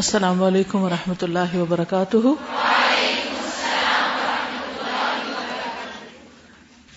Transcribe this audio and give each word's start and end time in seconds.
السلام 0.00 0.42
علیکم 0.42 0.82
ورحمۃ 0.82 1.22
اللہ 1.22 1.54
وبرکاتہ۔ 1.54 2.28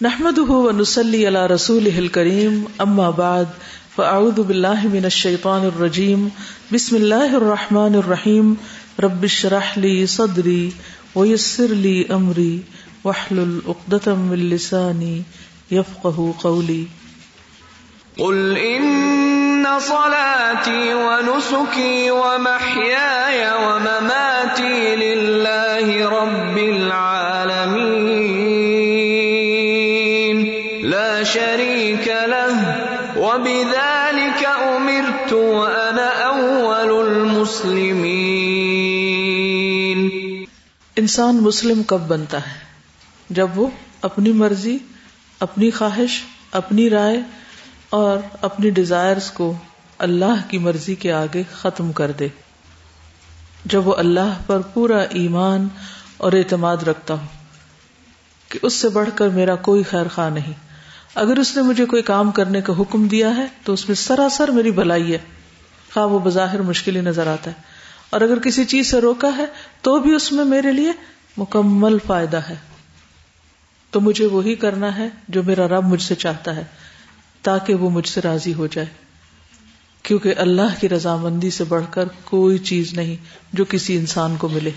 نحمده 0.06 0.60
ونصلي 0.68 1.24
على 1.32 1.42
رسوله 1.54 2.04
الكريم 2.04 2.56
اما 2.86 3.10
بعد، 3.18 3.58
فاعوذ 3.96 4.40
بالله 4.52 4.94
من 4.94 5.10
الشيطان 5.10 5.68
الرجيم 5.72 6.24
بسم 6.72 7.00
الله 7.02 7.36
الرحمن 7.42 8.00
الرحيم 8.04 8.56
رب 9.08 9.28
اشرح 9.32 9.76
لي 9.88 9.94
صدري 10.16 10.64
ويسر 11.16 11.76
لي 11.88 11.96
امري 12.20 12.56
واحلل 13.04 13.54
عقدة 13.68 14.18
من 14.24 14.48
لساني 14.56 15.16
يفقهوا 15.78 16.32
قولي 16.48 16.84
قل 18.24 18.42
ان 18.66 19.33
ان 19.64 19.80
صلاتي 19.80 20.94
ونسكي 20.94 22.12
ومحياي 22.12 23.52
ومماتي 23.66 24.96
لله 24.96 26.10
رب 26.10 26.58
العالمين 26.58 27.64
لا 30.84 31.24
شريك 31.24 32.08
له 32.08 32.76
وبذلك 33.18 34.42
امرت 34.46 35.34
وانا 35.34 36.08
اول 36.26 37.08
المسلمين 37.08 38.04
انسان 40.98 41.36
مسلم 41.36 41.84
کب 41.84 42.02
بنتا 42.08 42.38
ہے؟ 42.38 42.58
جب 43.30 43.48
وہ 43.56 43.68
اپنی 44.02 44.32
مرضی، 44.32 44.78
اپنی 45.40 45.72
خواہش، 45.72 46.22
اپنی 46.52 46.90
رائے 46.90 47.22
اور 47.96 48.18
اپنی 48.42 48.70
ڈیزائرز 48.70 49.32
کو 49.32 49.54
اللہ 49.98 50.50
کی 50.50 50.58
مرضی 50.58 50.96
کے 50.96 51.14
آگے 51.14 51.44
ختم 51.52 51.92
کر 51.92 52.12
دے۔ 52.12 52.28
جب 53.66 53.88
وہ 53.88 53.96
اللہ 53.96 54.34
پر 54.46 54.60
پورا 54.60 54.98
ایمان 54.98 55.68
اور 56.18 56.32
اعتماد 56.32 56.78
رکھتا 56.78 57.14
ہو 57.14 57.26
کہ 58.50 58.60
اس 58.62 58.74
سے 58.74 58.90
بڑھ 58.90 59.10
کر 59.16 59.28
میرا 59.28 59.56
کوئی 59.56 59.84
خیر 59.84 60.08
خواہ 60.08 60.30
نہیں۔ 60.30 60.54
اگر 61.16 61.38
اس 61.38 61.56
نے 61.56 61.62
مجھے 61.62 61.86
کوئی 61.86 62.02
کام 62.02 62.32
کرنے 62.32 62.62
کا 62.62 62.74
حکم 62.80 63.08
دیا 63.08 63.38
ہے 63.38 63.46
تو 63.64 63.74
اس 63.74 63.88
میں 63.88 63.96
سراسر 63.96 64.48
میری 64.48 64.72
بھلائی 64.72 65.14
ہے۔ 65.14 65.18
خواہ 65.94 66.06
وہ 66.06 66.20
بظاہر 66.20 66.62
مشکل 66.62 66.96
ہی 66.96 67.02
نظر 67.02 67.28
آتا 67.28 67.52
ہے۔ 67.52 67.62
اور 68.10 68.22
اگر 68.22 68.40
کسی 68.40 68.66
چیز 68.66 68.92
سے 68.92 69.02
روکا 69.02 69.30
ہے 69.38 69.46
تو 69.82 70.00
بھی 70.00 70.14
اس 70.14 70.32
میں 70.32 70.46
میرے 70.46 70.72
لیے 70.72 70.92
مکمل 71.38 71.98
فائدہ 72.08 72.38
ہے۔ 72.38 72.56
تو 73.92 74.02
مجھے 74.02 74.26
وہی 74.26 74.56
کرنا 74.56 74.98
ہے 74.98 75.08
جو 75.28 75.44
میرا 75.44 75.68
رب 75.68 75.84
مجھ 75.84 76.02
سے 76.02 76.16
چاہتا 76.16 76.56
ہے۔ 76.56 76.64
تاکہ 77.44 77.74
وہ 77.74 77.90
مجھ 77.90 78.08
سے 78.08 78.22
راضی 78.22 78.54
ہو 78.54 78.68
جائے۔ 78.68 78.88
کیونکہ 80.04 80.34
اللہ 80.38 80.82
کی 80.82 80.90
رضامندی 80.90 81.50
سے 81.50 81.64
بڑھ 81.64 81.84
کر 81.90 82.04
کوئی 82.24 82.58
چیز 82.58 82.94
نہیں 82.94 83.16
جو 83.54 83.66
کسی 83.70 83.98
انسان 83.98 84.36
کو 84.36 84.50
ملے۔ 84.50 84.70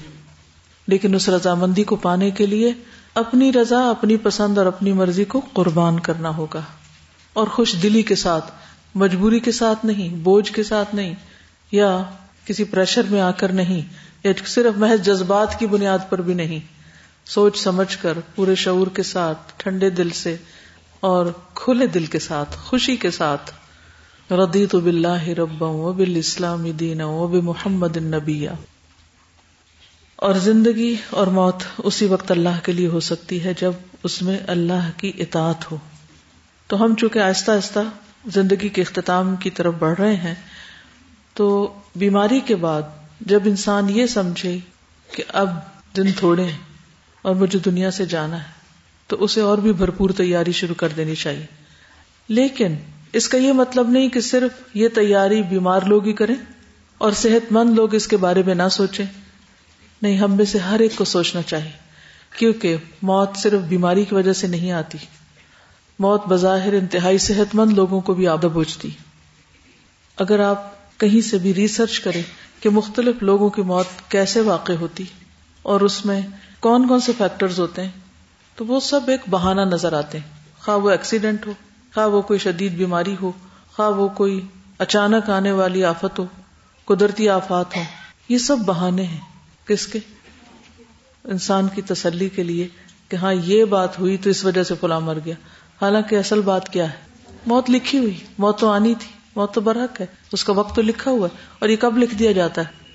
لیکن 0.86 1.14
اس 1.14 1.28
رضامندی 1.28 1.84
کو 1.84 1.96
پانے 1.96 2.30
کے 2.30 2.46
لیے 2.46 2.72
اپنی 3.14 3.52
رضا، 3.52 3.90
اپنی 3.90 4.16
پسند 4.16 4.58
اور 4.58 4.66
اپنی 4.66 4.92
مرضی 4.92 5.24
کو 5.24 5.40
قربان 5.52 6.00
کرنا 6.00 6.36
ہوگا۔ 6.36 6.62
اور 7.32 7.46
خوش 7.46 7.76
دلی 7.82 8.02
کے 8.02 8.14
ساتھ، 8.14 8.52
مجبوری 8.94 9.40
کے 9.40 9.52
ساتھ 9.52 9.86
نہیں، 9.86 10.08
بوجھ 10.08 10.52
کے 10.52 10.62
ساتھ 10.62 10.94
نہیں، 10.94 11.14
یا 11.72 12.02
کسی 12.44 12.64
پریشر 12.64 13.02
میں 13.10 13.20
آ 13.20 13.30
کر 13.30 13.52
نہیں، 13.52 13.80
یا 14.24 14.32
صرف 14.46 14.78
محض 14.78 15.06
جذبات 15.06 15.58
کی 15.58 15.66
بنیاد 15.66 15.98
پر 16.08 16.20
بھی 16.20 16.34
نہیں۔ 16.34 16.60
سوچ 17.26 17.58
سمجھ 17.58 17.98
کر، 18.02 18.18
پورے 18.34 18.54
شعور 18.54 18.86
کے 18.86 19.02
ساتھ، 19.02 19.38
ٹھنڈے 19.56 19.90
دل 19.90 20.10
سے 20.10 20.36
اور 21.06 21.26
کھلے 21.54 21.86
دل 21.86 22.06
کے 22.06 22.18
ساتھ، 22.18 22.56
خوشی 22.56 22.96
کے 22.96 23.10
ساتھ۔ 23.10 23.52
ردی 24.32 24.66
تو 24.66 24.80
بلّہ 24.80 25.28
رب 25.28 25.62
و 25.62 25.92
بال 25.92 26.16
اسلام 26.16 26.70
دین 26.70 27.00
و 27.00 27.26
بے 27.26 27.40
محمد 27.40 27.96
نبی 27.96 28.46
اور 30.16 30.34
زندگی 30.34 30.94
اور 31.10 31.26
موت 31.26 31.62
اسی 31.78 32.06
وقت 32.06 32.30
اللہ 32.30 32.58
کے 32.62 32.72
لیے 32.72 32.86
ہو 32.86 33.00
سکتی 33.00 33.44
ہے 33.44 33.52
جب 33.60 33.72
اس 34.02 34.22
میں 34.22 34.38
اللہ 34.46 34.90
کی 34.96 35.12
اطاعت 35.18 35.72
ہو۔ 35.72 35.76
تو 36.66 36.84
ہم 36.84 36.94
چونکہ 36.94 37.18
آہستہ 37.18 37.50
آہستہ 37.50 37.78
زندگی 38.26 38.68
کے 38.68 38.82
اختتام 38.82 39.36
کی 39.36 39.50
طرف 39.50 39.74
بڑھ 39.78 40.00
رہے 40.00 40.16
ہیں، 40.16 40.34
تو 41.34 41.74
بیماری 41.96 42.40
کے 42.40 42.56
بعد 42.56 42.82
جب 43.20 43.40
انسان 43.44 43.90
یہ 43.90 44.06
سمجھے 44.06 44.58
کہ 45.14 45.22
اب 45.28 45.48
دن 45.96 46.12
تھوڑے 46.12 46.44
ہیں 46.44 46.62
اور 47.22 47.34
مجھے 47.34 47.58
دنیا 47.58 47.90
سے 47.90 48.04
جانا 48.04 48.38
ہے 48.44 48.55
تو 49.06 49.24
اسے 49.24 49.40
اور 49.40 49.58
بھی 49.58 49.72
بھرپور 49.72 50.10
تیاری 50.10 50.52
شروع 50.52 50.74
کر 50.74 50.88
دینی 50.88 51.14
چاہیے۔ 51.14 51.46
لیکن 52.28 52.74
اس 53.12 53.28
کا 53.28 53.38
یہ 53.38 53.52
مطلب 53.52 53.88
نہیں 53.88 54.08
کہ 54.08 54.20
صرف 54.20 54.76
یہ 54.76 54.88
تیاری 54.88 55.42
بیمار 55.42 55.80
لوگ 55.82 56.06
ہی 56.06 56.12
کریں 56.12 56.34
اور 56.98 57.12
صحت 57.12 57.52
مند 57.52 57.74
لوگ 57.74 57.94
اس 57.94 58.06
کے 58.06 58.16
بارے 58.16 58.42
میں 58.46 58.54
نہ 58.54 58.68
سوچیں۔ 58.70 59.06
نہیں، 60.02 60.18
ہم 60.18 60.36
میں 60.36 60.44
سے 60.44 60.58
ہر 60.58 60.80
ایک 60.80 60.92
کو 60.96 61.04
سوچنا 61.04 61.42
چاہیے، 61.42 61.70
کیونکہ 62.38 62.76
موت 63.02 63.30
صرف 63.36 63.60
بیماری 63.60 64.04
کی 64.04 64.14
وجہ 64.14 64.32
سے 64.32 64.46
نہیں 64.46 64.72
آتی۔ 64.72 64.98
موت 65.98 66.26
بظاہر 66.26 66.72
انتہائی 66.72 67.18
صحت 67.18 67.54
مند 67.54 67.72
لوگوں 67.72 68.00
کو 68.00 68.14
بھی 68.14 68.28
آدھا 68.28 68.48
بوجھتی۔ 68.48 68.88
اگر 70.16 70.40
آپ 70.40 70.72
کہیں 71.00 71.20
سے 71.20 71.38
بھی 71.38 71.54
ریسرچ 71.54 72.00
کریں 72.00 72.22
کہ 72.60 72.70
مختلف 72.70 73.22
لوگوں 73.22 73.50
کی 73.50 73.62
موت 73.62 73.86
کیسے 74.08 74.40
واقع 74.40 74.72
ہوتی 74.72 75.04
اور 75.62 75.80
اس 75.80 76.06
میں 76.06 76.20
کون 76.60 76.88
کون 76.88 77.00
سے 77.00 77.12
فیکٹرز 77.18 77.60
ہوتے 77.60 77.82
ہیں 77.82 77.90
تو 78.56 78.66
وہ 78.66 78.80
سب 78.80 79.00
ایک 79.06 79.20
بہانہ 79.30 79.60
نظر 79.60 79.92
آتے 79.92 80.18
ہیں۔ 80.18 80.60
خواہ 80.60 80.76
وہ 80.76 80.90
ایکسیڈنٹ 80.90 81.46
ہو، 81.46 81.52
خواہ 81.94 82.06
وہ 82.06 82.22
کوئی 82.22 82.38
شدید 82.38 82.72
بیماری 82.72 83.16
ہو، 83.22 83.32
خواہ 83.72 83.88
وہ 83.88 84.08
کوئی 84.08 84.46
اچانک 84.78 85.30
آنے 85.30 85.52
والی 85.52 85.84
آفت 85.84 86.18
ہو، 86.18 86.26
قدرتی 86.84 87.28
آفات 87.28 87.76
ہو 87.76 87.82
یہ 88.28 88.38
سب 88.38 88.56
بہانے 88.58 89.02
ہیں۔ 89.02 89.20
کس 89.66 89.86
کے؟ 89.86 89.98
انسان 91.24 91.68
کی 91.74 91.82
تسلی 91.82 92.28
کے 92.28 92.42
لیے 92.42 92.68
کہ 93.08 93.16
ہاں 93.16 93.34
یہ 93.34 93.64
بات 93.64 93.98
ہوئی 93.98 94.16
تو 94.16 94.30
اس 94.30 94.44
وجہ 94.44 94.62
سے 94.62 94.74
فلاں 94.80 95.00
مر 95.00 95.18
گیا۔ 95.24 95.34
حالانکہ 95.82 96.16
اصل 96.16 96.40
بات 96.40 96.68
کیا 96.68 96.84
ہے؟ 96.84 96.96
موت 97.46 97.70
لکھی 97.70 97.98
ہوئی، 97.98 98.18
موت 98.38 98.60
تو 98.60 98.70
آنی 98.70 98.94
تھی، 98.94 99.08
موت 99.36 99.54
تو 99.54 99.60
برحق 99.60 100.00
ہے۔ 100.00 100.06
اس 100.32 100.44
کا 100.44 100.52
وقت 100.52 100.76
تو 100.76 100.82
لکھا 100.82 101.10
ہوا 101.10 101.28
ہے 101.32 101.36
اور 101.58 101.68
یہ 101.68 101.76
کب 101.76 101.98
لکھ 101.98 102.14
دیا 102.14 102.32
جاتا 102.32 102.60
ہے؟ 102.60 102.86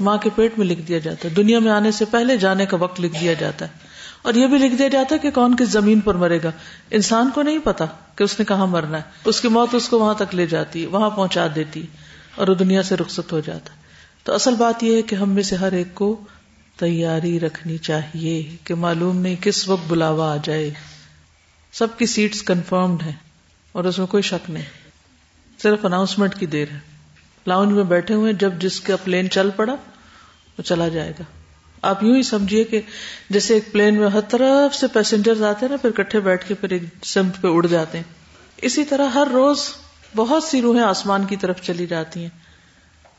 ماں 0.00 0.18
کے 0.18 0.30
پیٹ 0.34 0.58
میں 0.58 0.66
لکھ 0.66 0.80
دیا 0.80 0.98
جاتا 0.98 1.28
ہے۔ 1.28 1.34
دنیا 1.34 1.58
میں 1.58 1.72
آنے 1.72 1.90
سے 1.90 2.04
پہلے 2.04 2.36
جانے 2.36 2.66
کا 2.66 2.76
وقت 2.76 3.00
لکھ 3.00 3.20
دیا 3.20 3.32
جاتا 3.32 3.66
ہے۔ 3.66 3.87
اور 4.22 4.34
یہ 4.34 4.46
بھی 4.46 4.58
لکھ 4.58 4.74
دیا 4.74 4.88
جاتا 4.88 5.14
ہے 5.14 5.20
کہ 5.20 5.30
کون 5.30 5.56
کس 5.56 5.68
زمین 5.68 6.00
پر 6.00 6.14
مرے 6.14 6.38
گا۔ 6.42 6.50
انسان 6.90 7.30
کو 7.34 7.42
نہیں 7.42 7.58
پتا 7.64 7.84
کہ 8.16 8.22
اس 8.22 8.38
نے 8.38 8.44
کہاں 8.44 8.66
مرنا 8.66 8.96
ہے۔ 8.96 9.02
اس 9.24 9.40
کی 9.40 9.48
موت 9.48 9.74
اس 9.74 9.88
کو 9.88 9.98
وہاں 9.98 10.14
تک 10.14 10.34
لے 10.34 10.46
جاتی، 10.46 10.86
وہاں 10.86 11.10
پہنچا 11.10 11.46
دیتی 11.54 11.86
اور 12.34 12.48
وہ 12.48 12.54
دنیا 12.54 12.82
سے 12.82 12.96
رخصت 12.96 13.32
ہو 13.32 13.40
جاتا۔ 13.40 13.70
تو 14.24 14.34
اصل 14.34 14.54
بات 14.54 14.82
یہ 14.82 14.96
ہے 14.96 15.02
کہ 15.02 15.14
ہم 15.14 15.30
میں 15.30 15.42
سے 15.42 15.56
ہر 15.56 15.72
ایک 15.72 15.94
کو 15.94 16.20
تیاری 16.76 17.40
رکھنی 17.40 17.78
چاہیے 17.78 18.56
کہ 18.64 18.74
معلوم 18.74 19.16
نہیں 19.16 19.36
کس 19.40 19.68
وقت 19.68 19.82
بلاوا 19.88 20.32
آ 20.32 20.36
جائے۔ 20.44 20.70
سب 21.72 21.98
کی 21.98 22.06
سیٹس 22.06 22.42
کنفرمڈ 22.42 23.02
ہیں 23.02 23.12
اور 23.72 23.84
اس 23.84 23.98
میں 23.98 24.06
کوئی 24.06 24.22
شک 24.22 24.50
نہیں۔ 24.50 24.64
صرف 25.62 25.84
اناؤنسمنٹ 25.84 26.34
کی 26.34 26.46
دیر 26.46 26.66
ہے۔ 26.72 26.78
لاؤنج 27.46 27.72
میں 27.72 27.84
بیٹھے 27.84 28.14
ہوئے 28.14 28.32
جب 28.32 28.52
جس 28.58 28.80
کا 28.80 28.96
پلین 28.96 29.30
چل 29.30 29.50
پڑا، 29.56 29.72
وہ 30.58 30.62
چلا 30.62 30.88
جائے 30.88 31.10
گا۔ 31.10 31.37
آپ 31.82 32.04
یوں 32.04 32.16
ہی 32.16 32.22
سمجھیے 32.22 32.64
کہ 32.64 32.80
جیسے 33.30 33.54
ایک 33.54 33.72
پلین 33.72 33.98
میں 33.98 34.08
ہر 34.08 34.20
طرف 34.20 34.74
سے 34.74 34.86
پیسنجر 34.86 35.44
آتے 35.44 35.66
ہیں 35.66 35.70
نا، 35.70 35.76
پھر 35.76 35.90
کٹھے 35.90 36.20
بیٹھ 36.20 36.48
کے 36.48 36.54
پھر 36.54 36.70
ایک 36.70 36.82
سمت 37.04 37.42
پہ 37.42 37.48
اڑ 37.48 37.66
جاتے 37.66 37.98
ہیں۔ 37.98 38.04
اسی 38.62 38.84
طرح 38.84 39.08
ہر 39.08 39.28
روز 39.32 39.60
بہت 40.16 40.44
سی 40.44 40.60
روحیں 40.60 40.82
آسمان 40.82 41.24
کی 41.24 41.36
طرف 41.36 41.62
چلی 41.62 41.86
جاتی 41.86 42.22
ہیں۔ 42.22 42.28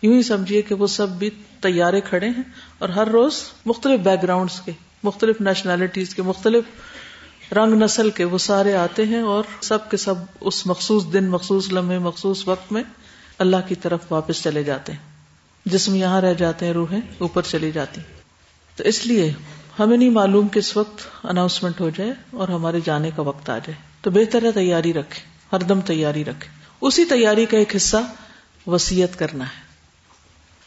یوں 0.02 0.14
ہی 0.14 0.24
سمجھیے 0.24 0.62
کہ 0.62 0.76
وہ 0.76 0.88
سب 0.88 1.10
بھی 1.10 1.30
تیارے 1.60 2.02
کھڑے 2.02 2.28
ہیں 2.28 2.44
اور 2.80 2.90
ہر 2.90 3.08
روز 3.08 3.34
مختلف 3.66 4.00
بیک 4.00 4.24
گراؤنڈ 4.24 4.50
کے، 4.66 4.72
مختلف 5.04 5.42
نیشنلٹیز 5.42 6.16
کے، 6.16 6.22
مختلف 6.22 6.64
رنگ 7.54 7.84
نسل 7.84 8.10
کے 8.10 8.24
وہ 8.24 8.38
سارے 8.38 8.76
آتے 8.76 9.06
ہیں 9.06 9.22
اور 9.22 9.44
سب 9.62 9.90
کے 9.90 9.98
سب 9.98 10.16
اس 10.42 10.68
مخصوص 10.68 11.04
دن، 11.14 11.30
مخصوص 11.30 11.72
لمحے، 11.72 12.00
مخصوص 12.00 12.48
وقت 12.48 12.72
میں 12.72 12.84
اللہ 13.38 13.58
کی 13.68 13.76
طرف 13.76 14.00
واپس 14.10 14.44
چلے 14.44 14.64
جاتے 14.64 14.92
ہیں۔ 14.92 15.00
جسم 15.66 15.96
یہاں 15.96 16.22
رہ 16.22 16.34
جاتے 16.34 16.66
ہیں، 16.66 16.74
روحیں 16.74 17.02
اوپر 17.18 17.42
چلی 17.42 17.72
جاتی 17.72 18.02
ہیں۔ 18.02 18.19
تو 18.80 18.86
اس 18.86 19.06
لیے 19.06 19.34
ہمیں 19.80 19.98
نہیں 19.98 20.10
معلوم 20.10 20.48
کس 20.48 20.78
وقت 20.78 21.02
اناؤنسمنٹ 21.24 21.80
ہو 21.80 21.90
جائے 21.90 22.14
اور 22.32 22.48
ہمارے 22.48 22.80
جانے 22.86 23.12
کا 23.16 23.22
وقت 23.22 23.50
آ 23.50 23.58
جائے۔ 23.58 23.74
تو 24.02 24.12
بہتر 24.12 24.44
ہے 24.44 24.52
تیاری 24.52 24.94
رکھے 24.94 25.24
ہر 25.52 25.60
دم 25.60 25.82
تیاری 25.82 26.26
رکھے 26.26 26.50
اسی 26.82 27.06
تیاری 27.06 27.46
کا 27.46 27.58
ایک 27.58 27.76
حصہ 27.76 27.98
وسیعت 28.68 29.20
کرنا 29.20 29.44
ہے۔ 29.44 29.62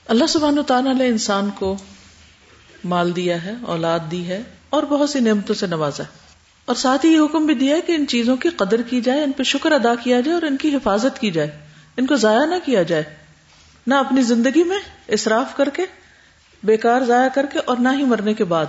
اللہ 0.09 0.25
سبحان 0.29 0.59
و 0.59 0.63
تعالیٰ 0.63 0.95
نے 0.95 1.07
انسان 1.07 1.51
کو 1.51 1.77
مال 2.85 3.17
دیا 3.17 3.45
ہے، 3.45 3.53
اولاد 3.67 4.01
دی 4.11 4.27
ہے 4.27 4.43
اور 4.71 4.83
بہت 4.83 5.11
سی 5.11 5.21
نعمتوں 5.21 5.55
سے 5.55 5.67
نوازا 5.67 6.03
اور 6.65 6.75
ساتھ 6.75 7.07
ہی 7.07 7.11
یہ 7.11 7.19
حکم 7.19 7.47
بھی 7.47 7.55
دیا 7.55 7.77
ہے 7.77 7.81
کہ 7.81 7.93
ان 7.93 8.07
چیزوں 8.07 8.37
کی 8.37 8.49
قدر 8.49 8.83
کی 8.83 9.01
جائے، 9.01 9.23
ان 9.23 9.33
پہ 9.33 9.43
شکر 9.43 9.73
ادا 9.73 9.95
کیا 9.95 10.21
جائے 10.21 10.35
اور 10.35 10.43
ان 10.43 10.57
کی 10.57 10.75
حفاظت 10.75 11.21
کی 11.21 11.31
جائے۔ 11.31 11.51
ان 11.97 12.07
کو 12.07 12.17
ضائع 12.17 12.47
نہ 12.47 12.55
کیا 12.65 12.83
جائے، 12.83 13.03
نہ 13.87 13.95
اپنی 13.95 14.23
زندگی 14.23 14.65
میں 14.65 14.79
اصراف 15.09 15.57
کر 15.57 15.69
کے 15.69 15.83
بیکار 16.65 17.01
ضائع 17.01 17.29
کر 17.35 17.47
کے 17.53 17.59
اور 17.59 17.77
نہ 17.77 17.89
ہی 17.99 18.05
مرنے 18.05 18.35
کے 18.35 18.45
بعد۔ 18.45 18.67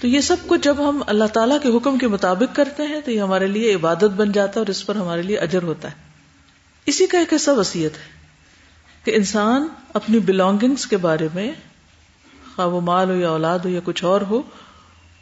تو 0.00 0.06
یہ 0.06 0.20
سب 0.20 0.36
کچھ 0.46 0.60
جب 0.60 0.88
ہم 0.88 1.02
اللہ 1.06 1.24
تعالیٰ 1.24 1.56
کے 1.62 1.76
حکم 1.76 1.98
کے 1.98 2.08
مطابق 2.08 2.56
کرتے 2.56 2.82
ہیں 2.82 3.00
تو 3.04 3.10
یہ 3.10 3.20
ہمارے 3.20 3.46
لیے 3.46 3.74
عبادت 3.74 4.14
بن 4.16 4.32
جاتا 4.32 4.52
ہے 4.52 4.58
اور 4.58 4.66
اس 4.66 4.86
پر 4.86 4.96
ہمارے 4.96 5.22
لیے 5.22 5.38
اجر 5.38 5.62
ہوتا 5.62 5.88
ہے۔ 5.88 5.94
اسی 6.86 7.06
کا 7.06 7.18
ایک 7.18 7.32
ایسا 7.32 7.52
وسیعت 7.52 7.98
ہے 7.98 8.12
کہ 9.04 9.16
انسان 9.16 9.66
اپنی 9.94 10.18
بلونگنگس 10.18 10.86
کے 10.86 10.96
بارے 10.96 11.28
میں 11.34 11.52
خواہ 12.56 12.66
وہ 12.66 12.80
مال 12.80 13.10
ہو 13.10 13.14
یا 13.14 13.28
اولاد 13.28 13.58
ہو 13.58 13.68
یا 13.68 13.80
کچھ 13.84 14.04
اور 14.04 14.20
ہو، 14.20 14.42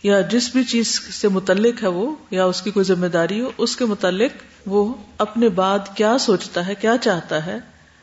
یا 0.02 0.20
جس 0.20 0.50
بھی 0.52 0.64
چیز 0.64 1.00
سے 1.14 1.28
متعلق 1.28 1.82
ہے 1.82 1.88
وہ، 1.88 2.14
یا 2.30 2.44
اس 2.44 2.62
کی 2.62 2.70
کوئی 2.70 2.84
ذمہ 2.84 3.06
داری 3.06 3.40
ہو، 3.40 3.50
اس 3.58 3.76
کے 3.76 3.84
متعلق 3.84 4.30
وہ 4.66 4.94
اپنے 5.18 5.48
بعد 5.48 5.78
کیا 5.94 6.18
سوچتا 6.18 6.66
ہے، 6.66 6.74
کیا 6.74 6.96
چاہتا 7.00 7.46
ہے، 7.46 7.58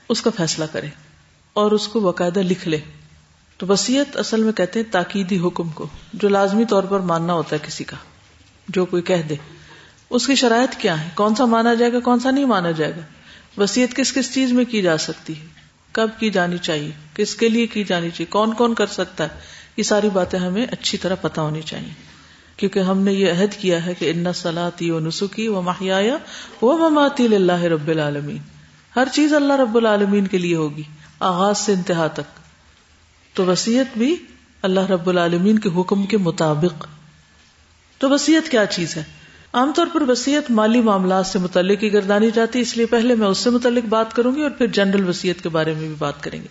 اس 0.10 0.22
کا 0.22 0.30
فیصلہ 0.38 0.66
کرے 0.72 0.88
اور 1.54 1.72
اس 1.72 1.88
کو 1.88 2.00
باقاعدہ 2.00 2.40
لکھ 2.40 2.68
لے۔ 2.68 2.78
تو 3.60 3.68
وسیعت 3.68 4.18
اصل 4.18 4.44
میں 4.44 4.54
کہتے 4.54 4.80
ہیں 4.80 4.92
تاکیدی 4.92 5.40
حکم 5.40 5.70
کو، 5.70 5.88
جو 6.14 6.30
لازمی 6.30 6.66
طور 6.66 6.84
پر 6.84 7.00
ماننا 7.00 7.34
ہوتا 7.34 7.56
ہے 7.56 7.68
کسی 7.68 7.84
کا، 7.84 7.98
جو 8.68 8.86
کوئی 8.86 9.02
کہہ 9.02 9.22
دے۔ 9.30 9.36
اس 10.10 10.28
کی 10.28 10.36
شرائط 10.36 10.76
کیا 10.76 11.04
ہے 11.04 11.10
کون 11.16 11.36
سا 11.36 11.46
مانا 11.46 11.74
جائے 11.74 11.94
گا، 11.94 12.00
کون 12.00 12.20
سا 12.20 12.32
نہیں 12.32 12.46
مانا 12.46 12.72
جائے 12.72 12.94
گا؟ 12.98 13.02
وسیعت 13.62 13.96
کس 13.96 14.14
کس 14.14 14.34
چیز 14.34 14.52
میں 14.52 14.66
کی 14.66 14.82
جا 14.82 14.98
سکتی 14.98 15.40
ہے؟ 15.40 15.46
کب 15.92 16.10
کی 16.20 16.30
جانی 16.30 16.58
چاہیے؟ 16.58 16.92
کس 17.14 17.36
کے 17.36 17.50
لیے 17.50 17.68
کی 17.68 17.84
جانی 17.84 18.10
چاہیے؟ 18.10 18.26
کون 18.26 18.54
کون 18.54 18.74
کر 18.74 18.88
سکتا 18.88 19.24
ہے؟ 19.24 19.30
یہ 19.78 19.84
ساری 19.84 20.10
باتیں 20.10 20.40
ہمیں 20.40 20.66
اچھی 20.72 20.98
طرح 20.98 21.16
پتا 21.16 21.42
ہونی 21.42 21.62
چاہیے۔ 21.62 21.94
کیونکہ 22.58 22.80
ہم 22.80 23.02
نے 23.02 23.14
یہ 23.14 23.32
عہد 23.32 23.54
کیا 23.54 23.86
ہے 23.86 23.94
کہ 23.94 24.12
ان 24.12 24.34
سلاتی 24.34 24.92
و 24.92 25.00
نسخی 25.00 25.48
و 25.48 25.62
محیا 25.62 26.18
وہ 26.62 26.90
مماتی 26.90 27.36
اللہ 27.36 27.64
رب 27.64 27.88
العالمین۔ 27.88 28.40
ہر 28.96 29.08
چیز 29.14 29.34
اللہ 29.34 29.54
رب 29.54 29.78
العالمین 29.78 30.28
کے 30.28 30.38
لیے 30.38 30.56
ہوگی، 30.56 30.84
آغاز 31.20 31.58
سے 31.58 31.74
انتہا 31.74 32.08
تک۔ 32.08 32.39
تو 33.40 33.46
وسیعت 33.46 33.98
بھی 33.98 34.16
اللہ 34.62 34.80
رب 34.80 35.10
العالمین 35.10 35.60
کے 35.60 35.70
حکم 35.70 36.06
کے 36.06 36.18
مطابق۔ 36.18 36.88
تو 37.98 38.10
وسیعت 38.10 38.52
کیا 38.52 38.66
چیز 38.66 38.98
ہے؟ 38.98 39.04
عام 39.54 39.72
طور 39.76 39.88
پر 39.94 40.02
وسیعت 40.02 40.52
مالی 40.52 40.82
معاملات 40.82 41.28
سے 41.28 41.40
متعلق 41.40 41.84
ہی 41.84 41.94
گردانی 41.94 42.30
جاتی 42.36 42.60
ہے، 42.60 42.62
اس 42.62 42.78
لیے 42.78 42.86
پہلے 42.86 43.16
میں 43.16 43.28
اس 43.28 43.38
سے 43.38 43.50
متعلق 43.50 43.86
بات 43.86 44.14
کروں 44.14 44.36
گی 44.36 44.42
اور 44.42 44.50
پھر 44.50 44.68
جنرل 44.68 45.10
وسیعت 45.10 45.44
کے 45.44 45.50
بارے 45.50 45.74
میں 45.74 45.88
بھی 45.88 45.96
بات 46.00 46.24
کریں 46.24 46.42
گے۔ 46.42 46.48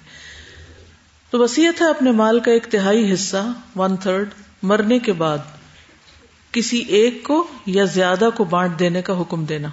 تو 1.30 1.38
وسیعت 1.38 1.82
ہے 1.82 1.90
اپنے 1.90 2.12
مال 2.12 2.40
کا 2.40 2.50
ایک 2.50 2.66
تہائی 2.70 3.14
حصہ 3.14 3.52
ون 3.76 3.96
تھرڈ 3.96 4.28
مرنے 4.62 4.98
کے 4.98 5.12
بعد۔ 5.12 5.38
کسی 6.52 6.78
ایک 6.78 7.22
کو 7.22 7.46
یا 7.66 7.84
زیادہ 7.84 8.28
کو 8.36 8.44
بانٹ 8.44 8.78
دینے 8.78 9.02
کا 9.02 9.20
حکم 9.20 9.44
دینا۔ 9.44 9.68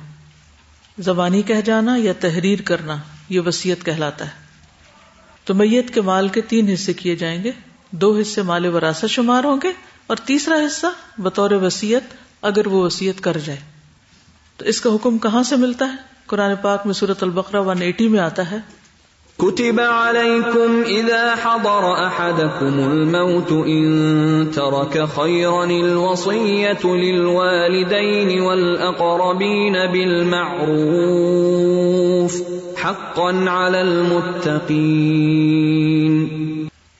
زبانی 0.99 1.41
کہہ 1.41 1.61
جانا 1.65 1.95
یا 1.97 2.13
تحریر 2.19 2.61
کرنا، 2.61 2.97
یہ 3.29 3.39
وسیعت 3.39 3.85
کہلاتا 3.85 4.25
ہے۔ 4.25 4.44
تو 5.45 5.53
میت 5.53 5.93
کے 5.93 6.01
مال 6.01 6.27
کے 6.27 6.41
تین 6.41 6.69
حصے 6.69 6.93
کیے 6.93 7.15
جائیں 7.15 7.43
گے۔ 7.43 7.51
دو 7.91 8.19
حصے 8.19 8.41
مال 8.41 8.65
وراثت 8.65 9.05
شمار 9.09 9.43
ہوں 9.43 9.57
گے 9.63 9.71
اور 10.07 10.17
تیسرا 10.17 10.55
حصہ 10.55 10.87
بطور 11.17 11.51
وسیعت 11.51 12.13
اگر 12.41 12.67
وہ 12.67 12.85
وسیعت 12.85 13.23
کر 13.23 13.37
جائے۔ 13.37 13.59
تو 14.57 14.65
اس 14.65 14.81
کا 14.81 14.95
حکم 14.95 15.17
کہاں 15.17 15.43
سے 15.43 15.55
ملتا 15.55 15.85
ہے؟ 15.85 15.95
قرآن 16.25 16.51
پاک 16.61 16.85
میں 16.85 16.93
سورت 16.93 17.23
البقرہ 17.23 17.61
ون 17.61 17.81
ایٹی 17.81 18.07
میں 18.07 18.19
آتا 18.19 18.51
ہے۔ 18.51 18.57
كتب 19.39 19.79
عليكم 19.79 20.81
إذا 20.81 21.35
حضر 21.35 22.07
أحدكم 22.07 22.79
الموت 22.81 23.51
إن 23.51 24.51
ترك 24.55 25.07
خيرا 25.17 25.63
الوصية 25.65 26.85
للوالدين 26.85 28.41
والأقربين 28.41 29.73
بالمعروف 29.91 30.53
حقا 32.77 33.45
على 33.49 33.81
المتقين 33.81 34.95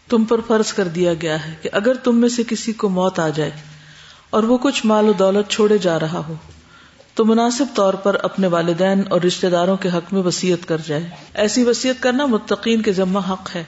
تم 0.10 0.24
پر 0.24 0.40
فرض 0.48 0.74
کر 0.74 0.88
دیا 0.88 1.14
گیا 1.14 1.38
ہے 1.46 1.54
کہ 1.62 1.70
اگر 1.74 1.94
تم 2.04 2.16
میں 2.16 2.30
سے 2.30 2.44
کسی 2.48 2.74
کو 2.74 2.90
موت 2.90 3.20
آ 3.20 3.30
جائے 3.30 3.52
اور 4.30 4.44
وہ 4.44 4.58
کچھ 4.58 4.86
مال 4.86 5.06
و 5.10 5.14
دولت 5.20 5.50
چھوڑے 5.50 5.78
جا 5.78 6.00
رہا 6.00 6.22
ہو 6.28 6.36
تو 7.16 7.26
مناسب 7.26 7.66
طور 7.76 7.94
پر 7.94 8.18
اپنے 8.24 8.48
والدین 8.48 9.04
اور 9.10 9.22
رشتے 9.22 9.50
داروں 9.50 9.78
کے 9.78 9.90
حق 9.90 10.14
میں 10.14 10.22
وسیعت 10.22 10.68
کر 10.68 10.78
جائے۔ 10.86 11.10
ایسی 11.34 11.64
وسیعت 11.64 11.96
کرنا 12.04 12.26
متقین 12.26 12.82
کے 12.82 12.94
ذمہ 12.94 13.20
حق 13.30 13.56
ہے۔ 13.56 13.64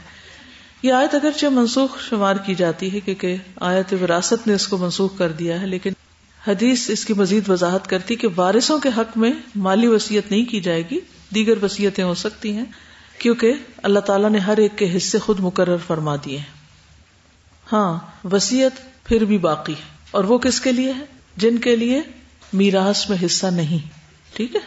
یہ 0.84 0.94
آیت 0.94 1.16
اگرچہ 1.16 1.46
منسوخ 1.46 2.02
شمار 2.10 2.36
کی 2.36 2.56
جاتی 2.56 2.94
ہے 2.94 3.00
کیونکہ 3.00 3.36
آیت 3.56 3.94
وراثت 3.94 4.48
نے 4.48 4.54
اس 4.54 4.68
کو 4.68 4.78
منسوخ 4.78 5.18
کر 5.18 5.32
دیا 5.32 5.62
ہے، 5.62 5.68
لیکن 5.68 5.94
حدیث 6.48 6.90
اس 6.90 7.06
کی 7.06 7.14
مزید 7.14 7.50
وضاحت 7.50 7.88
کرتی 7.88 8.16
کہ 8.16 8.28
وارثوں 8.36 8.80
کے 8.80 8.90
حق 8.98 9.18
میں 9.18 9.32
مالی 9.56 9.88
وسیعت 9.88 10.32
نہیں 10.32 10.46
کی 10.46 10.62
جائے 10.62 10.84
گی، 10.92 11.00
دیگر 11.36 11.64
وسیعتیں 11.64 12.04
ہو 12.04 12.14
سکتی 12.14 12.52
ہیں، 12.52 12.66
کیونکہ 13.18 13.54
اللہ 13.84 14.00
تعالیٰ 14.00 14.30
نے 14.30 14.38
ہر 14.38 14.58
ایک 14.58 14.78
کے 14.78 14.98
حصے 14.98 15.20
خود 15.20 15.40
مقرر 15.40 15.78
فرما 15.88 16.16
دیے 16.16 16.40
ہاں 17.72 18.00
وسیعت 18.32 19.06
پھر 19.06 19.26
بھی 19.26 19.38
باقی 19.38 19.74
ہے۔ 19.74 19.98
اور 20.12 20.24
وہ 20.24 20.38
کس 20.38 20.62
کے 20.62 20.72
لیے 20.72 20.94
ہے؟ 20.94 21.06
جن 21.38 21.58
کے 21.58 21.76
لیے؟ 21.76 22.02
میراث 22.54 23.10
میں 23.10 23.18
حصہ 23.26 23.48
نہیں۔ 23.48 23.88
ٹھیک 24.34 24.56
ہے؟ 24.56 24.62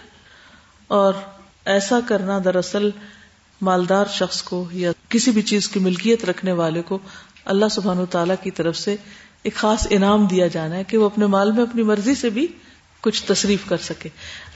اور 0.86 1.14
ایسا 1.64 1.98
کرنا 2.08 2.38
دراصل 2.44 2.90
مالدار 3.60 4.04
شخص 4.12 4.42
کو 4.42 4.68
یا 4.72 4.92
کسی 5.08 5.30
بھی 5.30 5.42
چیز 5.42 5.68
کی 5.68 5.80
ملکیت 5.80 6.24
رکھنے 6.24 6.52
والے 6.52 6.82
کو 6.82 6.98
اللہ 7.44 7.64
سبحان 7.70 8.06
تعالی 8.06 8.34
کی 8.42 8.50
طرف 8.50 8.76
سے 8.76 8.96
ایک 9.42 9.54
خاص 9.54 9.86
انعام 9.90 10.26
دیا 10.26 10.46
جانا 10.46 10.76
ہے 10.76 10.84
کہ 10.84 10.96
وہ 10.96 11.06
اپنے 11.06 11.26
مال 11.26 11.52
میں 11.52 11.62
اپنی 11.62 11.82
مرضی 11.82 12.14
سے 12.14 12.30
بھی 12.30 12.46
کچھ 13.00 13.24
تصریف 13.24 13.68
کر 13.68 13.76
سکے۔ 13.76 14.08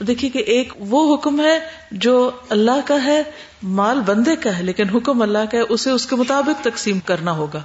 دیکھیے 0.07 0.31
کہ 0.31 0.39
ایک 0.39 0.73
وہ 0.79 1.15
حکم 1.15 1.39
ہے 1.39 1.59
جو 1.91 2.31
اللہ 2.49 2.87
کا 2.87 3.03
ہے، 3.03 3.23
مال 3.63 3.99
بندے 3.99 4.35
کا 4.35 4.57
ہے، 4.57 4.63
لیکن 4.63 4.89
حکم 4.89 5.21
اللہ 5.21 5.37
کا 5.51 5.57
ہے، 5.57 5.63
اسے 5.69 5.89
اس 5.89 6.05
کے 6.05 6.15
مطابق 6.15 6.63
تقسیم 6.63 6.99
کرنا 6.99 7.31
ہوگا۔ 7.31 7.61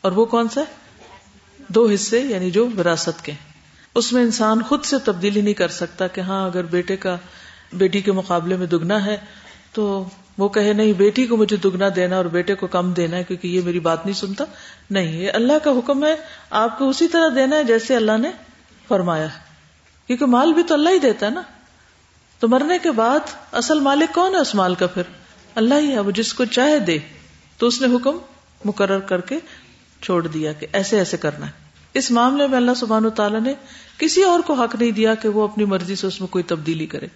اور 0.00 0.12
وہ 0.12 0.24
کون 0.24 0.48
سا 0.54 0.60
ہے؟ 0.60 0.66
دو 1.68 1.88
حصے 1.94 2.20
یعنی 2.20 2.50
جو 2.50 2.68
وراثت 2.78 3.24
کے۔ 3.24 3.32
اس 3.96 4.12
میں 4.12 4.22
انسان 4.22 4.62
خود 4.62 4.84
سے 4.84 4.96
تبدیلی 5.04 5.40
نہیں 5.40 5.54
کر 5.54 5.68
سکتا 5.68 6.06
کہ 6.06 6.20
ہاں 6.20 6.46
اگر 6.46 6.64
بیٹے 6.64 6.96
کا 6.96 7.16
بیٹی 7.72 8.00
کے 8.00 8.12
مقابلے 8.12 8.56
میں 8.56 8.66
دگنا 8.66 9.06
ہے 9.06 9.16
تو 9.72 10.08
وہ 10.38 10.48
کہے 10.48 10.72
نہیں، 10.72 10.92
بیٹی 10.92 11.26
کو 11.26 11.36
مجھے 11.36 11.56
دگنا 11.56 11.86
دینا 11.96 12.16
اور 12.16 12.24
بیٹے 12.24 12.54
کو 12.54 12.66
کم 12.66 12.92
دینا 12.92 13.16
ہے 13.16 13.24
کیونکہ 13.24 13.48
یہ 13.48 13.60
میری 13.64 13.80
بات 13.80 14.06
نہیں 14.06 14.16
سنتا۔ 14.16 14.44
نہیں، 14.90 15.20
یہ 15.22 15.30
اللہ 15.34 15.52
کا 15.64 15.70
حکم 15.70 16.04
ہے، 16.04 16.14
آپ 16.50 16.78
کو 16.78 16.88
اسی 16.88 17.08
طرح 17.08 17.28
دینا 17.36 17.56
ہے 17.56 17.64
جیسے 17.64 17.96
اللہ 17.96 18.18
نے 18.18 18.30
فرمایا 18.88 19.34
ہے۔ 19.34 19.38
کیونکہ 20.06 20.26
مال 20.26 20.52
بھی 20.52 20.62
تو 20.62 20.74
اللہ 20.74 20.90
ہی 20.90 20.98
دیتا 20.98 21.26
ہے 21.26 21.30
نا۔ 21.30 21.42
تو 22.38 22.48
مرنے 22.48 22.78
کے 22.82 22.90
بعد 22.90 23.18
اصل 23.52 23.80
مالک 23.80 24.14
کون 24.14 24.34
ہے 24.34 24.40
اس 24.40 24.54
مال 24.54 24.74
کا 24.74 24.86
پھر؟ 24.86 25.02
اللہ 25.54 25.74
ہی 25.74 25.92
ہے، 25.92 25.98
وہ 25.98 26.10
جس 26.10 26.34
کو 26.34 26.44
چاہے 26.44 26.78
دے۔ 26.78 26.98
تو 27.58 27.66
اس 27.66 27.82
نے 27.82 27.96
حکم 27.96 28.18
مقرر 28.64 28.98
کر 28.98 29.20
کے 29.20 29.38
چھوڑ 30.02 30.26
دیا 30.26 30.52
کہ 30.52 30.66
ایسے 30.72 30.98
ایسے 30.98 31.16
کرنا 31.16 31.46
ہے۔ 31.46 31.66
اس 31.94 32.10
معاملے 32.10 32.46
میں 32.46 32.56
اللہ 32.56 32.70
سبحان 32.76 33.10
تعالیٰ 33.10 33.40
نے 33.40 33.54
کسی 33.98 34.22
اور 34.22 34.40
کو 34.40 34.54
حق 34.54 34.74
نہیں 34.74 34.90
دیا 34.90 35.14
کہ 35.14 35.28
وہ 35.28 35.48
اپنی 35.48 35.64
مرضی 35.64 35.96
سے 35.96 36.06
اس 36.06 36.20
میں 36.20 36.28
کوئی 36.28 36.44
تبدیلی 36.44 36.86
کرے۔ 36.86 37.06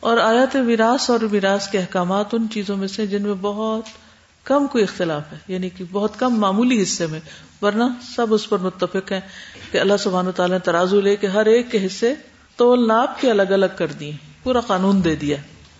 اور 0.00 0.16
آیات 0.16 0.56
وراث 0.56 1.10
اور 1.10 1.20
وراث 1.22 1.68
کے 1.68 1.78
احکامات 1.78 2.26
ان 2.32 2.46
چیزوں 2.50 2.76
میں 2.76 2.88
سے 2.88 3.06
جن 3.06 3.22
میں 3.22 3.34
بہت 3.40 3.84
کم 4.44 4.66
کوئی 4.66 4.84
اختلاف 4.84 5.32
ہے 5.32 5.38
یعنی 5.48 5.70
کہ 5.70 5.84
بہت 5.92 6.18
کم 6.18 6.34
معمولی 6.34 6.82
حصے 6.82 7.06
میں، 7.06 7.20
ورنہ 7.62 7.84
سب 8.16 8.34
اس 8.34 8.48
پر 8.48 8.58
متفق 8.58 9.12
ہیں 9.12 9.20
کہ 9.70 9.78
اللہ 9.78 9.96
سبحان 9.98 10.26
و 10.26 10.32
تعالیٰ 10.32 10.56
نے 10.56 10.64
ترازو 10.64 11.00
لے 11.00 11.16
کے 11.16 11.26
ہر 11.26 11.46
ایک 11.46 11.70
کے 11.70 11.86
حصے 11.86 12.14
تو 12.56 12.76
ناپ 12.76 13.20
کے 13.20 13.30
الگ 13.30 13.42
الگ 13.42 13.66
کر 13.76 13.86
دیے، 13.86 14.12
پورا 14.42 14.60
قانون 14.60 15.04
دے 15.04 15.14
دیا 15.14 15.36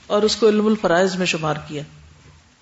اور 0.07 0.23
اس 0.23 0.37
کو 0.37 0.49
علم 0.49 0.67
الفرائض 0.67 1.17
میں 1.17 1.27
شمار 1.27 1.55
کیا۔ 1.69 1.83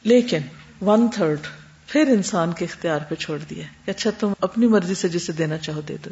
لیکن 0.02 0.38
ون 0.80 1.08
تھرڈ 1.14 1.38
پھر 1.86 2.02
انسان 2.08 2.52
کے 2.52 2.64
اختیار 2.64 2.98
پہ 3.08 3.14
چھوڑ 3.14 3.38
دیا 3.50 3.64
کہ 3.84 3.90
اچھا 3.90 4.10
تم 4.18 4.32
اپنی 4.40 4.66
مرضی 4.66 4.94
سے 4.94 5.08
جسے 5.08 5.32
دینا 5.32 5.58
چاہو 5.58 5.80
دے 5.80 5.96
دو۔ 6.04 6.10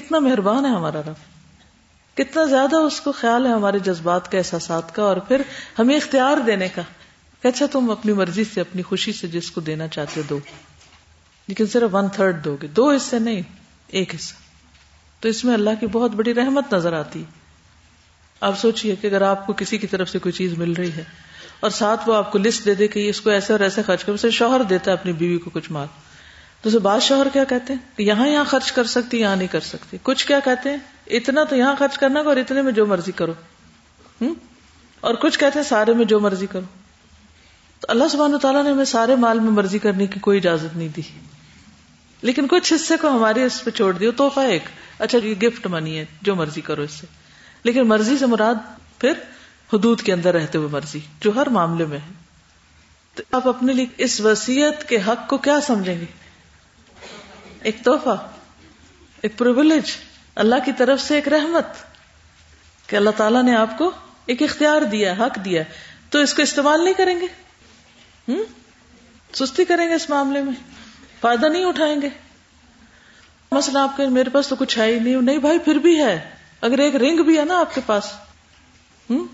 کتنا 0.00 0.18
مہربان 0.18 0.64
ہے 0.64 0.70
ہمارا 0.70 1.00
رب۔ 1.00 1.14
کتنا 2.16 2.44
زیادہ 2.44 2.76
اس 2.76 3.00
کو 3.00 3.12
خیال 3.12 3.46
ہے 3.46 3.50
ہمارے 3.50 3.78
جذبات 3.78 4.32
کا 4.32 4.38
احساسات 4.38 4.94
کا 4.94 5.02
اور 5.02 5.16
پھر 5.16 5.42
ہمیں 5.78 5.96
اختیار 5.96 6.36
دینے 6.36 6.68
کا۔ 6.68 6.82
کہ 7.42 7.48
اچھا 7.48 7.66
تم 7.72 7.90
اپنی 7.90 8.12
مرضی 8.12 8.44
سے، 8.44 8.60
اپنی 8.60 8.82
خوشی 8.82 9.12
سے 9.12 9.26
جس 9.26 9.50
کو 9.50 9.60
دینا 9.60 9.88
چاہتے 9.88 10.22
دو۔ 10.22 10.38
لیکن 11.48 11.66
صرف 11.66 11.94
ون 11.94 12.08
تھرڈ 12.08 12.44
دو 12.44 12.56
گے۔ 12.62 12.66
دو 12.66 12.90
حصے 12.90 13.18
نہیں، 13.18 13.42
ایک 13.86 14.14
حصہ 14.14 14.34
تو 15.20 15.28
اس 15.28 15.44
میں 15.44 15.54
اللہ 15.54 15.70
کی 15.80 15.86
بہت 15.86 16.10
بڑی 16.10 16.34
رحمت 16.34 16.74
نظر 16.74 16.92
آتی۔ 16.92 17.24
آپ 18.40 18.58
سوچیے 18.58 18.96
کہ 18.96 19.06
اگر 19.06 19.22
آپ 19.22 19.46
کو 19.46 19.52
کسی 19.52 19.78
کی 19.78 19.86
طرف 19.86 20.08
سے 20.08 20.18
کوئی 20.18 20.32
چیز 20.32 20.58
مل 20.58 20.72
رہی 20.72 20.92
ہے 20.92 21.04
اور 21.60 21.70
ساتھ 21.70 22.08
وہ 22.08 22.14
آپ 22.14 22.32
کو 22.32 22.38
لسٹ 22.38 22.64
دے 22.64 22.74
دے 22.74 22.88
کہ 22.88 23.08
اس 23.08 23.20
کو 23.20 23.30
ایسے 23.30 23.52
اور 23.52 23.60
ایسے 23.60 23.82
خرچ 23.82 24.04
کر 24.04 24.30
شوہر 24.30 24.62
دیتا 24.62 24.90
ہے 24.90 24.96
اپنی 24.96 25.12
بیوی 25.12 25.38
کو 25.38 25.50
کچھ 25.50 25.72
مال۔ 25.72 25.86
تو 26.62 26.80
بعض 26.80 27.02
شوہر 27.02 27.26
کیا 27.32 27.44
کہتے 27.44 27.72
ہیں؟ 27.72 27.96
کہ 27.96 28.02
یہاں 28.02 28.28
یہاں 28.28 28.44
خرچ 28.44 28.72
کر 28.72 28.84
سکتی، 28.84 29.20
یہاں 29.20 29.36
نہیں 29.36 29.48
کر 29.48 29.60
سکتی۔ 29.60 29.96
کچھ 30.02 30.26
کیا 30.26 30.40
کہتے 30.40 30.70
ہیں؟ 30.70 30.76
اتنا 31.06 31.44
تو 31.44 31.56
یہاں 31.56 31.74
خرچ 31.78 31.98
کرنا 31.98 32.20
اور 32.20 32.36
اتنے 32.36 32.62
میں 32.62 32.72
جو 32.72 32.86
مرضی 32.86 33.12
کرو۔ 33.12 33.32
ہوں 34.20 34.34
اور 35.00 35.14
کچھ 35.14 35.38
کہتے 35.38 35.58
ہیں 35.58 35.66
سارے 35.66 35.94
میں 35.94 36.04
جو 36.04 36.20
مرضی 36.20 36.46
کرو۔ 36.46 36.64
تو 37.80 37.86
اللہ 37.88 38.04
سبحانہ 38.10 38.36
تعالیٰ 38.36 38.64
نے 38.64 38.70
ہمیں 38.70 38.84
سارے 38.84 39.16
مال 39.16 39.40
میں 39.40 39.50
مرضی 39.50 39.78
کرنے 39.78 40.06
کی 40.06 40.20
کوئی 40.20 40.38
اجازت 40.38 40.76
نہیں 40.76 40.88
دی۔ 40.88 41.02
لیکن 42.22 42.46
کچھ 42.48 42.72
حصے 42.72 42.96
کو 42.96 43.08
ہمارے 43.08 43.44
اس 43.44 43.64
پہ 43.64 43.70
چھوڑ 43.70 43.92
دیو 43.92 44.12
توحفہ 44.12 44.40
ایک۔ 44.40 44.62
اچھا 44.98 45.18
یہ 45.18 45.34
گفٹ 45.34 45.66
منی 45.66 45.98
ہے، 45.98 46.04
جو 46.22 46.34
مرضی 46.34 46.60
کرو 46.60 46.82
اس 46.82 46.90
سے۔ 46.90 47.06
لیکن 47.64 47.82
مرضی 47.82 48.18
سے 48.18 48.26
مراد 48.26 48.54
پھر 48.98 49.12
حدود 49.72 50.00
کے 50.00 50.12
اندر 50.12 50.34
رہتے 50.34 50.58
ہوئے 50.58 50.68
مرضی، 50.68 51.00
جو 51.20 51.32
ہر 51.36 51.48
معاملے 51.48 51.84
میں 51.84 51.98
ہے۔ 51.98 52.12
تو 53.14 53.22
آپ 53.32 53.48
اپنے 53.48 53.72
لیے 53.72 53.86
اس 53.98 54.20
وسیعت 54.20 54.88
کے 54.88 54.96
حق 54.96 55.28
کو 55.28 55.38
کیا 55.38 55.60
سمجھیں 55.60 56.00
گے؟ 56.00 56.25
ایک 57.62 57.76
توحفہ 57.84 58.28
ایک 59.20 59.38
پرولیج 59.38 59.96
اللہ 60.34 60.54
کی 60.64 60.72
طرف 60.72 61.00
سے 61.00 61.14
ایک 61.14 61.28
رحمت 61.28 61.66
کہ 62.86 62.96
اللہ 62.96 63.10
تعالیٰ 63.16 63.42
نے 63.42 63.56
آپ 63.56 63.78
کو 63.78 63.90
ایک 64.26 64.42
اختیار 64.42 64.82
دیا، 64.82 65.12
حق 65.12 65.44
دیا۔ 65.44 65.62
تو 66.10 66.18
اس 66.18 66.34
کو 66.34 66.42
استعمال 66.42 66.84
نہیں 66.84 66.94
کریں 66.94 67.20
گے؟ 67.20 67.26
ہوں 68.28 68.44
سستی 69.34 69.64
کریں 69.64 69.88
گے 69.88 69.94
اس 69.94 70.10
معاملے 70.10 70.42
میں؟ 70.42 70.52
فائدہ 71.20 71.46
نہیں 71.46 71.64
اٹھائیں 71.64 72.02
گے؟ 72.02 72.08
مسئلہ 73.52 73.78
آپ 73.78 73.96
کے 73.96 74.06
میرے 74.06 74.30
پاس 74.30 74.48
تو 74.48 74.56
کچھ 74.56 74.78
ہے 74.78 74.86
ہی 74.86 74.98
نہیں 74.98 75.14
نہیں 75.14 75.38
بھائی، 75.38 75.58
پھر 75.58 75.74
بھی 75.74 76.04
ہے۔ 76.04 76.30
اگر 76.60 76.78
ایک 76.78 76.96
رنگ 76.96 77.22
بھی 77.22 77.38
ہے 77.38 77.44
نا 77.44 77.58
آپ 77.58 77.74
کے 77.74 77.80
پاس 77.86 78.12
ہوں 79.10 79.26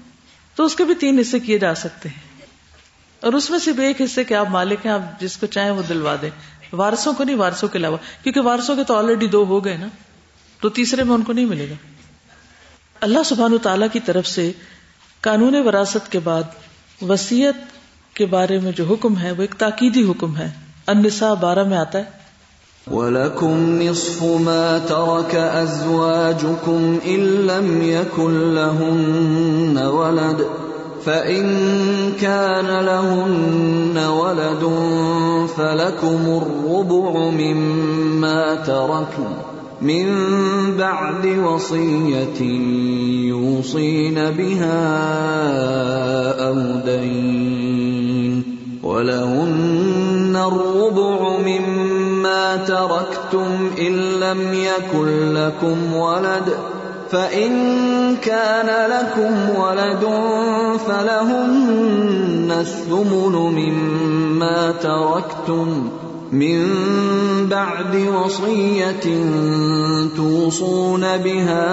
تو 0.54 0.64
اس 0.64 0.76
کے 0.76 0.84
بھی 0.84 0.94
تین 0.94 1.18
حصے 1.18 1.40
کیے 1.40 1.58
جا 1.58 1.74
سکتے 1.74 2.08
ہیں۔ 2.08 2.46
اور 3.20 3.32
اس 3.32 3.50
میں 3.50 3.58
صرف 3.58 3.78
ایک 3.78 4.00
حصے 4.00 4.24
کے 4.24 4.36
آپ 4.36 4.48
مالک 4.48 4.86
ہیں، 4.86 4.92
آپ 4.92 5.20
جس 5.20 5.36
کو 5.36 5.46
چاہیں 5.46 5.70
وہ 5.70 5.82
دلوا 5.82 6.16
دیں۔ 6.22 6.30
وارسوں 6.72 7.12
کو 7.12 7.24
نہیں 7.24 7.36
وارسوں 7.36 7.68
کے 7.68 7.78
علاوہ، 7.78 7.96
کیونکہ 8.22 8.40
وارسوں 8.40 8.76
کے 8.76 8.84
تو 8.84 8.96
آلریڈی 8.96 9.26
دو 9.26 9.44
ہو 9.44 9.64
گئے 9.64 9.76
نا۔ 9.76 9.86
تو 10.60 10.68
تیسرے 10.68 11.04
میں 11.04 11.14
ان 11.14 11.22
کو 11.22 11.32
نہیں 11.32 11.46
ملے 11.46 11.66
گا۔ 11.70 11.74
اللہ 13.00 13.18
سبحان 13.24 13.58
تعالی 13.62 13.86
کی 13.92 14.00
طرف 14.00 14.26
سے 14.26 14.52
قانون 15.20 15.54
وراثت 15.54 16.12
کے 16.12 16.18
بعد 16.18 16.42
وسیعت 17.08 17.54
کے 18.14 18.26
بارے 18.26 18.58
میں 18.58 18.72
جو 18.72 18.84
حکم 18.84 19.18
ہے، 19.18 19.30
وہ 19.30 19.40
ایک 19.40 19.54
تاکیدی 19.58 20.10
حکم 20.10 20.36
ہے۔ 20.36 20.50
النساء 20.86 21.34
بارہ 21.34 21.64
میں 21.64 21.76
آتا 21.76 21.98
ہے۔ 21.98 22.22
وَلَكُمْ 22.90 23.56
نِصْفُ 23.58 24.24
مَا 24.24 24.78
تَرَكَ 24.88 25.38
أَزْوَاجُكُمْ 25.62 27.02
إِن 27.02 27.20
لَّمْ 27.20 27.82
يَكُن 27.82 28.32
لَّهُنَّ 28.34 29.80
وَلَدٌ۔ 29.80 30.71
فَإِن 31.04 31.44
كَانَ 32.20 32.84
لَهُنَّ 32.84 33.98
وَلَدٌ 33.98 34.62
فَلَكُمُ 35.56 36.42
الرُّبُعُ 36.42 37.30
مِمَّا 37.30 38.54
تَرَكْنَ 38.54 39.52
من 39.82 40.06
بعد 40.78 41.26
وصية 41.26 42.42
يوصين 43.28 44.14
بها 44.14 44.78
أو 46.48 46.54
دين 46.84 48.44
ولهن 48.82 50.36
الربع 50.36 51.38
مما 51.38 52.56
تركتم 52.56 53.70
إن 53.78 53.94
لم 54.20 54.54
يكن 54.54 55.34
لكم 55.34 55.94
ولد 55.94 56.56
فإن 57.12 57.52
كان 58.16 58.90
لكم 58.90 59.60
ولد 59.60 60.04
فلهن 60.86 62.52
الثمن 62.60 63.32
مما 63.32 64.72
تركتم 64.72 65.88
من 66.32 66.66
بعد 67.48 67.96
وصية 67.96 69.24
توصون 70.16 71.16
بها 71.16 71.66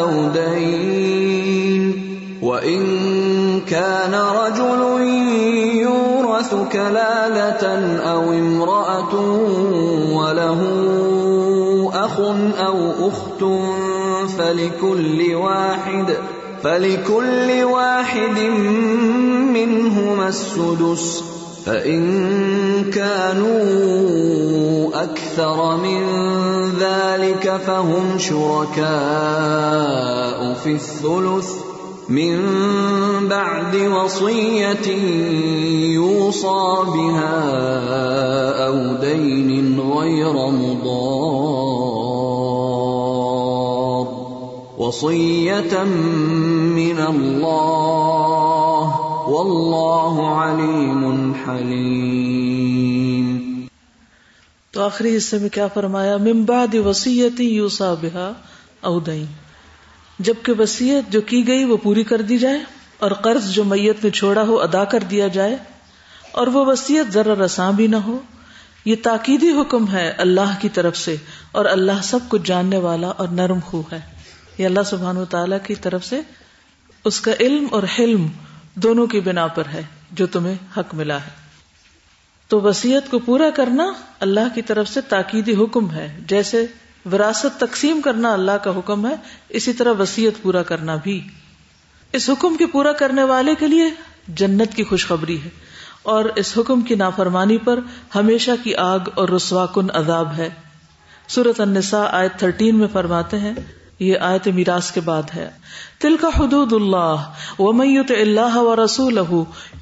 أو 0.00 0.10
دين 0.34 2.10
وإن 2.42 2.80
كان 3.60 4.14
رجل 4.14 5.00
يورث 5.80 6.54
كلالة 6.72 7.64
أو 8.12 8.32
امرأة 8.32 9.14
وله 10.12 10.60
أخ 11.94 12.20
أو 12.66 13.08
أخت 13.08 13.42
فلكل 14.38 15.34
واحد 15.34 16.16
فلكل 16.62 17.64
واحد 17.64 18.38
منهما 19.54 20.28
السدس، 20.28 21.24
فإن 21.66 22.00
كانوا 22.90 23.60
أكثر 25.02 25.76
من 25.76 26.02
ذلك 26.80 27.60
فهم 27.66 28.18
شركاء 28.18 28.84
في 30.64 30.72
الثلث. 30.72 31.50
من 32.08 32.38
بعد 33.28 33.76
وصية 33.76 34.88
يوصى 35.94 36.64
بها 36.94 37.38
أو 38.66 38.76
دين 39.00 39.80
غير 39.80 40.32
مضار. 40.32 41.89
وصية 44.80 45.84
من 46.74 47.06
الله 47.06 48.92
واللہ 49.26 50.22
علیم 50.22 51.32
حلیم 51.32 53.66
تو 54.70 54.82
آخری 54.82 55.16
حصے 55.16 55.38
میں 55.38 55.48
کیا 55.48 55.66
فرمایا؟ 55.66 56.16
من 56.16 56.44
بعد 56.44 56.74
وسیعتی 56.74 57.54
یوسا 57.54 57.94
بہا 57.94 58.32
او 58.80 59.00
دین۔ 59.00 59.24
جبکہ 60.18 60.52
وسیعت 60.58 61.12
جو 61.12 61.20
کی 61.20 61.46
گئی 61.46 61.64
وہ 61.64 61.76
پوری 61.76 62.02
کر 62.02 62.22
دی 62.22 62.38
جائے 62.38 62.58
اور 62.98 63.10
قرض 63.10 63.52
جو 63.52 63.64
میت 63.64 64.04
نے 64.04 64.10
چھوڑا 64.10 64.46
ہو 64.46 64.60
ادا 64.60 64.84
کر 64.84 65.00
دیا 65.00 65.28
جائے 65.28 65.56
اور 66.32 66.46
وہ 66.46 66.66
وسیعت 66.66 67.12
ذرا 67.12 67.44
رساں 67.44 67.72
بھی 67.72 67.86
نہ 67.86 67.96
ہو۔ 67.96 68.18
یہ 68.84 68.94
تاکیدی 69.02 69.50
حکم 69.50 69.92
ہے 69.92 70.12
اللہ 70.18 70.60
کی 70.60 70.68
طرف 70.68 70.96
سے 70.96 71.16
اور 71.52 71.64
اللہ 71.64 72.02
سب 72.02 72.18
کچھ 72.28 72.42
جاننے 72.44 72.78
والا 72.78 73.08
اور 73.08 73.28
نرم 73.28 73.58
خو 73.64 73.82
ہے۔ 73.92 74.19
یہ 74.58 74.66
اللہ 74.66 74.82
سبحان 74.86 75.16
و 75.16 75.24
تعالی 75.24 75.56
کی 75.62 75.74
طرف 75.74 76.04
سے 76.04 76.20
اس 77.04 77.20
کا 77.20 77.30
علم 77.40 77.66
اور 77.70 77.82
حلم 77.98 78.26
دونوں 78.74 79.06
کی 79.06 79.20
بنا 79.20 79.46
پر 79.46 79.62
ہے 79.72 79.82
جو 80.12 80.26
تمہیں 80.26 80.54
حق 80.76 80.94
ملا 80.94 81.16
ہے۔ 81.16 81.30
تو 82.48 82.60
وسیعت 82.60 83.10
کو 83.10 83.18
پورا 83.18 83.50
کرنا 83.50 83.92
اللہ 84.20 84.54
کی 84.54 84.62
طرف 84.62 84.88
سے 84.88 85.00
تاکیدی 85.00 85.54
حکم 85.54 85.90
ہے۔ 85.90 86.18
جیسے 86.26 86.66
وراثت 87.12 87.60
تقسیم 87.60 88.00
کرنا 88.00 88.32
اللہ 88.32 88.52
کا 88.52 88.78
حکم 88.78 89.06
ہے، 89.06 89.14
اسی 89.48 89.72
طرح 89.72 89.92
وسیعت 89.98 90.42
پورا 90.42 90.62
کرنا 90.62 90.96
بھی۔ 90.96 91.28
اس 92.12 92.30
حکم 92.30 92.56
کے 92.56 92.66
پورا 92.66 92.92
کرنے 92.92 93.22
والے 93.22 93.54
کے 93.54 93.66
لیے 93.66 93.84
جنت 94.28 94.74
کی 94.74 94.84
خوشخبری 94.84 95.42
ہے۔ 95.44 95.48
اور 96.02 96.24
اس 96.36 96.58
حکم 96.58 96.80
کی 96.80 96.94
نافرمانی 96.94 97.58
پر 97.58 97.80
ہمیشہ 98.14 98.50
کی 98.62 98.74
آگ 98.74 98.98
اور 99.14 99.28
رسوا 99.28 99.66
کن 99.66 99.86
عذاب 99.94 100.34
ہے۔ 100.36 100.48
سورت 101.28 101.60
النساء 101.60 102.06
آیت 102.06 102.32
تھرٹین 102.38 102.78
میں 102.78 102.88
فرماتے 102.92 103.38
ہیں 103.38 103.54
یہ 104.00 104.18
آیت 104.18 104.48
میراث 104.48 104.92
کے 104.92 105.00
بعد 105.00 105.22
ہے۔ 105.34 105.50
تل 105.98 106.16
کا 106.16 106.28
حدود 106.38 106.72
اللہ 106.72 107.16
و 107.58 107.72
میت 107.72 108.10
اللہ 108.10 108.56
و 108.56 108.84
رسول 108.84 109.18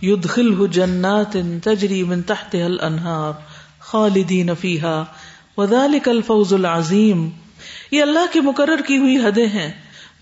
یدخل 0.03 0.67
جنات 0.71 1.37
تجری 1.65 2.03
من 2.03 2.23
تحت 2.23 2.55
الانہار 2.55 3.33
خالدین 3.79 4.51
فیہا، 4.61 5.05
وذالک 5.57 6.09
الفوز 6.09 6.53
العظیم۔ 6.53 7.31
یہ 7.91 8.03
اللہ 8.03 8.33
کی 8.33 8.41
مقرر 8.41 8.81
کی 8.87 8.99
ہوئی 8.99 9.17
حدیں 9.17 9.47
ہیں۔ 9.47 9.73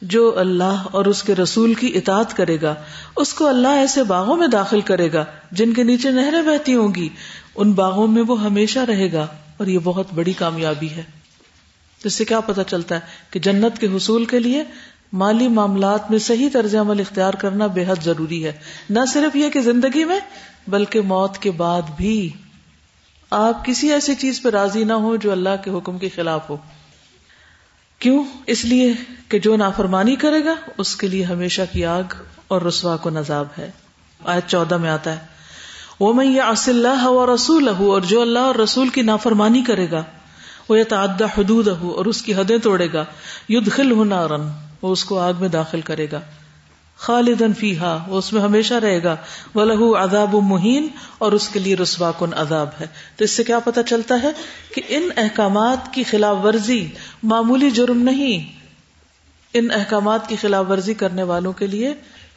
جو 0.02 0.38
اللہ 0.38 0.82
اور 0.90 1.04
اس 1.04 1.22
کے 1.22 1.34
رسول 1.34 1.74
کی 1.74 1.92
اطاعت 1.94 2.36
کرے 2.36 2.56
گا، 2.62 2.74
اس 3.16 3.34
کو 3.34 3.46
اللہ 3.46 3.68
ایسے 3.68 4.02
باغوں 4.02 4.36
میں 4.36 4.46
داخل 4.46 4.80
کرے 4.80 5.12
گا، 5.12 5.24
جن 5.52 5.72
کے 5.72 5.82
نیچے 5.82 6.10
نہریں 6.10 6.42
بہتی 6.42 6.74
ہوں 6.74 6.94
گی۔ 6.94 7.08
ان 7.54 7.72
باغوں 7.72 8.06
میں 8.06 8.22
وہ 8.26 8.44
ہمیشہ 8.44 8.78
رہے 8.78 9.12
گا 9.12 9.26
اور 9.56 9.66
یہ 9.66 9.78
بہت 9.84 10.06
بڑی 10.14 10.32
کامیابی 10.32 10.90
ہے۔ 10.90 11.02
جس 12.06 12.14
سے 12.14 12.24
کیا 12.24 12.40
پتا 12.40 12.64
چلتا 12.64 12.94
ہے 12.94 13.00
کہ 13.30 13.40
جنت 13.40 13.78
کے 13.78 13.86
حصول 13.86 14.24
کے 14.24 14.38
لیے 14.38 14.64
مالی 15.12 15.48
معاملات 15.48 16.10
میں 16.10 16.18
صحیح 16.18 16.48
طرز 16.52 16.74
عمل 16.74 17.00
اختیار 17.00 17.34
کرنا 17.34 17.66
بے 17.66 17.84
حد 17.88 18.04
ضروری 18.04 18.46
ہے۔ 18.46 18.52
نہ 18.90 18.98
صرف 19.12 19.36
یہ 19.36 19.50
کہ 19.50 19.60
زندگی 19.60 20.04
میں، 20.04 20.20
بلکہ 20.68 21.00
موت 21.00 21.38
کے 21.38 21.50
بعد 21.50 21.82
بھی۔ 21.96 22.30
آپ 23.30 23.64
کسی 23.64 23.92
ایسی 23.92 24.14
چیز 24.14 24.42
پہ 24.42 24.48
راضی 24.48 24.84
نہ 24.84 24.92
ہو 24.92 25.16
جو 25.16 25.32
اللہ 25.32 25.48
کے 25.64 25.70
حکم 25.70 25.98
کے 25.98 26.08
خلاف 26.08 26.50
ہو۔ 26.50 26.56
کیوں؟ 27.98 28.24
اس 28.46 28.64
لیے 28.64 28.92
کہ 29.28 29.38
جو 29.38 29.56
نافرمانی 29.56 30.16
کرے 30.16 30.44
گا، 30.44 30.54
اس 30.78 30.96
کے 30.96 31.08
لیے 31.08 31.24
ہمیشہ 31.24 31.62
کی 31.72 31.84
آگ 31.84 32.14
اور 32.48 32.62
رسوا 32.62 32.96
کو 32.96 33.10
نذاب 33.10 33.46
ہے۔ 33.58 33.70
آیت 34.24 34.46
چودہ 34.46 34.76
میں 34.76 34.90
آتا 34.90 35.12
ہے۔ 35.12 35.36
وہ 36.00 36.12
میں 36.12 36.26
یہ 36.26 36.42
اص 36.42 36.68
اللہ 36.68 37.06
و 37.06 37.34
رسول 37.34 37.68
اور 37.68 38.00
جو 38.00 38.20
اللہ 38.20 38.38
اور 38.38 38.54
رسول 38.54 38.88
کی 38.88 39.02
نافرمانی 39.02 39.62
کرے 39.62 39.90
گا 39.90 40.04
وہ 40.68 40.76
تعدہ 40.88 41.24
حدود 41.24 41.68
اور 41.68 42.06
اس 42.06 42.22
کی 42.22 42.34
حدیں 42.34 42.58
توڑے 42.58 42.92
گا۔ 42.92 43.04
ید 43.48 43.70
خل 43.70 43.92
وہ 43.92 44.92
اس 44.92 45.04
کو 45.04 45.18
آگ 45.18 45.32
میں 45.40 45.48
داخل 45.48 45.80
کرے 45.80 46.06
گا۔ 46.12 46.20
خالدن 46.96 47.54
فی 47.54 47.78
ہا 47.78 48.04
وہ 48.08 48.18
اس 48.18 48.32
میں 48.32 48.42
ہمیشہ 48.42 48.74
رہے 48.74 49.02
گا۔ 49.02 49.16
وہ 49.54 49.64
لہو 49.64 49.96
اداب 49.96 50.34
و 50.34 50.40
مہین 50.40 50.88
اور 51.18 51.32
اس 51.32 51.48
کے 51.48 51.58
لیے 51.58 51.76
رسوا 51.76 52.10
کن 52.18 52.34
عذاب 52.34 52.68
ہے۔ 52.80 52.86
تو 53.16 53.24
اس 53.24 53.30
سے 53.30 53.44
کیا 53.44 53.58
پتا 53.58 53.82
چلتا 53.82 54.14
ہے 54.22 54.30
کہ 54.74 54.82
ان 54.88 55.08
احکامات 55.16 55.94
کی 55.94 56.02
خلاف 56.02 56.36
ورزی 56.44 56.88
معمولی 57.22 57.70
جرم 57.70 57.98
نہیں۔ 57.98 58.56
ان 59.54 59.68
احکامات 59.70 60.28
کی 60.28 60.36
خلاف 60.36 60.64
ورزی 60.70 60.94
کرنے 60.94 61.22
والوں 61.22 61.52
کے 61.52 61.66
لیے 61.66 61.94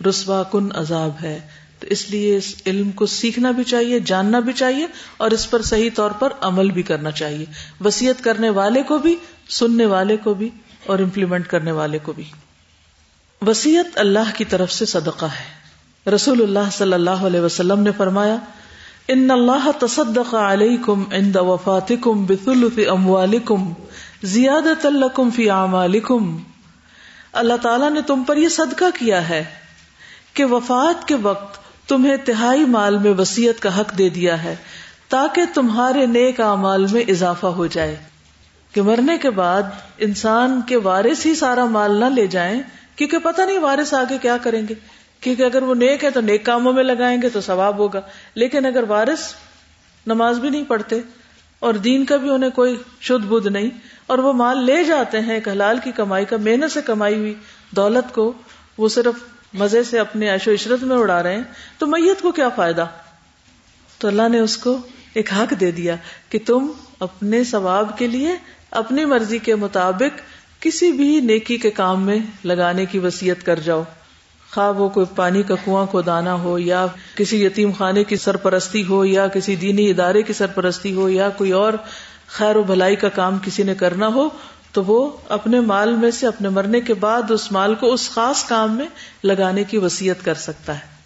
رسوا 0.09 0.43
کن 0.43 0.69
عذاب 0.75 1.11
ہے۔ 1.21 1.39
تو 1.79 1.87
اس 1.87 2.09
لیے 2.09 2.37
اس 2.37 2.55
علم 2.65 2.91
کو 2.91 3.05
سیکھنا 3.05 3.51
بھی 3.51 3.63
چاہیے، 3.63 3.99
جاننا 3.99 4.39
بھی 4.39 4.53
چاہیے 4.53 4.87
اور 5.17 5.31
اس 5.31 5.49
پر 5.49 5.61
صحیح 5.61 5.89
طور 5.95 6.11
پر 6.11 6.33
عمل 6.41 6.71
بھی 6.71 6.83
کرنا 6.83 7.11
چاہیے۔ 7.11 7.45
وسیعت 7.85 8.23
کرنے 8.23 8.49
والے 8.49 8.83
کو 8.83 8.97
بھی، 8.97 9.15
سننے 9.49 9.85
والے 9.85 10.17
کو 10.17 10.33
بھی 10.33 10.49
اور 10.85 10.99
امپلیمنٹ 10.99 11.47
کرنے 11.47 11.71
والے 11.71 11.99
کو 11.99 12.13
بھی۔ 12.13 12.23
وسیعت 13.47 13.85
اللہ 13.95 14.37
کی 14.37 14.45
طرف 14.45 14.71
سے 14.71 14.85
صدقہ 14.85 15.25
ہے۔ 15.25 15.59
رسول 16.09 16.41
اللہ 16.41 16.69
صلی 16.71 16.93
اللہ 16.93 17.09
علیہ 17.09 17.39
وسلم 17.39 17.79
نے 17.79 17.91
فرمایا، 17.97 18.35
ان 19.07 19.31
اللہ 19.31 19.71
تصدق 19.79 20.33
علیکم 20.33 21.03
عند 21.11 21.35
وفاتکم 21.35 22.25
بثلث 22.25 22.79
اموالکم 22.89 23.73
زیادت 24.23 24.85
لکم 24.85 25.29
فی 25.29 25.49
اعمالکم۔ 25.49 26.37
اللہ 27.31 27.53
تعالیٰ 27.61 27.91
نے 27.91 28.01
تم 28.01 28.23
پر 28.23 28.37
یہ 28.37 28.49
صدقہ 28.49 28.85
کیا 28.99 29.29
ہے 29.29 29.43
کہ 30.33 30.45
وفات 30.45 31.07
کے 31.07 31.15
وقت 31.15 31.59
تمہیں 31.89 32.17
تہائی 32.17 32.65
مال 32.65 32.97
میں 32.97 33.13
وسیعت 33.17 33.61
کا 33.61 33.79
حق 33.79 33.97
دے 33.97 34.09
دیا 34.09 34.43
ہے 34.43 34.55
تاکہ 35.09 35.41
تمہارے 35.53 36.05
نیک 36.05 36.39
اعمال 36.39 36.85
میں 36.91 37.01
اضافہ 37.07 37.47
ہو 37.47 37.67
جائے۔ 37.67 37.95
کہ 38.73 38.81
مرنے 38.81 39.17
کے 39.17 39.29
بعد 39.29 39.61
انسان 39.97 40.61
کے 40.67 40.75
وارث 40.75 41.25
ہی 41.25 41.35
سارا 41.35 41.65
مال 41.65 41.99
نہ 41.99 42.05
لے 42.05 42.27
جائیں، 42.27 42.61
کیونکہ 42.95 43.17
پتہ 43.17 43.41
نہیں 43.41 43.59
وارث 43.59 43.93
آگے 43.93 44.17
کیا 44.21 44.37
کریں 44.37 44.61
گے۔ 44.69 44.73
کیونکہ 45.19 45.43
اگر 45.43 45.63
وہ 45.63 45.75
نیک 45.75 46.03
ہے 46.03 46.09
تو 46.09 46.21
نیک 46.21 46.45
کاموں 46.45 46.73
میں 46.73 46.83
لگائیں 46.83 47.21
گے 47.21 47.29
تو 47.29 47.41
ثواب 47.41 47.77
ہوگا۔ 47.77 48.01
لیکن 48.35 48.65
اگر 48.65 48.83
وارث 48.87 49.33
نماز 50.07 50.39
بھی 50.39 50.49
نہیں 50.49 50.63
پڑھتے 50.63 50.99
اور 51.59 51.73
دین 51.73 52.05
کا 52.05 52.15
بھی 52.15 52.29
انہیں 52.29 52.49
کوئی 52.49 52.75
شدھ 53.01 53.27
بدھ 53.27 53.47
نہیں، 53.47 53.69
اور 54.07 54.17
وہ 54.17 54.33
مال 54.33 54.63
لے 54.63 54.83
جاتے 54.83 55.19
ہیں 55.19 55.33
ایک 55.33 55.47
حلال 55.47 55.79
کی 55.83 55.91
کمائی 55.91 56.25
کا، 56.25 56.37
محنت 56.37 56.71
سے 56.71 56.81
کمائی 56.81 57.15
ہوئی 57.15 57.33
دولت 57.71 58.13
کو، 58.13 58.33
وہ 58.77 58.89
صرف 58.89 59.38
مزے 59.53 59.83
سے 59.83 59.99
اپنے 59.99 60.29
عیش 60.29 60.47
و 60.47 60.53
عشرت 60.53 60.83
میں 60.83 60.97
اڑا 60.97 61.23
رہے 61.23 61.35
ہیں، 61.35 61.43
تو 61.77 61.87
میت 61.87 62.21
کو 62.21 62.31
کیا 62.31 62.49
فائدہ؟ 62.49 62.85
تو 63.97 64.07
اللہ 64.07 64.29
نے 64.29 64.39
اس 64.39 64.57
کو 64.57 64.77
ایک 65.13 65.33
حق 65.33 65.53
دے 65.59 65.71
دیا 65.71 65.95
کہ 66.29 66.39
تم 66.45 66.67
اپنے 66.99 67.43
ثواب 67.43 67.97
کے 67.97 68.07
لیے، 68.07 68.35
اپنی 68.71 69.05
مرضی 69.05 69.37
کے 69.37 69.55
مطابق 69.55 70.21
کسی 70.61 70.91
بھی 70.91 71.19
نیکی 71.19 71.57
کے 71.57 71.71
کام 71.71 72.03
میں 72.03 72.19
لگانے 72.43 72.85
کی 72.85 72.99
وسیعت 72.99 73.45
کر 73.45 73.59
جاؤ۔ 73.59 73.83
خواہ 74.53 74.71
وہ 74.71 74.89
کوئی 74.89 75.05
پانی 75.15 75.43
کا 75.43 75.55
کنواں 75.55 75.85
کو 75.85 76.01
دانا 76.01 76.33
ہو، 76.33 76.59
یا 76.59 76.85
کسی 77.15 77.45
یتیم 77.45 77.71
خانے 77.71 78.03
کی 78.03 78.15
سرپرستی 78.15 78.83
ہو، 78.89 79.05
یا 79.05 79.27
کسی 79.27 79.55
دینی 79.55 79.89
ادارے 79.89 80.21
کی 80.21 80.33
سرپرستی 80.33 80.93
ہو، 80.93 81.09
یا 81.09 81.29
کوئی 81.29 81.51
اور 81.51 81.73
خیر 82.27 82.55
و 82.55 82.63
بھلائی 82.63 82.95
کا 82.95 83.09
کام 83.09 83.37
کسی 83.45 83.63
نے 83.63 83.75
کرنا 83.75 84.07
ہو 84.07 84.29
تو 84.71 84.83
وہ 84.83 85.17
اپنے 85.29 85.59
مال 85.59 85.93
میں 85.93 86.11
سے 86.11 86.27
اپنے 86.27 86.49
مرنے 86.49 86.81
کے 86.81 86.93
بعد 86.93 87.31
اس 87.31 87.51
مال 87.51 87.75
کو 87.75 87.93
اس 87.93 88.09
خاص 88.09 88.43
کام 88.43 88.75
میں 88.75 88.85
لگانے 89.23 89.63
کی 89.63 89.77
وسیعت 89.77 90.25
کر 90.25 90.33
سکتا 90.33 90.73
ہے۔ 90.73 90.99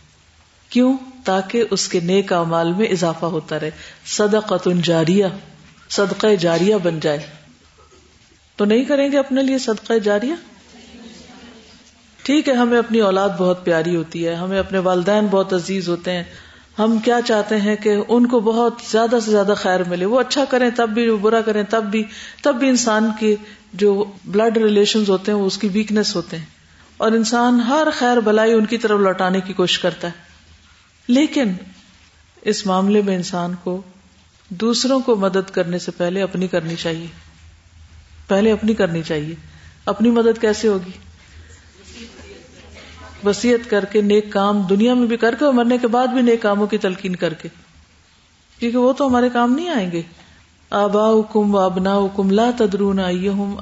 کیوں؟ 0.70 0.98
تاکہ 1.26 1.64
اس 1.72 1.88
کے 1.88 2.00
نیک 2.00 2.34
مال 2.34 2.74
میں 2.74 2.86
اضافہ 2.86 3.26
ہوتا 3.26 3.60
رہے۔ 3.60 3.72
صدقۃ 4.06 4.70
جاریہ، 4.84 5.26
صدقہ 5.90 6.36
جاریہ 6.40 6.76
بن 6.84 7.00
جائے۔ 7.00 7.20
تو 8.56 8.66
نہیں 8.66 8.84
کریں 8.84 9.12
گے 9.12 9.18
اپنے 9.18 9.44
لیے 9.44 9.58
صدقہ 9.58 9.94
جاریہ؟ 9.94 10.34
ٹھیک 12.24 12.50
ہے، 12.50 12.54
ہمیں 12.54 12.80
اپنی 12.80 13.00
اولاد 13.00 13.30
بہت 13.30 13.66
پیاری 13.66 13.96
ہوتی 13.96 14.28
ہے، 14.28 14.34
ہمیں 14.34 14.60
اپنے 14.60 14.80
والدین 14.80 15.28
بہت 15.32 15.54
عزیز 15.54 15.90
ہوتے 15.90 16.12
ہیں۔ 16.12 16.24
ہم 16.80 16.98
کیا 17.00 17.20
چاہتے 17.26 17.62
ہیں 17.62 17.76
کہ 17.76 17.96
ان 18.08 18.28
کو 18.28 18.40
بہت 18.40 18.74
زیادہ 18.92 19.18
سے 19.26 19.32
زیادہ 19.32 19.54
خیر 19.58 19.84
ملے۔ 19.84 20.06
وہ 20.06 20.20
اچھا 20.20 20.46
کریں 20.46 20.70
تب 20.76 20.90
بھی، 20.90 21.10
وہ 21.10 21.18
برا 21.18 21.42
کریں 21.42 21.64
تب 21.70 21.84
بھی 21.84 22.04
تب 22.44 22.56
بھی 22.56 22.70
انسان 22.70 23.12
کی 23.20 23.36
جو 23.74 24.06
بلڈ 24.26 24.58
ریلیشن 24.58 25.04
ہوتے 25.08 25.32
ہیں، 25.32 25.40
وہ 25.40 25.46
اس 25.46 25.58
کی 25.58 25.70
ویکنیس 25.74 26.16
ہوتے 26.16 26.38
ہیں۔ 26.38 26.46
اور 26.98 27.12
انسان 27.12 27.60
ہر 27.60 27.88
خیر 27.94 28.18
بلائی 28.18 28.54
ان 28.54 28.66
کی 28.66 28.78
طرف 28.78 29.00
لوٹانے 29.00 29.42
کی 29.42 29.54
کوشش 29.54 29.80
کرتا 29.80 30.08
ہے۔ 30.08 30.12
لیکن 31.08 31.52
اس 32.42 32.66
معاملے 32.66 33.02
میں 33.02 33.16
انسان 33.16 33.54
کو 33.64 33.82
دوسروں 34.50 35.00
کو 35.00 35.16
مدد 35.16 35.50
کرنے 35.52 35.80
سے 35.80 35.92
پہلے 35.92 36.22
اپنی 36.22 36.48
کرنی 36.48 36.76
چاہیے۔ 36.76 37.08
پہلے 38.28 38.52
اپنی 38.52 38.74
کرنی 38.74 39.02
چاہیے۔ 39.04 39.36
اپنی 39.86 40.10
مدد 40.10 40.42
کیسے 40.42 40.68
ہوگی؟ 40.68 40.92
وسیعت 43.26 43.70
کر 43.70 43.86
کے 43.86 44.02
نیک 44.02 44.34
کام 44.34 44.62
دنیا 44.62 44.94
میں 44.94 45.08
بھی 45.08 45.18
کر 45.18 45.36
کے 45.36 45.46
اور 45.46 45.54
مرنے 45.54 45.78
کے 45.78 45.88
بعد 45.88 46.08
بھی 46.08 46.22
نیک 46.22 46.42
کاموں 46.42 46.68
کی 46.68 46.78
تلقین 46.78 47.16
کر 47.16 47.34
کے۔ 47.34 47.50
کیونکہ 48.60 48.78
وہ 48.78 48.94
تو 48.94 49.08
ہمارے 49.08 49.30
کام 49.34 49.54
نہیں 49.54 49.70
آئیں 49.70 49.92
گے۔ 49.92 50.02
آبا 50.70 51.10
حکم 51.10 51.56
و 51.56 51.60
ابنا 51.60 51.98
حکم 51.98 52.30
لا 52.30 52.52
تدرون 52.58 53.00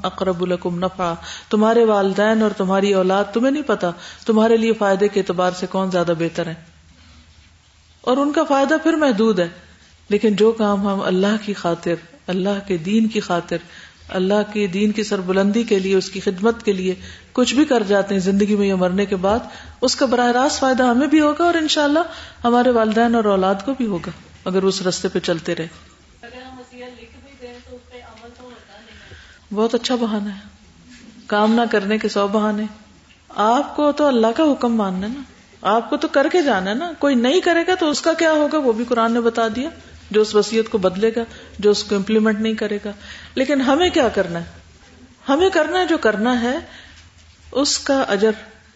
اقرب 0.02 0.42
الکم 0.42 0.78
نفا 0.78 1.14
تمہارے 1.50 1.84
والدین 1.84 2.42
اور 2.42 2.50
تمہاری 2.50 2.94
اولاد، 2.94 3.24
تمہیں 3.32 3.50
نہیں 3.50 3.62
پتا 3.62 3.90
تمہارے 4.26 4.56
لیے 4.56 4.72
فائدے 4.72 5.08
کے 5.08 5.20
اعتبار 5.20 5.50
سے 5.50 5.66
کون 5.66 5.90
زیادہ 5.90 6.12
بہتر 6.18 6.46
ہے 6.46 6.54
اور 8.00 8.16
ان 8.16 8.32
کا 8.32 8.44
فائدہ 8.44 8.76
پھر 8.82 8.92
محدود 8.92 9.38
ہے۔ 9.38 9.48
لیکن 10.08 10.36
جو 10.36 10.52
کام 10.52 10.88
ہم 10.88 11.00
اللہ 11.00 11.36
کی 11.44 11.52
خاطر، 11.54 11.94
اللہ 12.26 12.66
کے 12.66 12.76
دین 12.76 13.08
کی 13.08 13.20
خاطر 13.20 13.56
اللہ 14.12 14.52
کے 14.52 14.66
دین 14.66 14.92
کی 14.92 15.02
سربلندی 15.02 15.62
کے 15.62 15.78
لیے 15.78 15.96
اس 15.96 16.10
کی 16.10 16.20
خدمت 16.20 16.62
کے 16.62 16.72
لیے 16.72 16.94
کچھ 17.32 17.54
بھی 17.54 17.64
کر 17.64 17.82
جاتے 17.82 18.14
ہیں 18.14 18.20
زندگی 18.20 18.56
میں 18.56 18.68
یا 18.68 18.76
مرنے 18.76 19.06
کے 19.06 19.16
بعد 19.16 19.38
اس 19.80 19.96
کا 19.96 20.06
براہ 20.06 20.30
راست 20.30 20.60
فائدہ 20.60 20.82
ہمیں 20.82 21.06
بھی 21.06 21.20
ہوگا 21.20 21.44
اور 21.44 21.54
انشاءاللہ 21.54 21.98
ہمارے 22.44 22.70
والدین 22.70 23.14
اور 23.14 23.24
اولاد 23.24 23.54
کو 23.64 23.74
بھی 23.74 23.86
ہوگا 23.86 24.10
اگر 24.44 24.62
اس 24.62 24.82
رستے 24.82 25.08
پہ 25.08 25.18
چلتے 25.18 25.54
رہے۔ 25.54 25.66
بہت 29.54 29.74
اچھا 29.74 29.94
بہانا 29.94 30.34
ہے۔ 30.34 30.40
کام 31.26 31.54
نہ 31.54 31.60
کرنے 31.70 31.98
کے 31.98 32.08
سو 32.08 32.28
بہانے۔ 32.28 32.62
آپ 33.28 33.76
کو 33.76 33.92
تو 33.92 34.06
اللہ 34.06 34.26
کا 34.36 34.42
حکم 34.42 34.74
ماننا 34.74 35.06
نا۔ 35.06 35.22
آپ 35.62 35.90
کو 35.90 35.96
تو 35.96 36.08
کر 36.08 36.26
کے 36.32 36.42
جانا 36.42 36.70
ہے 36.70 36.74
نا۔ 36.74 36.92
کوئی 36.98 37.14
نہیں 37.14 37.40
کرے 37.40 37.60
گا 37.68 37.74
تو 37.74 37.90
اس 37.90 38.00
کا 38.02 38.12
کیا 38.12 38.32
ہوگا؟ 38.32 38.58
وہ 38.58 38.72
بھی 38.72 38.84
قرآن 38.88 39.12
نے 39.12 39.20
بتا 39.20 39.48
دیا۔ 39.56 39.68
جو 40.12 40.20
اس 40.20 40.34
وسیعت 40.34 40.70
کو 40.70 40.78
بدلے 40.78 41.10
گا، 41.16 41.24
جو 41.58 41.70
اس 41.70 41.84
کو 41.84 41.96
امپلیمنٹ 41.96 42.40
نہیں 42.40 42.54
کرے 42.54 42.78
گا۔ 42.84 42.90
لیکن 43.34 43.60
ہمیں 43.60 43.90
کیا 43.90 44.08
کرنا 44.08 44.38
ہے؟ 44.38 44.44
ہمیں 45.28 45.50
کرنا 45.50 45.80
ہے 45.80 45.86
جو 45.86 45.98
کرنا 45.98 46.42
ہے، 46.42 46.58
اس 47.52 47.78
کا 47.78 48.04
اجر، 48.08 48.30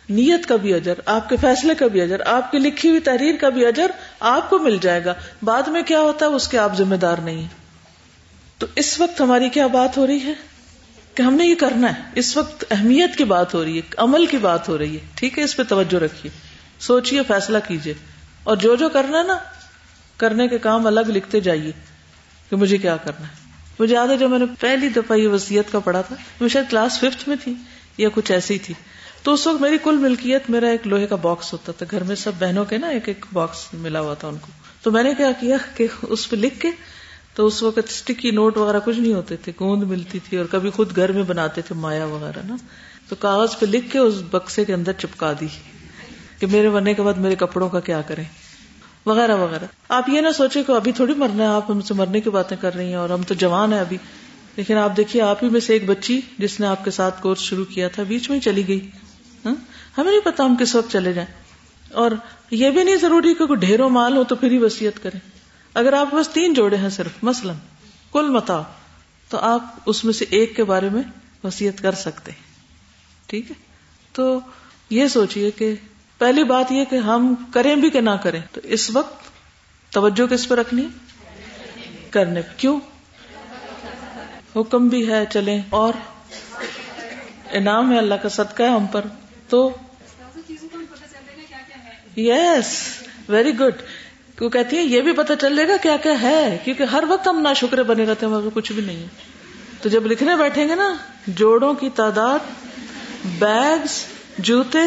نیت 0.09 0.47
کا 0.47 0.57
بھی 0.57 0.75
اجر، 0.75 0.95
آپ 1.07 1.29
کے 1.29 1.37
فیصلے 1.41 1.75
کا 1.75 1.87
بھی 1.87 2.01
اجر، 2.01 2.27
آپ 2.27 2.53
کی 2.53 2.59
لکھی 2.59 2.89
ہوئی 2.89 3.01
تحریر 3.01 3.35
کا 3.41 3.49
بھی 3.49 3.67
اجر 3.67 3.91
آپ 4.21 4.51
کو 4.51 4.59
مل 4.59 4.79
جائے 4.81 5.05
گا۔ 5.05 5.15
بعد 5.43 5.63
میں 5.63 5.83
کیا 5.83 6.01
ہوتا 6.01 6.27
ہے؟ 6.27 6.31
اس 6.31 6.49
کے 6.49 6.59
آپ 6.59 6.77
ذمہ 6.77 6.95
دار 6.95 7.19
نہیں 7.19 7.49
تو 8.59 8.67
اس 8.77 9.01
وقت 9.01 9.21
ہماری 9.21 9.49
کیا 9.49 9.67
بات 9.67 9.97
ہو 9.97 10.07
رہی 10.07 10.19
ہے؟ 10.19 10.33
کہ 11.15 11.23
ہم 11.23 11.35
نے 11.35 11.47
یہ 11.47 11.55
کرنا 11.55 11.89
ہے۔ 11.89 12.03
اس 12.15 12.37
وقت 12.37 12.65
اہمیت 12.71 13.17
کی 13.17 13.25
بات 13.25 13.55
ہو 13.55 13.65
رہی 13.65 13.77
ہے، 13.77 13.83
عمل 13.97 14.27
کی 14.27 14.37
بات 14.37 14.69
ہو 14.69 14.79
رہی 14.79 14.95
ہے۔ 14.95 15.07
ٹھیک 15.15 15.39
ہے، 15.39 15.45
اس 15.45 15.57
پہ 15.57 15.63
توجہ 15.63 15.97
رکھیے۔ 15.97 16.31
سوچیے، 16.81 17.23
فیصلہ 17.29 17.59
کیجیے۔ 17.69 17.95
اور 18.43 18.57
جو 18.57 18.75
جو 18.75 18.89
کرنا 18.89 19.19
ہے 19.19 19.23
نا 19.23 19.39
کرنے 20.17 20.49
کے 20.49 20.59
کام 20.59 20.87
الگ 20.87 21.01
لکھتے 21.01 21.41
جائیے 21.41 21.73
کہ 22.51 22.57
مجھے 22.57 22.77
کیا 22.77 22.97
کرنا 22.97 23.27
ہے۔ 23.27 23.47
مجھے 23.79 23.95
یاد 23.95 24.09
ہے 24.09 24.17
جب 24.17 24.31
میں 24.31 24.39
نے 24.39 24.45
پہلی 24.61 24.89
دفعہ 24.89 25.17
یہ 25.17 25.29
وسیعت 25.29 25.73
کا 25.73 25.79
پڑھا 25.79 26.01
تھا، 26.01 26.17
میں 26.41 26.49
شاید 26.49 26.71
کلاس 26.71 26.99
ففتھ 26.99 27.29
میں 27.29 27.37
تھی 27.45 27.55
یا 27.99 28.09
کچھ 28.15 28.33
ایسی 28.33 28.59
تھی۔ 28.59 28.75
تو 29.23 29.33
اس 29.33 29.47
وقت 29.47 29.61
میری 29.61 29.79
کل 29.83 29.97
ملکیت، 29.97 30.51
میرا 30.51 30.69
ایک 30.69 30.87
لوہے 30.87 31.07
کا 31.07 31.17
باکس 31.17 31.53
ہوتا 31.53 31.73
تھا۔ 31.73 31.87
گھر 31.91 32.03
میں 32.03 32.17
سب 32.17 32.33
بہنوں 32.39 32.65
کے 32.65 32.79
نا 32.79 32.87
ایک 32.87 33.09
ایک 33.09 33.25
باکس 33.33 33.75
ملا 33.75 34.01
ہوا 34.01 34.15
تھا 34.15 34.29
ان 34.29 34.37
کو۔ 34.41 34.47
تو 34.83 34.91
میں 34.91 35.03
نے 35.03 35.15
کیا 35.15 35.33
کیا 35.41 35.57
کہ 35.77 35.87
اس 36.03 36.31
پہ 36.31 36.37
لکھ 36.37 36.61
کے 36.61 36.71
تو 37.35 37.47
اس 37.47 37.63
وقت 37.63 37.79
اسٹکی 37.79 38.31
نوٹ 38.31 38.57
وغیرہ 38.57 38.81
کچھ 38.85 38.99
نہیں 38.99 39.15
ہوتے 39.15 39.37
تھے، 39.37 39.53
گوند 39.61 39.83
ملتی 39.83 40.19
تھی 40.29 40.37
اور 40.37 40.47
کبھی 40.51 40.71
خود 40.71 40.97
گھر 40.97 41.13
میں 41.13 41.23
بناتے 41.23 41.63
تھے 41.63 41.75
مایا 41.75 42.05
وغیرہ 42.05 42.39
نا۔ 42.45 42.57
تو 43.09 43.17
کاغذ 43.17 43.59
پہ 43.59 43.67
لکھ 43.67 43.93
کے 43.93 43.99
اس 43.99 44.15
بکسے 44.31 44.65
کے 44.65 44.75
اندر 44.75 44.93
چپکا 44.93 45.33
دی 45.41 45.47
کہ 46.39 46.47
میرے 46.47 46.69
مرنے 46.69 46.95
کے 46.95 47.03
بعد 47.03 47.15
میرے 47.15 47.35
کپڑوں 47.35 47.69
کا 47.69 47.81
کیا 47.81 48.01
کریں۔ 48.01 48.25
وغیرہ 49.07 49.37
وغیرہ۔ 49.37 49.65
آپ 49.89 50.09
یہ 50.09 50.21
نہ 50.21 50.31
سوچے 50.31 50.63
کہ 50.63 50.73
ابھی 50.73 50.93
تھوڑی 50.93 51.15
مرنا 51.15 51.43
ہے، 51.43 51.49
آپ 51.49 51.71
ہم 51.71 51.81
سے 51.81 51.95
مرنے 51.95 52.21
کی 52.21 52.31
باتیں 52.31 52.57
کر 52.61 52.75
رہی 52.75 52.89
ہیں 52.89 52.95
اور 52.95 53.11
ہم 53.11 53.23
تو 53.23 53.35
جوان 53.35 53.73
ہیں 53.73 53.81
ابھی۔ 53.81 53.97
لیکن 54.57 54.77
آپ 54.77 54.97
دیکھیے، 54.97 55.23
آپ 55.23 55.45
ہی 55.45 55.49
میں 55.49 55.61
سے 55.61 55.73
ایک 55.73 55.87
بچی 55.87 56.21
جس 56.39 56.61
نے 56.61 56.67
آپ 56.67 56.85
کے 56.85 56.91
ساتھ 56.91 57.23
کورس 57.23 57.39
شروع 57.39 57.65
کیا 57.65 57.89
تھا، 57.89 58.03
بیچ 58.03 58.31
میں 58.31 58.39
ہی 58.39 58.43
چلی 58.43 58.69
گئی۔ 58.69 58.91
ہاں؟ 59.45 59.55
ہمیں 59.99 60.11
نہیں 60.11 60.21
پتا 60.25 60.45
ہم 60.45 60.57
کس 60.61 60.75
وقت 60.75 60.93
چلے 60.93 61.13
جائیں۔ 61.13 61.43
اور 61.93 62.11
یہ 62.51 62.71
بھی 62.71 62.85
نہیں 62.85 62.97
ضروری 62.97 63.35
کہ 63.35 63.47
کوئی 63.47 63.59
ڈھیروں 63.59 63.91
مال 63.91 64.17
ہو 64.17 64.25
تو 64.25 64.35
پھر 64.35 64.51
ہی 64.51 64.59
وسیعت 64.59 65.03
کریں۔ 65.03 65.21
اگر 65.75 65.93
آپ 65.93 66.11
کے 66.11 66.17
پاس 66.17 66.29
تین 66.29 66.55
جوڑے 66.55 66.77
ہیں 66.77 66.89
صرف، 66.89 67.11
مثلاً 67.23 67.57
کل 68.13 68.29
متا 68.29 68.63
تو 69.29 69.39
آپ 69.39 69.75
اس 69.87 70.05
میں 70.05 70.13
سے 70.13 70.25
ایک 70.31 70.57
کے 70.57 70.65
بارے 70.65 70.89
میں 70.89 71.03
وسیعت 71.45 71.83
کر 71.83 71.93
سکتے 71.93 72.33
ٹھیک 73.27 73.51
ہے؟ 73.51 73.55
تو 74.13 74.41
یہ 74.91 75.07
سوچئے 75.07 75.51
کہ 75.51 75.75
پہلی 76.19 76.45
بات 76.45 76.73
یہ 76.73 76.85
کہ 76.85 76.97
ہم 76.97 77.35
کریں 77.55 77.77
بھی 77.77 77.91
کہ 77.91 78.01
نہ 78.01 78.11
کریں 78.23 78.41
تو 78.53 78.61
اس 78.65 78.91
وقت 78.91 79.25
توجہ 79.93 80.27
کس 80.27 80.49
پہ 80.49 80.55
رکھنی 80.55 80.89
کرنے 82.11 82.41
کیوں؟ 82.57 82.81
حکم 84.57 84.89
بھی 84.89 85.11
ہے 85.13 85.25
چلیں 85.31 85.63
اور 85.71 85.93
انعام 87.51 87.93
ہے 87.93 87.99
اللہ 87.99 88.15
کا 88.15 88.29
صدقہ 88.29 88.63
ہے 88.63 88.69
ہم 88.69 88.87
پر۔ 88.87 89.05
تو 89.49 89.71
یس 92.17 92.83
ویری 93.29 93.59
گڈ 93.59 93.83
وہ 94.41 94.49
کہتی 94.49 94.77
ہے 94.77 94.83
یہ 94.83 95.01
بھی 95.01 95.13
پتا 95.13 95.37
چل 95.37 95.57
جائے 95.57 95.69
گا 95.69 95.77
کیا 95.83 95.97
کیا 95.97 96.23
ہے، 96.23 96.59
کیونکہ 96.65 96.83
ہر 96.83 97.05
وقت 97.09 97.29
ہم 97.29 97.41
نہ 97.41 97.49
شکرے 97.57 97.83
بنے 97.83 98.05
رہتے 98.05 98.27
ہیں 98.27 98.51
کچھ 98.55 98.73
بھی 98.73 98.83
نہیں 98.83 98.97
ہے۔ 98.97 99.09
تو 99.83 99.89
جب 99.89 100.07
لکھنے 100.07 100.37
بیٹھیں 100.37 100.69
گے 100.69 100.75
نا، 100.75 100.95
جوڑوں 101.27 101.75
کی 101.75 101.91
تعداد 101.91 102.39
بیگس 103.25 104.05
جوتے 104.39 104.79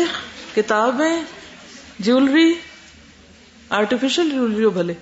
کتابیں 0.56 1.22
جیولری 2.00 2.54
آرٹیفیشل 3.70 4.30
جیولری 4.30 4.64
ہو 4.64 4.70
بھلے۔ 4.70 4.94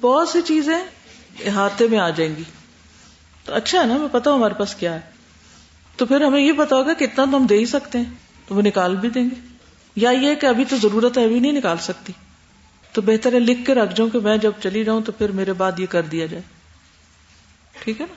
بہت 0.00 0.28
سی 0.28 0.38
چیزیں 0.42 0.78
احاطے 1.46 1.88
میں 1.88 1.98
آ 1.98 2.08
جائیں 2.08 2.36
گی۔ 2.36 2.42
تو 3.44 3.54
اچھا 3.54 3.80
ہے 3.80 3.86
نا، 3.86 3.94
ہمیں 3.94 4.08
پتا 4.12 4.34
ہمارے 4.34 4.54
پاس 4.54 4.74
کیا 4.74 4.94
ہے۔ 4.94 5.00
تو 5.96 6.06
پھر 6.06 6.20
ہمیں 6.20 6.40
یہ 6.40 6.52
پتا 6.52 6.76
ہوگا 6.76 6.92
کتنا 6.94 7.24
تو 7.24 7.36
ہم 7.36 7.46
دے 7.46 7.58
ہی 7.58 7.66
سکتے 7.66 7.98
ہیں۔ 7.98 8.14
تو 8.46 8.54
وہ 8.54 8.62
نکال 8.62 8.96
بھی 8.96 9.10
دیں 9.10 9.24
گے۔ 9.24 9.34
یا 9.96 10.10
یہ 10.10 10.34
کہ 10.34 10.46
ابھی 10.46 10.64
تو 10.64 10.76
ضرورت 10.76 11.18
ہے، 11.18 11.24
ابھی 11.24 11.40
نہیں 11.40 11.52
نکال 11.52 11.76
سکتی۔ 11.78 12.12
تو 12.92 13.02
بہتر 13.02 13.32
ہے 13.32 13.40
لکھ 13.40 13.66
کے 13.66 13.74
رکھ 13.74 13.94
جاؤں 13.94 14.10
کہ 14.10 14.20
میں 14.20 14.36
جب 14.36 14.52
چلی 14.62 14.84
جاؤں 14.84 15.00
تو 15.00 15.12
پھر 15.12 15.32
میرے 15.32 15.52
بعد 15.52 15.72
یہ 15.78 15.86
کر 15.86 16.02
دیا 16.02 16.26
جائے۔ 16.26 16.42
ٹھیک 17.84 18.00
ہے 18.00 18.06
نا؟ 18.06 18.14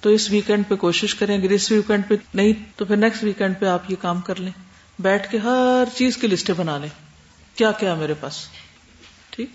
تو 0.00 0.10
اس 0.10 0.30
ویکینڈ 0.30 0.64
پہ 0.68 0.74
کوشش 0.74 1.14
کریں۔ 1.14 1.38
اگر 1.38 1.50
اس 1.50 1.72
ویکینڈ 1.72 2.08
پہ 2.08 2.14
نہیں 2.34 2.52
تو 2.76 2.84
پھر 2.84 2.96
نیکسٹ 2.96 3.24
ویکینڈ 3.24 3.54
پہ 3.60 3.66
آپ 3.66 3.90
یہ 3.90 3.96
کام 4.00 4.20
کر 4.20 4.34
لیں۔ 4.34 4.63
بیٹھ 4.98 5.30
کے 5.30 5.38
ہر 5.38 5.84
چیز 5.96 6.16
کی 6.16 6.26
لسٹیں 6.26 6.54
بنا 6.54 6.78
لیں۔ 6.78 6.88
کیا 7.54 7.72
کیا 7.72 7.94
میرے 7.94 8.14
پاس؟ 8.14 8.46
ٹھیک۔ 9.30 9.50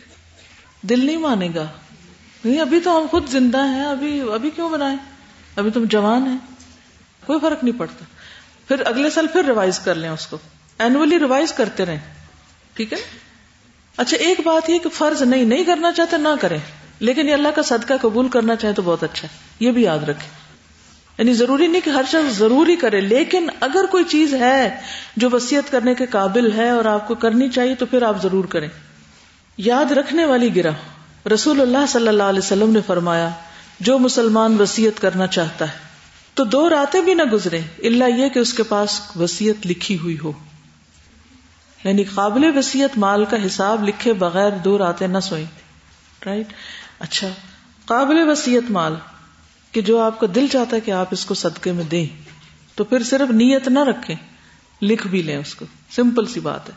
دل 0.81 1.05
نہیں 1.05 1.17
مانے 1.17 1.49
گا۔ 1.55 1.65
نہیں، 2.45 2.61
ابھی 2.61 2.79
تو 2.79 2.97
ہم 2.97 3.05
خود 3.11 3.29
زندہ 3.29 3.65
ہیں، 3.65 3.85
ابھی 3.85 4.21
ابھی 4.33 4.49
کیوں 4.49 4.69
بنائے 4.69 4.95
ابھی 5.55 5.71
تم 5.71 5.83
جوان 5.83 6.27
ہیں۔ 6.27 6.37
کوئی 7.25 7.39
فرق 7.39 7.63
نہیں 7.63 7.79
پڑتا۔ 7.79 8.05
پھر 8.67 8.81
اگلے 8.85 9.09
سال 9.09 9.27
پھر 9.27 9.45
ریوائز 9.45 9.79
کر 9.79 9.95
لیں 9.95 10.09
اس 10.09 10.27
کو۔ 10.27 10.37
اینولی 10.79 11.19
ریوائز 11.19 11.53
کرتے 11.53 11.85
رہیں۔ 11.85 11.99
ٹھیک 12.73 12.93
ہے؟ 12.93 12.97
اچھا 13.97 14.17
ایک 14.17 14.41
بات 14.45 14.69
یہ 14.69 14.79
کہ 14.79 14.89
فرض 14.89 15.21
نہیں 15.21 15.43
نہیں 15.43 15.63
کرنا 15.63 15.91
چاہتے، 15.91 16.17
نہ 16.17 16.27
کریں۔ 16.41 16.57
لیکن 16.99 17.29
یہ 17.29 17.33
اللہ 17.33 17.47
کا 17.47 17.61
صدقہ 17.61 17.93
قبول 18.01 18.27
کرنا 18.27 18.55
چاہے 18.55 18.73
تو 18.73 18.81
بہت 18.81 19.03
اچھا 19.03 19.27
ہے۔ 19.27 19.37
یہ 19.59 19.71
بھی 19.71 19.83
یاد 19.83 19.99
رکھیں۔ 19.99 20.38
یعنی 21.19 21.33
ضروری 21.33 21.67
نہیں 21.67 21.81
کہ 21.81 21.89
ہر 21.89 22.03
شخص 22.07 22.37
ضروری 22.37 22.75
کرے، 22.75 23.01
لیکن 23.01 23.49
اگر 23.59 23.85
کوئی 23.91 24.03
چیز 24.03 24.33
ہے 24.33 24.79
جو 25.17 25.29
وسیعت 25.29 25.71
کرنے 25.71 25.95
کے 25.95 26.05
قابل 26.05 26.51
ہے 26.51 26.69
اور 26.69 26.85
آپ 26.85 27.07
کو 27.07 27.15
کرنی 27.15 27.49
چاہیے 27.49 27.75
تو 27.75 27.85
پھر 27.85 28.01
آپ 28.01 28.23
ضرور 28.23 28.45
کریں۔ 28.45 28.67
یاد 29.57 29.91
رکھنے 29.91 30.25
والی 30.25 30.55
گرا 30.55 30.69
رسول 31.33 31.61
اللہ 31.61 31.85
صلی 31.87 32.07
اللہ 32.07 32.23
علیہ 32.23 32.39
وسلم 32.39 32.69
نے 32.69 32.79
فرمایا، 32.87 33.29
جو 33.79 33.99
مسلمان 33.99 34.61
وسیعت 34.61 35.01
کرنا 35.01 35.27
چاہتا 35.27 35.65
ہے، 35.65 35.77
تو 36.33 36.43
دو 36.43 36.69
راتیں 36.69 37.01
بھی 37.01 37.13
نہ 37.13 37.23
گزرے 37.23 37.61
اللہ 37.83 38.03
یہ 38.17 38.29
کہ 38.29 38.39
اس 38.39 38.53
کے 38.53 38.63
پاس 38.63 39.01
وسیعت 39.15 39.67
لکھی 39.67 39.97
ہوئی 39.97 40.17
ہو۔ 40.23 40.31
یعنی 41.83 42.03
قابل 42.03 42.57
وسیعت 42.57 42.97
مال 42.97 43.25
کا 43.25 43.45
حساب 43.45 43.87
لکھے 43.87 44.13
بغیر 44.13 44.51
دو 44.51 44.77
راتیں 44.77 45.07
نہ 45.07 45.19
سوئیں۔ 45.19 45.45
رائٹ 46.25 46.47
اچھا 46.99 47.27
قابل 47.85 48.29
وسیعت 48.29 48.71
مال۔ 48.71 48.95
کہ 49.71 49.81
جو 49.81 49.99
آپ 49.99 50.19
کا 50.19 50.27
دل 50.35 50.47
چاہتا 50.51 50.75
ہے 50.75 50.81
کہ 50.81 50.91
آپ 50.91 51.07
اس 51.11 51.25
کو 51.25 51.33
صدقے 51.33 51.71
میں 51.71 51.83
دیں، 51.83 52.05
تو 52.75 52.83
پھر 52.83 53.03
صرف 53.03 53.31
نیت 53.31 53.67
نہ 53.67 53.79
رکھیں، 53.79 54.15
لکھ 54.81 55.07
بھی 55.07 55.21
لیں 55.21 55.37
اس 55.37 55.55
کو۔ 55.55 55.65
سمپل 55.89 56.25
سی 56.25 56.39
بات 56.39 56.69
ہے۔ 56.69 56.73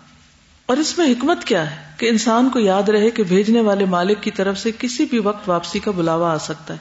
اور 0.67 0.77
اس 0.77 0.99
میں 0.99 1.07
حکمت 1.07 1.45
کیا 1.45 1.71
ہے؟ 1.71 1.83
کہ 1.97 2.09
انسان 2.09 2.51
کو 2.51 2.59
یاد 2.59 2.89
رہے 2.89 3.11
کہ 3.11 3.23
بھیجنے 3.23 3.61
والے 3.61 3.85
مالک 3.85 4.23
کی 4.23 4.31
طرف 4.31 4.59
سے 4.59 4.71
کسی 4.79 5.05
بھی 5.05 5.19
وقت 5.19 5.49
واپسی 5.49 5.79
کا 5.79 5.91
بلاوا 5.91 6.33
آ 6.33 6.39
سکتا 6.39 6.75
ہے۔ 6.75 6.79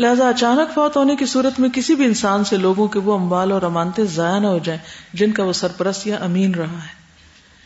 لہذا 0.00 0.28
اچانک 0.28 0.74
فوت 0.74 0.96
ہونے 0.96 1.16
کی 1.16 1.26
صورت 1.26 1.60
میں 1.60 1.68
کسی 1.68 1.94
بھی 1.94 2.04
انسان 2.04 2.44
سے 2.44 2.56
لوگوں 2.56 2.88
کے 2.88 2.98
وہ 2.98 3.14
اموال 3.14 3.52
اور 3.52 3.62
امانتے 3.62 4.04
ضائع 4.04 4.38
نہ 4.38 4.46
ہو 4.46 4.58
جائیں، 4.58 4.80
جن 5.12 5.32
کا 5.32 5.44
وہ 5.44 5.52
سرپرست 5.52 6.06
یا 6.06 6.16
امین 6.16 6.54
رہا 6.54 6.72
ہے۔ 6.72 7.06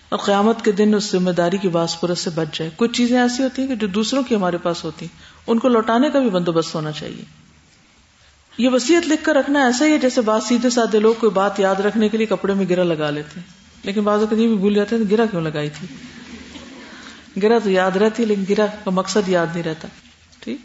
اور 0.09 0.19
قیامت 0.19 0.65
کے 0.65 0.73
دن 0.73 0.95
اس 0.95 1.11
ذمہ 1.11 1.31
داری 1.31 1.59
کی 1.59 1.69
باس 1.69 1.97
سے 2.17 2.31
بچ 2.31 2.59
جائے۔ 2.59 2.71
کچھ 2.77 2.93
چیزیں 2.93 3.21
ایسی 3.21 3.43
ہوتی 3.43 3.63
ہیں 3.63 3.69
کہ 3.69 3.75
جو 3.75 3.87
دوسروں 3.87 4.23
کی 4.23 4.35
ہمارے 4.35 4.57
پاس 4.57 4.85
ہوتی 4.85 5.07
ہیں۔ 5.07 5.23
ان 5.47 5.59
کو 5.59 5.69
لوٹانے 5.69 6.11
کا 6.11 6.19
بھی 6.19 6.31
بندوبست 6.31 6.75
ہونا 6.75 6.93
چاہیے۔ 6.93 7.50
یہ 8.61 8.69
وسیعت 8.69 9.09
لکھ 9.09 9.25
کر 9.25 9.35
رکھنا 9.35 9.65
ایسا 9.65 9.87
ہی 9.87 9.93
ہے 9.93 9.99
جیسے 9.99 10.21
بات 10.21 10.43
سیدھے 10.43 10.71
سادے 10.71 10.99
لوگ 10.99 11.15
کوئی 11.19 11.33
بات 11.33 11.61
یاد 11.61 11.75
رکھنے 11.75 12.09
کے 12.09 12.17
لیے 12.17 12.27
کپڑے 12.27 12.55
میں 12.55 12.69
گرا 12.69 12.83
لگا 12.83 13.11
لیتے 13.11 13.41
ہیں۔ 13.41 13.47
لیکن 13.83 14.01
بعض 14.01 14.21
اوقات 14.21 14.39
یہ 14.39 14.49
بھی 14.49 14.57
بھول 14.57 14.75
جاتے 14.75 14.97
ہیں 14.97 15.03
گرا 15.11 15.27
کیوں 15.27 15.43
لگائی 15.43 15.71
تھی؟ 15.71 15.87
گرا 17.43 17.59
تو 17.65 17.71
یاد 17.71 17.97
رہتی 17.97 18.25
لیکن 18.25 18.45
گرا 18.51 18.67
کا 18.67 18.91
مقصد 18.91 19.29
یاد 19.29 19.47
نہیں 19.53 19.63
رہتا۔ 19.63 19.89
ٹھیک؟ 20.41 20.57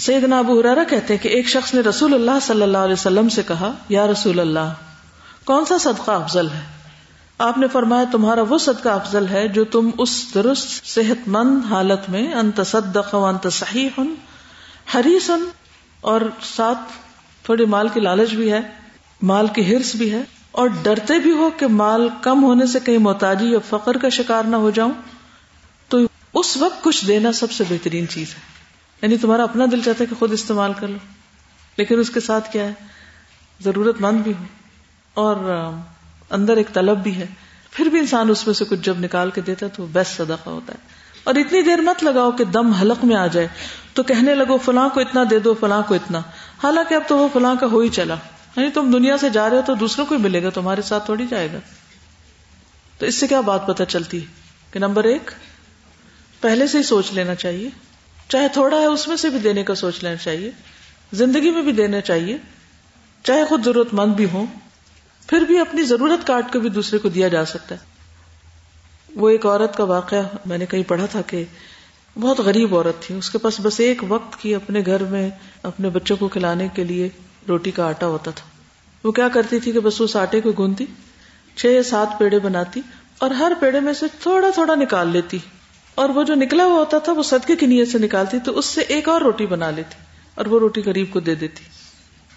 سیدنا 0.00 0.38
ابو 0.38 0.60
ہرارا 0.60 0.84
کہتے 0.84 1.14
ہیں 1.14 1.22
کہ 1.22 1.28
ایک 1.28 1.48
شخص 1.48 1.74
نے 1.74 1.80
رسول 1.80 2.14
اللہ 2.14 2.38
صلی 2.42 2.62
اللہ 2.62 2.78
علیہ 2.78 2.92
وسلم 2.92 3.28
سے 3.28 3.42
کہا، 3.48 3.72
یا 3.88 4.06
رسول 4.06 4.40
اللہ، 4.40 4.72
کون 5.44 5.64
سا 5.64 5.78
صدقہ 5.78 6.10
افضل 6.10 6.46
ہے؟ 6.46 6.62
آپ 7.38 7.58
نے 7.58 7.66
فرمایا، 7.68 8.04
تمہارا 8.12 8.42
وہ 8.42 8.58
صدقہ 8.58 8.88
افضل 8.88 9.26
ہے 9.30 9.48
جو 9.48 9.64
تم 9.64 9.90
اس 9.98 10.34
درست 10.34 10.86
صحت 10.86 11.28
مند 11.28 11.64
حالت 11.70 12.10
میں، 12.10 12.32
انت 12.32 12.60
صدق 12.66 13.14
و 13.14 13.24
انت 13.24 13.46
صحیح 13.52 13.88
حریص 14.94 15.30
اور 16.00 16.20
ساتھ 16.42 16.78
تھوڑی 17.42 17.64
مال 17.64 17.88
کی 17.88 18.00
لالچ 18.00 18.30
بھی 18.30 18.52
ہے، 18.52 18.60
مال 19.22 19.46
کی 19.46 19.76
ہرس 19.76 19.94
بھی 19.94 20.12
ہے، 20.12 20.22
اور 20.50 20.68
ڈرتے 20.82 21.18
بھی 21.18 21.30
ہو 21.30 21.50
کہ 21.58 21.66
مال 21.66 22.08
کم 22.22 22.44
ہونے 22.44 22.66
سے 22.66 22.80
کہیں 22.80 22.98
محتاجی 22.98 23.46
یا 23.46 23.58
فقر 23.68 23.96
کا 23.96 24.08
شکار 24.08 24.44
نہ 24.44 24.56
ہو 24.56 24.70
جاؤں، 24.70 24.92
تو 25.88 25.98
اس 26.34 26.56
وقت 26.56 26.82
کچھ 26.82 27.06
دینا 27.06 27.32
سب 27.32 27.52
سے 27.52 27.64
بہترین 27.68 28.08
چیز 28.08 28.34
ہے۔ 28.34 28.40
یعنی 29.02 29.16
تمہارا 29.16 29.42
اپنا 29.42 29.64
دل 29.72 29.80
چاہتا 29.80 30.04
ہے 30.04 30.06
کہ 30.06 30.14
خود 30.18 30.32
استعمال 30.32 30.72
کر 30.72 30.88
لو، 30.88 30.98
لیکن 31.76 31.98
اس 31.98 32.10
کے 32.10 32.20
ساتھ 32.20 32.52
کیا 32.52 32.64
ہے؟ 32.64 32.72
ضرورت 33.60 34.00
مند 34.00 34.20
بھی 34.20 34.32
ہو، 34.32 34.44
اور 35.14 35.36
اندر 36.30 36.56
ایک 36.56 36.72
طلب 36.72 36.98
بھی 36.98 37.16
ہے۔ 37.16 37.26
پھر 37.70 37.86
بھی 37.86 37.98
انسان 37.98 38.30
اس 38.30 38.46
میں 38.46 38.54
سے 38.54 38.64
کچھ 38.64 38.80
جب 38.80 38.98
نکال 38.98 39.30
کے 39.30 39.40
دیتا 39.40 39.66
ہے 39.66 39.70
تو 39.76 39.86
بیسٹ 39.86 40.16
صدقہ 40.16 40.50
ہوتا 40.50 40.72
ہے۔ 40.72 40.78
اور 41.28 41.36
اتنی 41.36 41.62
دیر 41.62 41.80
مت 41.80 42.04
لگاؤ 42.04 42.30
کہ 42.30 42.44
دم 42.44 42.70
حلق 42.70 43.04
میں 43.04 43.16
آ 43.16 43.26
جائے 43.26 43.48
تو 43.94 44.02
کہنے 44.02 44.34
لگو 44.34 44.58
فلاں 44.58 44.88
کو 44.88 45.00
اتنا 45.00 45.24
دے 45.30 45.38
دو، 45.38 45.54
فلاں 45.60 45.82
کو 45.82 45.94
اتنا۔ 45.94 46.18
حالانکہ 46.64 46.94
اب 46.94 47.02
تو 47.06 47.18
وہ 47.18 47.28
فلاں 47.32 47.54
کا 47.60 47.66
ہو 47.66 47.78
ہی 47.78 47.88
چلا۔ 47.88 48.14
یعنی 48.56 48.70
تم 48.70 48.90
دنیا 48.90 49.18
سے 49.18 49.28
جا 49.28 49.50
رہے 49.50 49.56
ہو 49.56 49.62
تو 49.66 49.74
دوسروں 49.74 50.06
کو 50.06 50.14
ہی 50.14 50.20
ملے 50.20 50.42
گا، 50.42 50.50
تمہارے 50.50 50.82
ساتھ 50.82 51.04
تھوڑی 51.04 51.26
جائے 51.30 51.48
گا۔ 51.52 51.58
تو 52.98 53.06
اس 53.06 53.14
سے 53.14 53.26
کیا 53.26 53.40
بات 53.40 53.66
پتہ 53.66 53.82
چلتی 53.88 54.20
ہے 54.20 54.26
کہ 54.70 54.78
نمبر 54.78 55.04
ایک، 55.04 55.30
پہلے 56.40 56.66
سے 56.66 56.78
ہی 56.78 56.82
سوچ 56.82 57.12
لینا 57.12 57.34
چاہیے۔ 57.34 57.70
چاہے 58.28 58.48
تھوڑا 58.48 58.76
ہے، 58.76 58.86
اس 58.86 59.08
میں 59.08 59.16
سے 59.16 59.30
بھی 59.30 59.38
دینے 59.38 59.62
کا 59.62 59.74
سوچ 59.74 60.02
لینا 60.02 60.16
چاہیے۔ 60.16 60.50
زندگی 61.12 61.50
میں 61.50 61.62
بھی 61.62 61.72
دینا 61.72 62.00
چاہیے۔ 62.00 62.38
چاہے 63.24 63.44
خود 63.44 63.64
ضرورت 63.64 63.88
مند 63.92 64.14
بھی 64.14 64.26
ہو 64.32 64.44
پھر 65.26 65.40
بھی 65.40 65.58
اپنی 65.58 65.82
ضرورت 65.82 66.26
کاٹ 66.26 66.52
کے 66.52 66.58
بھی 66.58 66.70
دوسرے 66.70 66.98
کو 66.98 67.08
دیا 67.08 67.28
جا 67.28 67.44
سکتا 67.44 67.74
ہے۔ 67.74 67.87
وہ 69.18 69.28
ایک 69.28 69.46
عورت 69.46 69.76
کا 69.76 69.84
واقعہ 69.84 70.22
میں 70.46 70.58
نے 70.58 70.66
کہیں 70.66 70.82
پڑھا 70.82 71.06
تھا 71.06 71.20
کہ 71.20 71.44
بہت 72.20 72.38
غریب 72.38 72.74
عورت 72.74 73.02
تھی۔ 73.02 73.14
اس 73.14 73.30
کے 73.30 73.38
پاس 73.38 73.60
بس 73.62 73.80
ایک 73.80 74.02
وقت 74.08 74.42
کی 74.42 74.54
اپنے 74.54 74.80
گھر 74.86 75.04
میں 75.04 75.30
اپنے 75.62 75.90
بچوں 75.90 76.16
کو 76.16 76.28
کھلانے 76.28 76.68
کے 76.74 76.84
لیے 76.84 77.08
روٹی 77.48 77.70
کا 77.70 77.84
آٹا 77.86 78.06
ہوتا 78.06 78.30
تھا۔ 78.30 78.46
وہ 79.04 79.12
کیا 79.12 79.28
کرتی 79.28 79.60
تھی 79.60 79.72
کہ 79.72 79.80
بس 79.80 80.00
اس 80.00 80.16
آٹے 80.16 80.40
کو 80.40 80.52
گونتی 80.58 80.84
چھ 81.56 81.66
یا 81.66 81.82
سات 81.82 82.18
پیڑے 82.18 82.38
بناتی 82.38 82.80
اور 83.18 83.30
ہر 83.30 83.52
پیڑے 83.60 83.80
میں 83.80 83.92
سے 83.92 84.06
تھوڑا 84.22 84.50
تھوڑا 84.54 84.74
نکال 84.74 85.08
لیتی۔ 85.08 85.38
اور 85.94 86.08
وہ 86.08 86.22
جو 86.22 86.34
نکلا 86.34 86.64
ہوا 86.64 86.74
ہوتا 86.74 86.98
تھا، 86.98 87.12
وہ 87.12 87.22
صدقے 87.22 87.56
کی 87.56 87.66
نیت 87.66 87.88
سے 87.88 87.98
نکالتی 87.98 88.38
تو 88.44 88.58
اس 88.58 88.66
سے 88.66 88.80
ایک 88.80 89.08
اور 89.08 89.20
روٹی 89.20 89.46
بنا 89.46 89.70
لیتی 89.70 89.94
اور 90.34 90.46
وہ 90.46 90.58
روٹی 90.58 90.82
غریب 90.86 91.06
کو 91.10 91.20
دے 91.20 91.34
دیتی۔ 91.34 91.64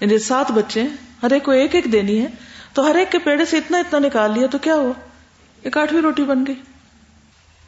یعنی 0.02 0.20
سات 0.20 0.52
بچے 0.52 0.82
ہیں، 0.82 0.90
ہر 1.24 1.32
ایک 1.34 1.44
کو 1.44 1.52
ایک 1.52 1.76
ایک 1.76 1.86
دینی 1.92 2.22
ہے۔ 2.22 2.28
تو 2.74 2.88
ہر 2.88 2.96
ایک 2.96 3.12
کے 3.12 3.20
پیڑے 3.20 3.46
سے 3.46 3.58
اتنا 3.58 3.78
اتنا 3.78 4.00
نکال 4.00 4.32
لیا 4.34 4.48
تو 4.48 4.58
کیا 4.58 4.76
ہوا؟ 4.76 4.94
ایک 5.62 5.78
آٹھویں 5.78 6.02
روٹی 6.02 6.24
بن 6.24 6.44
گئی۔ 6.48 6.56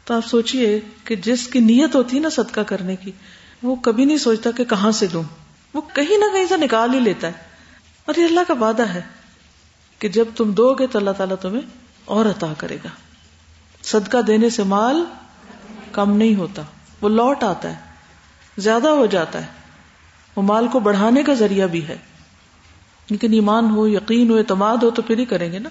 تو 0.04 0.14
آپ 0.14 0.26
سوچیے 0.26 0.80
کہ 1.04 1.16
جس 1.16 1.46
کی 1.46 1.60
نیت 1.60 1.94
ہوتی 1.94 2.16
ہے 2.16 2.22
نا 2.22 2.28
صدقہ 2.28 2.60
کرنے 2.60 2.96
کی، 2.96 3.12
وہ 3.62 3.76
کبھی 3.76 4.04
نہیں 4.04 4.16
سوچتا 4.16 4.50
کہ 4.50 4.64
کہاں 4.64 4.92
سے 4.92 5.06
دوں 5.06 5.22
وہ 5.74 5.80
کہیں 5.94 6.18
نہ 6.18 6.24
کہیں 6.32 6.46
سے 6.48 6.56
نکال 6.56 6.94
ہی 6.94 7.00
لیتا 7.00 7.26
ہے۔ 7.26 7.32
اور 8.04 8.14
یہ 8.18 8.24
اللہ 8.24 8.40
کا 8.48 8.54
وعدہ 8.54 8.82
ہے 8.82 9.02
کہ 9.98 10.08
جب 10.08 10.24
تم 10.36 10.52
دو 10.52 10.74
گے 10.74 10.86
تو 10.86 10.98
اللہ 10.98 11.10
تعالیٰ 11.10 11.36
تمہیں 11.36 11.60
اور 12.04 12.26
عطا 12.26 12.52
کرے 12.58 12.76
گا۔ 12.84 12.88
صدقہ 13.82 14.22
دینے 14.22 14.50
سے 14.50 14.62
مال 14.62 15.04
کم 15.92 16.16
نہیں 16.16 16.36
ہوتا، 16.36 16.62
وہ 17.00 17.08
لوٹ 17.08 17.44
آتا 17.44 17.68
ہے، 17.68 17.74
زیادہ 18.58 18.88
ہو 18.88 19.06
جاتا 19.06 19.42
ہے۔ 19.42 19.46
وہ 20.36 20.42
مال 20.42 20.68
کو 20.68 20.80
بڑھانے 20.80 21.22
کا 21.22 21.34
ذریعہ 21.34 21.66
بھی 21.66 21.88
ہے۔ 21.88 21.96
لیکن 23.10 23.32
ایمان 23.32 23.70
ہو، 23.70 23.88
یقین 23.88 24.30
ہو، 24.30 24.36
اعتماد 24.36 24.76
ہو 24.76 24.90
تو 24.90 25.02
پھر 25.02 25.18
ہی 25.18 25.24
کریں 25.24 25.52
گے 25.52 25.58
نا۔ 25.58 25.68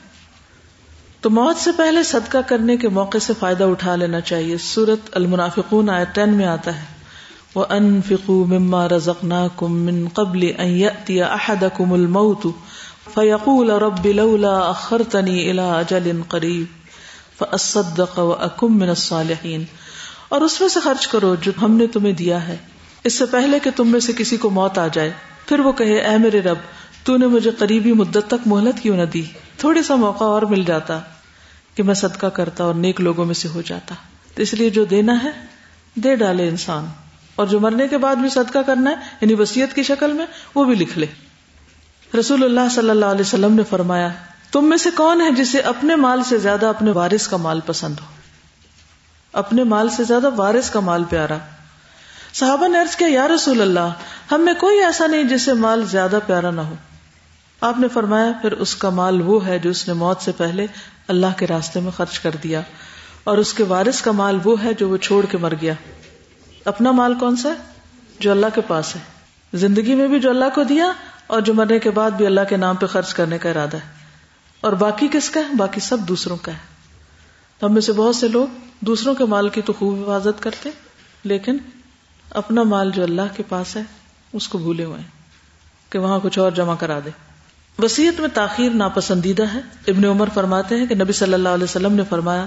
تو 1.24 1.30
موت 1.30 1.58
سے 1.58 1.72
پہلے 1.72 2.04
صدقہ 2.04 2.38
کرنے 2.48 2.78
کے 2.78 2.90
موقع 2.90 3.18
سے 3.18 3.34
فائدہ 3.40 3.64
اٹھا 3.64 3.96
لینا 3.96 4.22
چاہیے۔ 4.22 4.58
سورت 4.58 5.10
المنافقون 5.12 5.90
آئے 5.90 6.06
ٹین 6.14 6.34
میں 6.34 6.46
آتا 6.46 6.76
ہے۔ 6.76 6.86
وہ 7.56 7.66
ان 7.70 8.02
فکو 8.02 8.46
مما 8.46 8.90
رزقنا 8.90 9.48
کم 9.58 9.74
من 9.74 10.08
قبل 10.14 10.52
احد 10.58 11.64
کم 11.78 11.94
الموت 11.94 12.48
فیقول 13.14 13.72
رب 13.72 14.06
لولا 14.06 14.60
اخرتنی 14.60 15.50
الى 15.50 15.60
اجل 15.60 16.22
قریب 16.28 16.66
فاصدق 17.40 18.20
واکم 18.20 18.78
من 18.78 18.90
الصالحین 18.90 19.64
اور 20.30 20.42
اس 20.42 20.62
میں 20.62 20.70
سے 20.70 20.80
خرچ 20.80 21.08
کرو 21.08 21.36
جو 21.42 21.52
ہم 21.62 21.76
نے 21.76 21.88
تمہیں 21.88 22.14
دیا 22.14 22.48
ہے۔ 22.48 22.58
اس 23.04 23.14
سے 23.14 23.26
پہلے 23.26 23.60
کہ 23.60 23.70
تم 23.76 23.88
میں 23.88 24.00
سے 24.00 24.14
کسی 24.18 24.38
کو 24.38 24.50
موت 24.50 24.78
آ 24.78 24.88
جائے، 24.88 25.12
پھر 25.48 25.60
وہ 25.60 25.72
کہے، 25.72 26.00
اے 26.00 26.18
میرے 26.18 26.42
رب، 26.42 26.58
تو 27.04 27.18
نے 27.18 27.28
مجھے 27.28 27.52
قریبی 27.52 27.94
مدت 27.94 28.28
تک 28.28 28.48
مہلت 28.48 28.84
کیوں 28.84 28.98
نہ 28.98 29.06
دی؟ 29.06 29.24
تھوڑی 29.58 29.84
سا 29.84 29.96
موقع 29.96 30.24
اور 30.24 30.42
مل 30.42 30.64
جاتا 30.64 31.00
کہ 31.76 31.84
میں 31.84 31.94
صدقہ 31.94 32.26
کرتا 32.26 32.64
اور 32.64 32.76
نیک 32.76 33.02
لوگوں 33.02 33.26
میں 33.26 33.34
سے 33.34 33.48
ہو 33.48 33.62
جاتا۔ 33.62 33.96
تو 34.36 34.42
اس 34.42 34.54
لیے 34.54 34.70
جو 34.70 34.86
دینا 34.86 35.24
ہے، 35.24 35.32
دے 35.96 36.16
ڈالے 36.16 36.48
انسان۔ 36.48 36.86
اور 37.36 37.48
جو 37.48 37.60
مرنے 37.60 37.88
کے 37.88 37.98
بعد 37.98 38.16
بھی 38.16 38.30
صدقہ 38.30 38.60
کرنا 38.66 38.90
ہے 38.90 38.96
یعنی 39.22 39.34
وسیعت 39.34 39.76
کی 39.76 39.84
شکل 39.84 40.14
میں، 40.14 40.26
وہ 40.56 40.64
بھی 40.64 40.76
لکھ 40.76 40.98
لے۔ 40.98 41.06
رسول 42.20 42.44
اللہ 42.44 42.70
صلی 42.72 42.90
اللہ 42.90 43.06
علیہ 43.06 43.22
وسلم 43.22 43.54
نے 43.54 43.64
فرمایا، 43.64 44.08
تم 44.52 44.70
میں 44.70 44.78
سے 44.78 44.90
کون 44.96 45.22
ہے 45.22 45.32
جسے 45.32 45.60
اپنے 45.60 45.96
مال 45.96 46.24
سے 46.24 46.38
زیادہ 46.38 46.66
اپنے 46.66 46.92
وارث 46.92 47.28
کا 47.28 47.38
مال 47.38 47.60
پسند 47.66 47.96
ہو؟ 48.02 48.06
اپنے 49.34 49.64
مال 49.64 49.90
سے 49.90 50.04
زیادہ 50.04 50.30
وارث 50.36 50.70
کا 50.70 50.80
مال 50.80 51.04
پیارا۔ 51.04 51.38
صحابہ 52.34 52.68
نے 52.68 52.80
عرض 52.80 52.96
کیا، 52.96 53.08
یا 53.12 53.28
رسول 53.28 53.62
اللہ، 53.62 53.94
ہم 54.32 54.42
میں 54.42 54.54
کوئی 54.54 54.84
ایسا 54.84 55.08
نہیں 55.08 55.24
جسے 55.24 55.54
مال 55.54 55.86
زیادہ 55.86 56.20
پیارا 56.26 56.52
نہ 56.52 56.62
ہو۔ 56.62 56.76
آپ 57.64 57.80
نے 57.80 57.88
فرمایا، 57.88 58.32
پھر 58.42 58.52
اس 58.52 58.76
کا 58.76 58.90
مال 58.90 59.22
وہ 59.22 59.46
ہے 59.46 59.60
جو 59.60 59.70
اس 59.70 59.88
نے 59.88 59.94
موت 59.94 60.22
سے 60.22 60.32
پہلے 60.38 60.66
اللہ 61.08 61.28
کے 61.38 61.48
راستے 61.48 61.80
میں 61.80 61.92
خرچ 61.92 62.20
کر 62.20 62.32
دیا۔ 62.44 62.62
اور 63.24 63.38
اس 63.38 63.54
کے 63.54 63.64
وارث 63.64 64.02
کا 64.02 64.12
مال 64.12 64.40
وہ 64.44 64.64
ہے 64.64 64.74
جو 64.74 64.90
وہ 64.90 64.98
چھوڑ 64.98 65.26
کے 65.26 65.38
مر 65.38 65.54
گیا۔ 65.62 65.74
اپنا 66.66 66.92
مال 66.92 67.14
کون 67.14 67.36
سا 67.36 67.50
ہے؟ 67.50 67.74
جو 68.20 68.32
اللہ 68.32 68.46
کے 68.56 68.62
پاس 68.62 68.96
ہے۔ 68.96 69.02
زندگی 69.54 69.96
میں 69.96 70.08
بھی 70.08 70.20
جو 70.20 70.30
اللہ 70.30 70.46
کو 70.56 70.64
دیا 70.64 70.92
اور 71.28 71.42
جو 71.42 71.54
مرنے 71.54 71.80
کے 71.80 71.90
بعد 71.90 72.12
بھی 72.12 72.26
اللہ 72.26 72.42
کے 72.50 72.58
نام 72.58 72.76
پہ 72.76 72.86
خرچ 72.86 73.14
کرنے 73.14 73.38
کا 73.38 73.50
ارادہ 73.50 73.78
ہے۔ 73.78 73.94
اور 74.62 74.74
باقی 74.74 75.08
کس 75.12 75.30
کا 75.30 75.40
ہے؟ 75.40 75.56
باقی 75.58 75.80
سب 75.80 75.98
دوسروں 76.00 76.38
کا 76.42 76.52
ہے۔ 76.52 76.58
ہم 77.64 77.74
میں 77.74 77.82
سے 77.82 77.94
بہت 77.94 78.16
سے 78.16 78.28
لوگ 78.28 78.48
دوسروں 78.80 79.16
کے 79.16 79.26
مال 79.26 79.50
کی 79.50 79.62
تو 79.62 79.74
خوب 79.74 80.02
حفاظت 80.02 80.44
کرتے، 80.44 80.70
لیکن 81.24 81.58
اپنا 82.30 82.64
مال 82.64 82.92
جو 82.92 83.04
اللہ 83.04 83.36
کے 83.36 83.44
پاس 83.50 83.76
ہے، 83.76 83.82
اس 84.34 84.48
کو 84.48 84.58
بھولے 84.58 84.84
ہوئے 84.84 85.00
ہیں 85.00 85.08
کہ 85.90 86.00
وہاں 86.00 86.20
کچھ 86.24 86.40
اور 86.40 86.52
جمع 86.52 86.76
کرا 86.76 87.00
دے۔ 87.06 87.33
وسیعت 87.80 88.20
میں 88.20 88.30
تاخیر 88.34 88.70
ناپسندیدہ 88.70 89.44
ہے۔ 89.54 89.60
ابن 89.88 90.06
عمر 90.06 90.28
فرماتے 90.34 90.78
ہیں 90.78 90.86
کہ 90.86 90.96
نبی 90.96 91.14
صلی 91.14 91.34
اللہ 91.34 91.50
علیہ 91.50 91.64
وسلم 91.64 91.94
نے 91.94 92.04
فرمایا، 92.10 92.46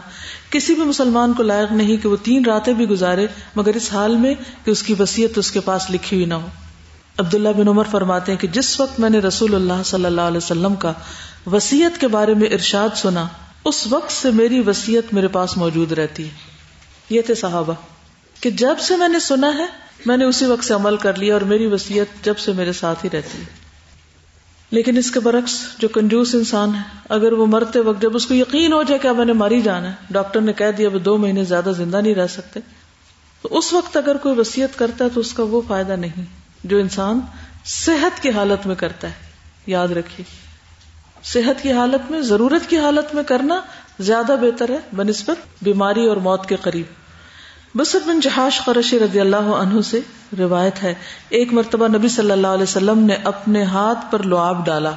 کسی 0.51 0.75
بھی 0.75 0.83
مسلمان 0.83 1.33
کو 1.33 1.43
لائق 1.43 1.73
نہیں 1.73 1.97
کہ 1.97 2.09
وہ 2.09 2.17
تین 2.23 2.45
راتیں 2.45 2.73
بھی 2.73 2.89
گزارے، 2.89 3.27
مگر 3.57 3.75
اس 3.75 3.93
حال 3.93 4.17
میں 4.17 4.35
کہ 4.65 4.71
اس 4.71 4.83
کی 4.83 4.95
وسیعت 4.99 5.39
اس 5.39 5.51
کے 5.51 5.61
پاس 5.61 5.91
لکھی 5.91 6.17
ہوئی 6.17 6.27
نہ 6.27 6.35
ہو۔ 6.35 6.47
عبداللہ 7.19 7.49
بن 7.49 7.69
عمر 7.69 7.85
فرماتے 7.91 8.33
ہیں 8.33 8.39
کہ 8.39 8.49
جس 8.49 8.81
وقت 8.81 9.01
میں 9.01 9.11
نے 9.11 9.19
رسول 9.19 9.55
اللہ 9.55 9.83
صلی 9.85 10.05
اللہ 10.05 10.21
علیہ 10.21 10.37
وسلم 10.37 10.75
کا 10.75 10.93
وسیعت 11.53 12.01
کے 12.01 12.09
بارے 12.09 12.35
میں 12.35 12.49
ارشاد 12.49 12.89
سنا، 12.97 13.27
اس 13.65 13.87
وقت 13.91 14.12
سے 14.12 14.31
میری 14.31 14.61
وسیعت 14.61 15.15
میرے 15.15 15.29
پاس 15.29 15.57
موجود 15.57 15.93
رہتی 15.93 16.25
ہے۔ 16.25 16.31
یہ 17.11 17.23
تھے 17.23 17.35
صحابہ۔ 17.35 17.73
کہ 18.41 18.51
جب 18.51 18.79
سے 18.79 18.97
میں 18.97 19.09
نے 19.09 19.19
سنا 19.19 19.59
ہے، 19.59 19.67
میں 20.07 20.17
نے 20.17 20.25
اسی 20.25 20.45
وقت 20.45 20.65
سے 20.65 20.75
عمل 20.75 20.97
کر 20.97 21.19
لیا 21.19 21.35
اور 21.35 21.43
میری 21.43 21.67
وسیعت 21.67 22.25
جب 22.25 22.39
سے 22.39 22.53
میرے 22.53 22.73
ساتھ 22.73 23.05
ہی 23.05 23.11
رہتی 23.12 23.39
ہے۔ 23.39 23.65
لیکن 24.70 24.96
اس 24.96 25.11
کے 25.11 25.20
برعکس 25.20 25.59
جو 25.79 25.88
کنجوس 25.88 26.35
انسان 26.35 26.74
ہے، 26.74 26.81
اگر 27.09 27.33
وہ 27.33 27.46
مرتے 27.46 27.81
وقت 27.81 28.02
جب 28.02 28.16
اس 28.16 28.26
کو 28.26 28.35
یقین 28.35 28.72
ہو 28.72 28.83
جائے 28.83 28.98
کہ 28.98 29.09
اب 29.09 29.16
میں 29.16 29.24
نے 29.24 29.33
ماری 29.33 29.61
جانا 29.62 29.88
ہے، 29.88 29.94
ڈاکٹر 30.11 30.40
نے 30.40 30.52
کہہ 30.52 30.70
دیا 30.79 30.88
وہ 30.92 30.98
دو 30.98 31.16
مہینے 31.16 31.44
زیادہ 31.44 31.72
زندہ 31.76 31.96
نہیں 31.96 32.14
رہ 32.14 32.26
سکتے۔ 32.26 32.61
تو 33.42 33.48
اس 33.59 33.72
وقت 33.72 33.96
اگر 33.96 34.16
کوئی 34.16 34.38
وسیعت 34.38 34.79
کرتا 34.79 35.05
ہے 35.05 35.11
تو 35.14 35.20
اس 35.20 35.33
کا 35.33 35.42
وہ 35.42 35.61
فائدہ 35.68 35.92
نہیں، 35.92 36.24
جو 36.64 36.79
انسان 36.79 37.20
صحت 37.64 38.22
کی 38.22 38.31
حالت 38.31 38.66
میں 38.66 38.74
کرتا 38.74 39.09
ہے۔ 39.09 39.14
یاد 39.66 39.88
رکھیے، 39.88 40.24
صحت 41.24 41.62
کی 41.62 41.72
حالت 41.72 42.11
میں، 42.11 42.20
ضرورت 42.20 42.70
کی 42.70 42.79
حالت 42.79 43.14
میں 43.14 43.22
کرنا 43.22 43.61
زیادہ 43.98 44.37
بہتر 44.40 44.68
ہے 44.68 44.79
بنسبت 44.96 45.64
بیماری 45.64 46.07
اور 46.07 46.16
موت 46.16 46.46
کے 46.46 46.57
قریب۔ 46.57 47.06
بسر 47.77 47.99
بن 48.07 48.21
جہاش 48.21 48.61
قرشی 48.65 48.99
رضی 48.99 49.21
اللہ 49.21 49.37
عنہ 49.37 49.81
سے 49.81 50.01
روایت 50.39 50.83
ہے، 50.83 50.95
ایک 51.29 51.53
مرتبہ 51.53 51.89
نبی 51.89 52.09
صلی 52.09 52.31
اللہ 52.31 52.47
علیہ 52.47 52.62
وسلم 52.62 52.99
نے 52.99 53.15
اپنے 53.15 53.62
ہاتھ 53.62 53.99
پر 54.11 54.23
لعاب 54.23 54.67
ڈالا 54.67 54.93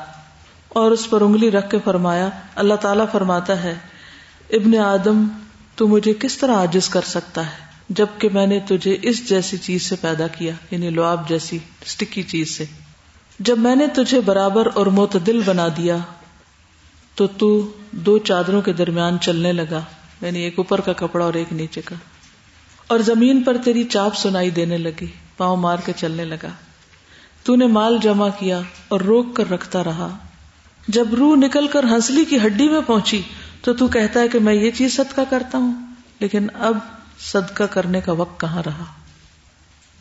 اور 0.69 0.91
اس 0.91 1.09
پر 1.09 1.21
انگلی 1.21 1.51
رکھ 1.51 1.69
کے 1.69 1.77
فرمایا، 1.83 2.29
اللہ 2.55 2.73
تعالیٰ 2.73 3.05
فرماتا 3.11 3.63
ہے، 3.63 3.75
ابن 4.51 4.77
آدم، 4.77 5.27
تو 5.75 5.87
مجھے 5.87 6.13
کس 6.19 6.37
طرح 6.37 6.55
عاجز 6.55 6.89
کر 6.89 7.01
سکتا 7.01 7.45
ہے؟ 7.45 7.67
جبکہ 7.89 8.29
میں 8.33 8.47
نے 8.47 8.59
تجھے 8.59 8.97
اس 9.01 9.29
جیسی 9.29 9.57
چیز 9.57 9.81
سے 9.81 9.95
پیدا 10.01 10.27
کیا 10.27 10.53
یعنی 10.71 10.89
لعاب 10.89 11.29
جیسی 11.29 11.57
اسٹکی 11.81 12.23
چیز 12.23 12.57
سے۔ 12.57 12.65
جب 13.39 13.57
میں 13.57 13.75
نے 13.75 13.87
تجھے 13.87 14.21
برابر 14.21 14.67
اور 14.73 14.85
معتدل 14.85 15.41
بنا 15.45 15.67
دیا، 15.77 15.97
تو 17.15 17.27
تو 17.27 17.71
دو 17.91 18.17
چادروں 18.17 18.61
کے 18.61 18.73
درمیان 18.73 19.19
چلنے 19.19 19.53
لگا 19.53 19.81
یعنی 20.21 20.39
ایک 20.39 20.53
اوپر 20.57 20.81
کا 20.81 20.93
کپڑا 20.93 21.25
اور 21.25 21.33
ایک 21.33 21.53
نیچے 21.53 21.81
کا۔ 21.81 21.95
اور 22.89 22.99
زمین 22.99 23.43
پر 23.43 23.57
تیری 23.57 23.83
چاپ 23.83 24.15
سنائی 24.15 24.49
دینے 24.49 24.77
لگی، 24.77 25.07
پاؤں 25.37 25.57
مار 25.57 25.77
کے 25.85 25.93
چلنے 25.95 26.25
لگا۔ 26.25 26.47
تو 27.43 27.55
نے 27.55 27.67
مال 27.67 27.97
جمع 28.01 28.29
کیا 28.39 28.61
اور 28.87 29.01
روک 29.01 29.35
کر 29.35 29.49
رکھتا 29.49 29.83
رہا۔ 29.83 30.17
جب 30.87 31.13
روح 31.13 31.35
نکل 31.35 31.67
کر 31.67 31.83
ہنسلی 31.83 32.25
کی 32.25 32.37
ہڈی 32.37 32.69
میں 32.69 32.81
پہنچی، 32.87 33.21
تو 33.61 33.73
تو 33.73 33.87
کہتا 33.87 34.19
ہے 34.19 34.27
کہ 34.27 34.39
میں 34.39 34.53
یہ 34.53 34.71
چیز 34.71 34.95
صدقہ 34.95 35.21
کرتا 35.29 35.57
ہوں، 35.57 35.93
لیکن 36.19 36.47
اب 36.53 36.77
صدقہ 37.19 37.63
کرنے 37.63 38.01
کا 38.01 38.11
وقت 38.11 38.39
کہاں 38.39 38.63
رہا؟ 38.65 38.85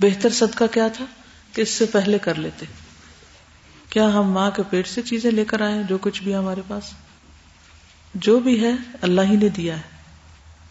بہتر 0.01 0.31
صدقہ 0.31 0.65
کیا 0.73 0.89
تھا 0.89 1.05
کہ 1.53 1.63
اس 1.63 1.69
سے 1.69 1.85
پہلے 1.85 2.19
کر 2.19 2.35
لیتے۔ 2.35 2.67
کیا 3.91 4.15
ہم 4.15 4.33
ماں 4.33 4.51
کے 4.51 4.63
پیٹ 4.71 4.89
سے 4.89 5.03
چیزیں 5.03 5.31
لے 5.31 5.45
کر 5.45 5.61
آئے 5.61 5.83
جو 5.83 5.99
کچھ 5.99 6.23
بھی 6.23 6.35
ہمارے 6.35 6.61
پاس؟ 6.69 6.85
جو 8.15 8.39
بھی 8.39 8.65
ہے، 8.65 8.73
اللہ 9.01 9.21
ہی 9.21 9.37
نے 9.37 9.49
دیا 9.49 9.77
ہے۔ 9.77 9.99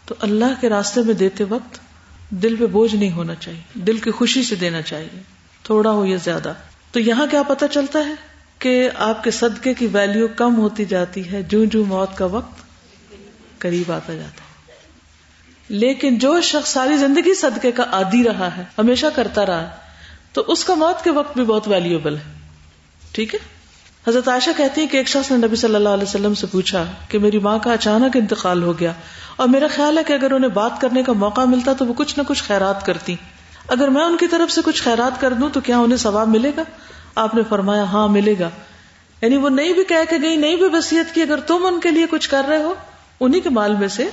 تو 0.06 0.14
اللہ 0.20 0.60
کے 0.60 0.68
راستے 0.68 1.00
میں 1.02 1.14
دیتے 1.14 1.44
وقت 1.44 1.87
دل 2.30 2.56
پہ 2.56 2.66
بوجھ 2.66 2.94
نہیں 2.94 3.12
ہونا 3.12 3.34
چاہیے، 3.34 3.60
دل 3.74 3.98
کی 3.98 4.10
خوشی 4.10 4.42
سے 4.42 4.54
دینا 4.54 4.82
چاہیے، 4.82 5.22
تھوڑا 5.62 5.90
ہو 5.90 6.06
یا 6.06 6.16
زیادہ۔ 6.24 6.52
تو 6.92 7.00
یہاں 7.00 7.26
کیا 7.26 7.42
پتا 7.42 7.68
چلتا 7.68 7.98
ہے 7.98 8.14
کہ 8.58 8.90
آپ 8.94 9.24
کے 9.24 9.30
صدقے 9.30 9.74
کی 9.74 9.86
ویلیو 9.86 10.28
کم 10.36 10.56
ہوتی 10.56 10.84
جاتی 10.84 11.32
ہے 11.32 11.42
جو 11.42 11.64
جو 11.64 11.84
موت 11.84 12.16
کا 12.16 12.24
وقت 12.24 12.62
قریب 13.58 13.92
آتا 13.92 14.14
جاتا 14.14 14.40
ہے۔ 14.40 14.72
لیکن 15.68 16.18
جو 16.18 16.40
شخص 16.40 16.72
ساری 16.72 16.96
زندگی 16.96 17.34
صدقے 17.34 17.72
کا 17.72 17.84
عادی 17.92 18.24
رہا 18.24 18.56
ہے، 18.56 18.64
ہمیشہ 18.78 19.06
کرتا 19.14 19.46
رہا 19.46 19.62
ہے، 19.62 19.68
تو 20.32 20.44
اس 20.46 20.64
کا 20.64 20.74
موت 20.74 21.04
کے 21.04 21.10
وقت 21.10 21.36
بھی 21.36 21.44
بہت 21.44 21.68
ویلیوبل 21.68 22.16
ہے۔ 22.16 22.38
ٹھیک 23.12 23.34
ہے؟ 23.34 23.38
حضرت 24.08 24.28
عائشہ 24.28 24.50
کہتی 24.56 24.80
ہے 24.80 24.86
کہ 24.86 24.96
ایک 24.96 25.08
شخص 25.08 25.30
نے 25.30 25.46
نبی 25.46 25.56
صلی 25.56 25.74
اللہ 25.74 25.88
علیہ 25.88 26.02
وسلم 26.02 26.34
سے 26.34 26.46
پوچھا 26.46 26.84
کہ 27.08 27.18
میری 27.18 27.38
ماں 27.38 27.58
کا 27.58 27.72
اچانک 27.72 28.16
انتقال 28.16 28.62
ہو 28.62 28.78
گیا 28.78 28.92
اور 29.38 29.48
میرا 29.48 29.66
خیال 29.76 29.98
ہے 29.98 30.04
کہ 30.04 30.12
اگر 30.12 30.30
انہیں 30.30 30.50
بات 30.50 30.80
کرنے 30.80 31.02
کا 31.02 31.12
موقع 31.12 31.40
ملتا 31.40 31.72
تو 31.72 31.86
وہ 31.86 31.94
کچھ 31.96 32.18
نہ 32.18 32.22
کچھ 32.28 32.42
خیرات 32.42 32.86
کرتی۔ 32.86 33.16
اگر 33.68 33.88
میں 33.88 34.02
ان 34.02 34.16
کی 34.16 34.26
طرف 34.26 34.52
سے 34.52 34.60
کچھ 34.64 34.82
خیرات 34.82 35.20
کر 35.20 35.32
دوں 35.32 35.48
تو 35.52 35.60
کیا 35.60 35.78
انہیں 35.78 35.96
ثواب 35.96 36.28
ملے 36.28 36.52
گا؟ 36.56 36.62
آپ 37.14 37.34
نے 37.34 37.42
فرمایا 37.48 37.82
ہاں 37.82 38.08
ملے 38.08 38.34
گا۔ 38.40 38.50
یعنی 39.22 39.36
وہ 39.36 39.48
نہیں 39.48 39.72
بھی 39.72 39.84
کہہ 39.84 40.10
کے 40.10 40.16
گئی، 40.22 40.36
نہیں 40.36 40.56
بھی 40.56 40.64
وسیعت 40.72 41.14
کی، 41.14 41.22
اگر 41.22 41.40
تم 41.40 41.66
ان 41.66 41.80
کے 41.80 41.90
لیے 41.90 42.06
کچھ 42.10 42.28
کر 42.28 42.42
رہے 42.48 42.62
ہو 42.62 42.74
انہیں 43.20 43.40
کے 43.40 43.50
مال 43.50 43.76
میں 43.76 43.88
سے، 43.88 44.08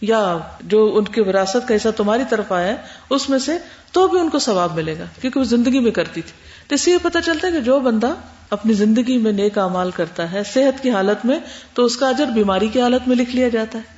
یا 0.00 0.38
جو 0.60 0.92
ان 0.94 1.04
کی 1.04 1.20
وراثت 1.20 1.68
کا 1.68 1.76
حصہ 1.76 1.88
تمہاری 1.96 2.22
طرف 2.30 2.52
آیا 2.52 2.66
ہے، 2.66 2.76
اس 3.10 3.30
میں 3.30 3.38
سے 3.38 3.58
تو 3.92 4.08
بھی 4.08 4.20
ان 4.20 4.28
کو 4.28 4.38
ثواب 4.38 4.74
ملے 4.74 4.98
گا، 4.98 5.04
کیونکہ 5.20 5.40
وہ 5.40 5.44
زندگی 5.44 5.78
میں 5.78 5.90
کرتی 5.90 6.22
تھی۔ 6.22 6.32
تو 6.68 6.74
اس 6.74 6.80
سے 6.80 6.90
یہ 6.90 6.96
پتا 7.02 7.20
چلتا 7.20 7.46
ہے 7.46 7.52
کہ 7.52 7.60
جو 7.60 7.80
بندہ 7.80 8.14
اپنی 8.50 8.72
زندگی 8.72 9.18
میں 9.18 9.32
نیک 9.32 9.58
امال 9.58 9.90
کرتا 9.90 10.32
ہے، 10.32 10.42
صحت 10.54 10.82
کی 10.82 10.90
حالت 10.90 11.26
میں، 11.26 11.38
تو 11.74 11.84
اس 11.84 11.96
کا 11.96 12.08
اجر 12.08 12.26
بیماری 12.26 12.68
کی 12.68 12.80
حالت 12.80 13.08
میں 13.08 13.16
لکھ 13.16 13.36
لیا 13.36 13.48
جاتا 13.48 13.78
ہے۔ 13.78 13.97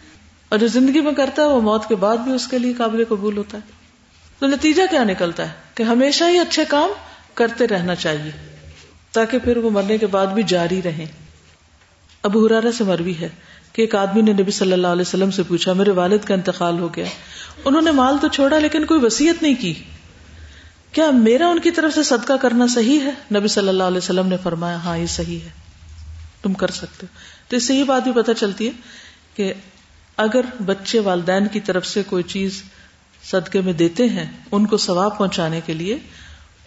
اور 0.51 0.59
جو 0.59 0.67
زندگی 0.67 1.01
میں 1.01 1.13
کرتا 1.13 1.43
ہے 1.43 1.47
وہ 1.47 1.61
موت 1.61 1.89
کے 1.89 1.97
بعد 1.97 2.17
بھی 2.17 2.33
اس 2.33 2.49
کے 2.49 2.59
لیے 2.59 2.73
قابل 2.73 3.05
قبول 3.09 3.37
ہوتا 3.37 3.59
ہے۔ 3.59 3.73
تو 4.39 4.47
نتیجہ 4.47 4.83
کیا 4.91 5.05
نکلتا 5.05 5.49
ہے؟ 5.49 5.53
کہ 5.75 5.83
ہمیشہ 5.83 6.25
ہی 6.25 6.39
اچھے 6.39 6.65
کام 6.69 6.91
کرتے 7.35 7.69
رہنا 7.69 7.95
چاہیے، 7.95 8.31
تاکہ 9.13 9.39
پھر 9.39 9.57
وہ 9.57 9.71
مرنے 9.71 9.99
کے 9.99 10.07
بعد 10.07 10.27
بھی 10.27 10.43
جاری 10.43 10.83
رہیں۔ 10.83 11.07
ابو 12.23 12.47
ہرارا 12.47 12.73
سے 12.73 12.85
مروی 12.85 13.15
ہے 13.21 13.29
کہ 13.73 13.81
ایک 13.83 13.95
آدمی 13.95 14.23
نے 14.23 14.33
نبی 14.33 14.51
صلی 14.51 14.73
اللہ 14.73 14.87
علیہ 14.87 15.03
وسلم 15.03 15.31
سے 15.31 15.43
پوچھا، 15.43 15.73
میرے 15.73 15.91
والد 15.91 16.25
کا 16.25 16.35
انتقال 16.35 16.79
ہو 16.79 16.95
گیا۔ 16.97 17.05
انہوں 17.65 17.83
نے 17.83 17.91
مال 17.91 18.17
تو 18.21 18.29
چھوڑا 18.29 18.59
لیکن 18.59 18.85
کوئی 18.85 19.01
وسیعت 19.03 19.43
نہیں 19.43 19.55
کی۔ 19.55 19.75
کیا 20.93 21.11
میرا 21.11 21.49
ان 21.49 21.59
کی 21.59 21.71
طرف 21.71 21.95
سے 21.95 22.03
صدقہ 22.03 22.33
کرنا 22.33 22.67
صحیح 22.67 23.01
ہے؟ 23.01 23.39
نبی 23.39 23.49
صلی 23.49 23.69
اللہ 23.69 23.83
علیہ 23.83 23.99
وسلم 23.99 24.27
نے 24.27 24.37
فرمایا 24.43 24.77
ہاں 24.77 24.99
یہ 24.99 25.07
صحیح 25.07 25.39
ہے۔ 25.41 25.49
تم 26.43 26.53
کر 26.53 26.69
سکتے 26.69 27.07
ہو۔ 27.11 27.19
تو 27.49 27.57
اس 27.57 27.65
سے 27.65 27.75
یہ 27.75 27.85
بات 27.85 28.05
بھی 28.05 28.23
پتہ 28.23 28.31
چلتی 28.33 28.67
ہے 28.67 28.73
کہ 29.35 29.53
اگر 30.21 30.41
بچے 30.67 31.01
والدین 31.01 31.47
کی 31.47 31.61
طرف 31.61 31.87
سے 31.87 32.03
کوئی 32.03 32.23
چیز 32.23 32.63
صدقے 33.25 33.61
میں 33.61 33.73
دیتے 33.73 34.09
ہیں، 34.09 34.27
ان 34.53 34.67
کو 34.67 34.77
ثواب 34.77 35.19
پہنچانے 35.19 35.61
کے 35.67 35.75
لیے، 35.75 35.99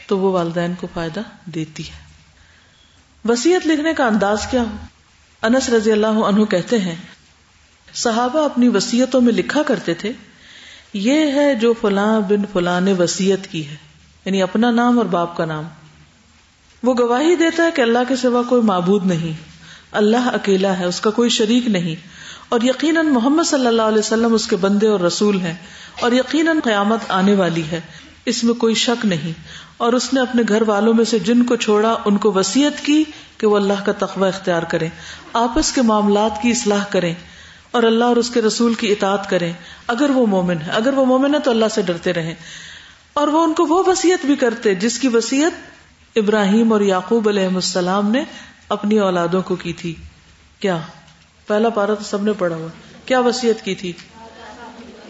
تو 0.08 0.18
وہ 0.20 0.32
والدین 0.32 0.74
کو 0.80 0.88
فائدہ 0.94 1.22
دیتی 1.46 1.84
ہے۔ 1.84 2.02
وسیعت 3.30 3.68
لکھنے 3.68 3.94
کا 3.94 4.06
انداز 4.06 4.48
کیا 4.52 4.62
ہو؟ 4.62 4.76
انس 5.42 5.70
رضی 5.70 5.92
اللہ 5.92 6.08
عنہ 6.08 6.44
کہتے 6.46 6.80
ہیں، 6.80 6.96
صحابہ 7.94 8.46
اپنی 8.46 8.68
وسیعتوں 8.68 9.22
میں 9.22 9.34
لکھا 9.34 9.64
کرتے 9.64 9.94
تھے، 9.94 10.12
یہ 10.94 11.32
ہے 11.32 11.56
جو 11.56 11.74
فلاں 11.82 12.22
بن 12.22 12.46
فلاں 12.54 12.82
نے 12.82 12.94
وسیعت 12.94 13.48
کی 13.52 13.68
ہے 13.70 13.76
یعنی 14.26 14.42
اپنا 14.42 14.72
نام 14.72 14.98
اور 14.98 15.06
باپ 15.06 15.38
کا 15.38 15.46
نام۔ 15.46 15.64
وہ 16.84 16.94
گواہی 16.94 17.36
دیتا 17.36 17.64
ہے 17.64 17.72
کہ 17.72 17.82
اللہ 17.82 18.04
کے 18.08 18.16
سوا 18.16 18.42
کوئی 18.50 18.62
معبود 18.62 19.06
نہیں، 19.06 19.34
اللہ 19.92 20.30
اکیلا 20.34 20.80
ہے، 20.80 20.86
اس 20.86 21.02
کا 21.02 21.10
کوئی 21.10 21.30
شریک 21.30 21.68
نہیں۔ 21.68 21.96
اور 22.54 22.62
یقیناً 22.62 23.08
محمد 23.08 23.44
صلی 23.44 23.68
اللہ 23.68 23.82
علیہ 23.82 23.98
وسلم 23.98 24.34
اس 24.34 24.48
کے 24.48 24.56
بندے 24.56 24.88
اور 24.88 25.00
رسول 25.00 25.42
ہیں 25.42 25.54
اور 26.00 26.12
یقیناً 26.12 26.60
قیامت 26.64 27.00
آنے 27.10 27.36
والی 27.36 27.64
ہے، 27.72 27.82
اس 28.26 28.44
میں 28.44 28.54
کوئی 28.54 28.74
شک 28.74 29.06
نہیں۔ 29.06 29.32
اور 29.78 29.94
اس 29.94 30.14
نے 30.14 30.22
اپنے 30.22 30.42
گھر 30.48 30.64
والوں 30.68 30.94
میں 30.94 31.06
سے 31.06 31.20
جن 31.20 31.44
کو 31.44 31.56
چھوڑا، 31.56 31.96
ان 32.06 32.18
کو 32.18 32.32
وسیعت 32.32 32.86
کی 32.86 33.04
کہ 33.38 33.48
وہ 33.48 33.56
اللہ 33.56 33.86
کا 33.86 33.92
تخوہ 33.92 34.26
اختیار 34.26 34.64
کریں۔ 34.64 34.90
آپس 35.34 35.72
کے 35.72 35.82
معاملات 35.82 36.42
کی 36.42 36.52
اصلاح 36.52 36.84
کریں 36.90 37.14
اور 37.72 37.84
اللہ 37.84 38.04
اور 38.04 38.16
اس 38.16 38.30
کے 38.30 38.42
رسول 38.42 38.74
کی 38.74 38.92
اطاعت 38.92 39.30
کریں۔ 39.30 39.54
اگر 39.88 40.10
وہ 40.10 40.26
مومن 40.26 40.62
ہے، 40.62 40.72
اگر 40.72 40.94
وہ 40.94 41.06
مومن 41.06 41.36
ہے 41.36 41.40
تو 41.40 41.52
اللہ 41.52 41.66
سے 41.72 41.82
ڈرتے 41.82 42.14
رہیں۔ 42.14 42.36
اور 43.14 43.28
وہ 43.28 43.44
ان 43.44 43.54
کو 43.54 43.66
وہ 43.66 43.84
وسیعت 43.88 44.26
بھی 44.26 44.36
کرتے 44.36 44.76
جس 44.76 45.00
کی 45.00 45.08
وسیعت 45.08 45.52
ابراہیم 46.16 46.74
اور 46.74 46.82
یعقوب 46.82 47.30
علیہ 47.30 47.48
السلام 47.56 48.12
نے 48.12 48.24
اپنی 48.70 49.00
اولادوں 49.00 49.42
کو 49.42 49.56
کی 49.56 49.74
تھی۔ 49.74 49.96
کیا؟ 50.60 50.78
پہلا 51.48 51.70
پارا 51.70 51.94
تو 51.94 52.04
سب 52.04 52.24
نے 52.24 52.32
پڑھا 52.38 52.56
ہوا۔ 52.56 52.68
کیا 53.06 53.20
وسیعت 53.20 53.66
کی 53.66 53.76
تھی؟ 53.76 53.92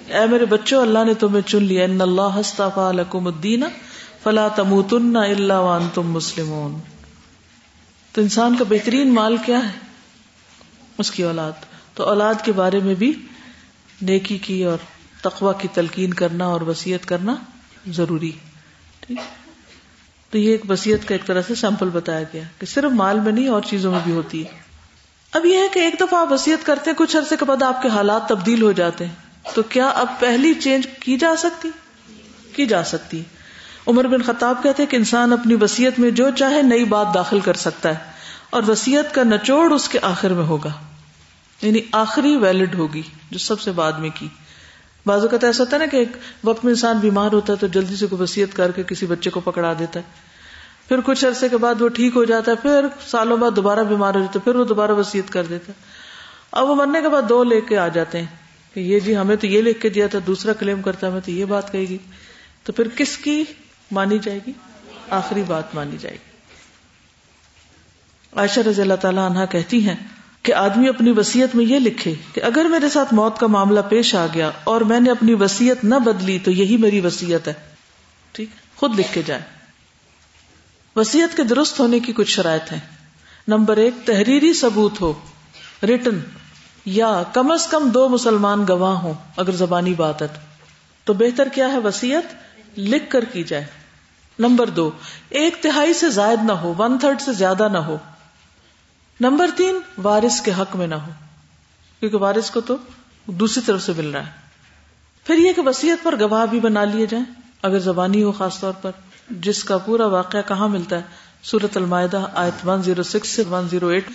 اے 0.08 0.26
میرے 0.26 0.46
بچوں، 0.46 0.82
اللہ 0.82 1.04
نے 1.04 1.14
تمہیں 1.14 1.48
چن 1.48 1.64
لیا۔ 1.64 1.86
ان 1.86 2.02
اللہ 2.02 2.92
لکم 2.92 3.28
الدین 3.28 3.64
فلا 4.24 4.48
تموتن 4.48 5.18
الا 5.18 5.60
وانتم 5.60 6.12
مسلمون۔ 6.12 6.80
تو 8.12 8.22
انسان 8.22 8.56
کا 8.58 8.66
بہترین 8.70 9.14
مال 9.14 9.38
کیا 9.46 9.58
ہے؟ 9.58 9.80
اس 10.98 11.12
کی 11.12 11.24
اولاد۔ 11.24 11.52
تو 11.94 12.04
اولاد 12.04 12.34
کے 12.44 12.52
بارے 12.52 12.80
میں 12.80 12.96
بھی 12.96 13.14
نیکی 14.02 14.38
کی 14.38 14.64
اور 14.64 14.78
تقوی 15.22 15.54
کی 15.62 15.68
تلقین 15.74 16.14
کرنا 16.14 16.46
اور 16.46 16.62
وسیعت 16.62 17.06
کرنا 17.06 17.36
ضروری۔ 17.88 18.32
ٹھیک۔ 19.00 19.20
تو 20.30 20.38
یہ 20.38 20.52
ایک 20.52 20.62
وسیعت 20.70 21.08
کا 21.08 21.16
ایک 21.16 21.26
طرح 21.26 21.42
سے 21.48 21.56
سیمپل 21.56 21.90
بتایا 21.90 22.24
گیا 22.24 22.44
کہ 22.60 22.66
صرف 22.66 22.92
مال 22.92 23.20
میں 23.20 23.32
نہیں، 23.32 23.48
اور 23.48 23.62
چیزوں 23.62 23.92
میں 23.92 24.00
بھی 24.04 24.12
ہوتی 24.12 24.46
ہے۔ 24.46 24.63
اب 25.34 25.46
یہ 25.46 25.58
ہے 25.58 25.68
کہ 25.74 25.80
ایک 25.80 25.96
دفعہ 26.00 26.20
آپ 26.20 26.32
وسیعت 26.32 26.66
کرتے 26.66 26.90
ہیں، 26.90 26.98
کچھ 26.98 27.18
عرصے 27.18 27.36
کے 27.40 27.46
بعد 27.46 27.64
آپ 27.64 27.82
کے 27.82 27.90
حالات 27.90 28.28
تبدیل 28.30 28.62
ہو 28.62 28.72
جاتے 28.72 29.06
ہیں۔ 29.06 29.14
تو 29.56 29.64
کیا 29.64 29.88
اب 29.88 30.08
پہلی 30.20 30.54
چینج 30.54 30.88
کی 31.00 31.18
جا 31.18 31.36
سکتی؟ 31.38 31.70
کی 32.56 32.66
جا 32.66 32.84
سکتی؟ 32.84 33.24
عمر 33.88 34.08
بن 34.08 34.22
خطاب 34.22 34.64
کہتے 34.64 34.84
ہیں 34.84 34.90
کہ 34.90 34.96
انسان 34.96 35.34
اپنی 35.34 35.56
وسیعت 35.62 36.00
میں 36.00 36.12
جو 36.12 36.30
چاہے 36.30 36.62
نئی 36.62 36.84
بات 36.84 37.14
داخل 37.14 37.40
کر 37.40 37.54
سکتا 37.54 37.90
ہے، 37.90 38.12
اور 38.50 38.64
وسیعت 38.68 39.14
کا 39.14 39.24
نچوڑ 39.24 39.72
اس 39.74 39.90
کے 39.90 40.00
آخر 40.02 40.34
میں 40.34 40.44
ہوگا۔ 40.44 40.70
یعنی 41.62 41.80
آخری 41.92 42.36
ویلڈ 42.36 42.76
ہوگی، 42.76 43.02
جو 43.32 43.40
سب 43.40 43.60
سے 43.60 43.72
بعد 43.72 43.92
میں 43.92 44.10
کی۔ 44.16 44.28
بعض 45.06 45.22
اوقات 45.22 45.44
ایسا 45.44 45.64
ہوتا 45.64 45.76
ہے 45.76 45.82
نا 45.82 45.86
کہ 45.86 45.98
ایک 45.98 46.12
وقت 46.44 46.66
میں 46.66 46.74
انسان 46.74 46.98
بیمار 46.98 47.32
ہوتا 47.32 47.54
ہے 47.54 47.58
تو 47.58 47.68
جلدی 47.68 47.96
سے 47.96 48.08
کوئی 48.08 48.22
وسیعت 48.22 48.56
کر 48.56 48.72
کے 48.72 48.84
کسی 48.84 49.06
بچے 49.06 49.30
کو 49.30 49.40
پکڑا 49.40 49.74
دیتا 49.80 50.00
ہے۔ 50.00 50.04
پھر 50.88 51.00
کچھ 51.06 51.26
عرصے 51.26 51.50
کے 51.50 51.58
بعد 51.58 51.82
وہ 51.82 51.90
ٹھیک 51.90 52.16
ہو 52.16 52.24
جاتا 52.24 52.52
ہے، 52.52 52.56
پھر 52.56 52.86
سالوں 53.08 53.38
بعد 53.38 53.52
دوبارہ 53.56 53.80
بیمار 53.80 54.14
ہو 54.16 54.20
جاتا 54.20 54.34
ہے، 54.36 54.44
پھر 54.44 54.56
وہ 54.56 54.66
دوبارہ 54.66 54.92
وسیعت 54.92 55.32
کر 55.32 55.46
دیتا 55.46 55.66
ہے۔ 55.68 55.84
اب 56.52 56.70
وہ 56.70 56.76
مرنے 56.76 57.02
کے 57.02 57.10
بعد 57.10 57.22
دو 57.30 57.44
لے 57.44 57.62
کے 57.62 57.78
آ 57.78 57.88
جاتے 57.88 58.20
ہیں 58.20 58.26
کہ 58.74 58.80
یہ 58.80 59.00
جی 59.00 59.18
ہمیں 59.18 59.36
تو 59.36 59.48
یہ 59.48 59.62
لکھ 59.62 59.82
کے 59.82 59.90
دیا 59.90 60.08
تھا، 60.08 60.20
دوسرا 60.28 60.54
کلیم 60.54 60.82
کرتا 60.82 61.08
ہمیں 61.08 61.22
تو 61.26 61.32
یہ 61.32 61.46
بات 61.46 61.72
کہے 61.72 61.82
گی 61.82 61.98
تو 62.64 62.74
پھر 62.74 62.88
کس 62.96 63.18
کی 63.18 63.44
مانی 63.92 64.20
جائے 64.20 64.40
گی؟ 64.48 64.52
آخری 65.10 65.44
بات 65.48 65.76
مانی 65.76 65.98
جائے 65.98 66.16
گی۔ 66.16 66.34
عائشہ 68.38 68.60
رضی 68.60 68.82
اللہ 68.82 68.94
تعالیٰ 68.94 69.30
عنہ 69.30 69.40
کہتی 69.50 69.88
ہیں 69.90 69.96
کہ 70.44 70.54
آدمی 70.54 70.90
اپنی 70.90 71.12
وسیعت 71.12 71.56
میں 71.56 71.66
یہ 71.66 71.80
لکھے 71.80 72.14
کہ 72.34 72.44
اگر 72.44 72.66
میرے 72.66 72.90
ساتھ 72.90 73.14
موت 73.14 73.40
کا 73.40 73.48
معاملہ 73.48 73.80
پیش 73.90 74.16
آ 74.16 74.26
گیا 74.34 74.52
اور 74.64 74.82
میں 74.82 75.00
نے 75.00 75.12
اپنی 75.12 75.34
وسیعت 75.34 75.84
نہ 75.84 75.96
بدلی 75.96 76.40
تو 76.40 76.52
یہی 76.52 76.78
میری 76.78 77.00
وسیعت 77.00 77.48
ہے۔ 77.48 77.54
ٹھیک 78.32 78.50
خود 78.76 79.00
لکھ 79.00 79.14
کے 79.14 79.22
جائے۔ 79.26 79.42
وسیعت 80.96 81.38
کے 81.38 81.44
درست 81.44 81.80
ہونے 81.80 82.00
کی 82.00 82.14
کچھ 82.14 82.32
شرائط 82.32 82.72
ہیں۔ 82.72 82.80
نمبر 83.48 83.78
ایک، 83.78 83.94
تحریری 84.06 84.54
ثبوت 84.54 85.02
ہو۔ 85.02 85.14
ریٹن 85.84 86.20
یا 86.86 87.24
کم 87.34 87.52
از 87.52 87.68
کم 87.68 87.90
دو 87.90 88.10
مسلمان 88.10 88.66
گواہ 88.70 88.94
ہوں، 88.94 89.14
اگر 89.38 89.52
زبانی 89.52 89.94
بات 89.94 90.22
ہے 90.22 90.28
تو۔ 91.04 91.14
بہتر 91.14 91.48
کیا 91.48 91.68
ہے 91.68 91.78
وسیعت؟ 91.78 92.36
لکھ 92.80 93.10
کر 93.10 93.26
کی 93.26 93.44
جائے۔ 93.44 93.66
نمبر 94.40 94.70
دو، 94.70 94.92
ایک 95.30 95.56
تہائی 95.62 95.94
سے 95.94 96.10
زائد 96.10 96.40
نہ 96.44 96.52
ہو 96.52 96.74
ون 96.78 96.98
تھرڈ 96.98 97.22
سے 97.22 97.34
زیادہ 97.34 97.70
نہ 97.72 97.78
ہو۔ 97.78 97.98
نمبر 99.20 99.50
تین، 99.58 99.80
وارث 100.04 100.42
کے 100.42 100.52
حق 100.52 100.76
میں 100.76 100.88
نہ 100.88 100.96
ہو۔ 100.96 101.12
کیونکہ 102.00 102.18
وارث 102.18 102.52
کو 102.52 102.62
تو 102.62 102.78
دوسری 103.26 103.64
طرف 103.66 103.84
سے 103.84 103.94
مل 103.98 104.12
رہا 104.12 104.26
ہے۔ 104.26 104.32
پھر 105.24 105.36
یہ 105.38 105.54
کہ 105.54 105.62
وسیعت 105.62 106.04
پر 106.04 106.20
گواہ 106.20 106.46
بھی 106.46 106.60
بنا 106.60 106.84
لیے 106.84 107.06
جائیں، 107.06 107.26
اگر 107.62 107.80
زبانی 107.80 108.24
ہو 108.24 108.32
خاص 108.32 108.60
طور 108.60 108.74
پر۔ 108.82 108.92
جس 109.30 109.64
کا 109.64 109.78
پورا 109.78 110.06
واقعہ 110.06 110.40
کہاں 110.48 110.68
ملتا 110.68 110.96
ہے؟ 110.96 111.02
سورت 111.44 111.78
المائدہ، 111.78 112.28
آیت 112.34 112.66
106 112.66 113.26
سے 113.26 113.44
108 113.44 114.12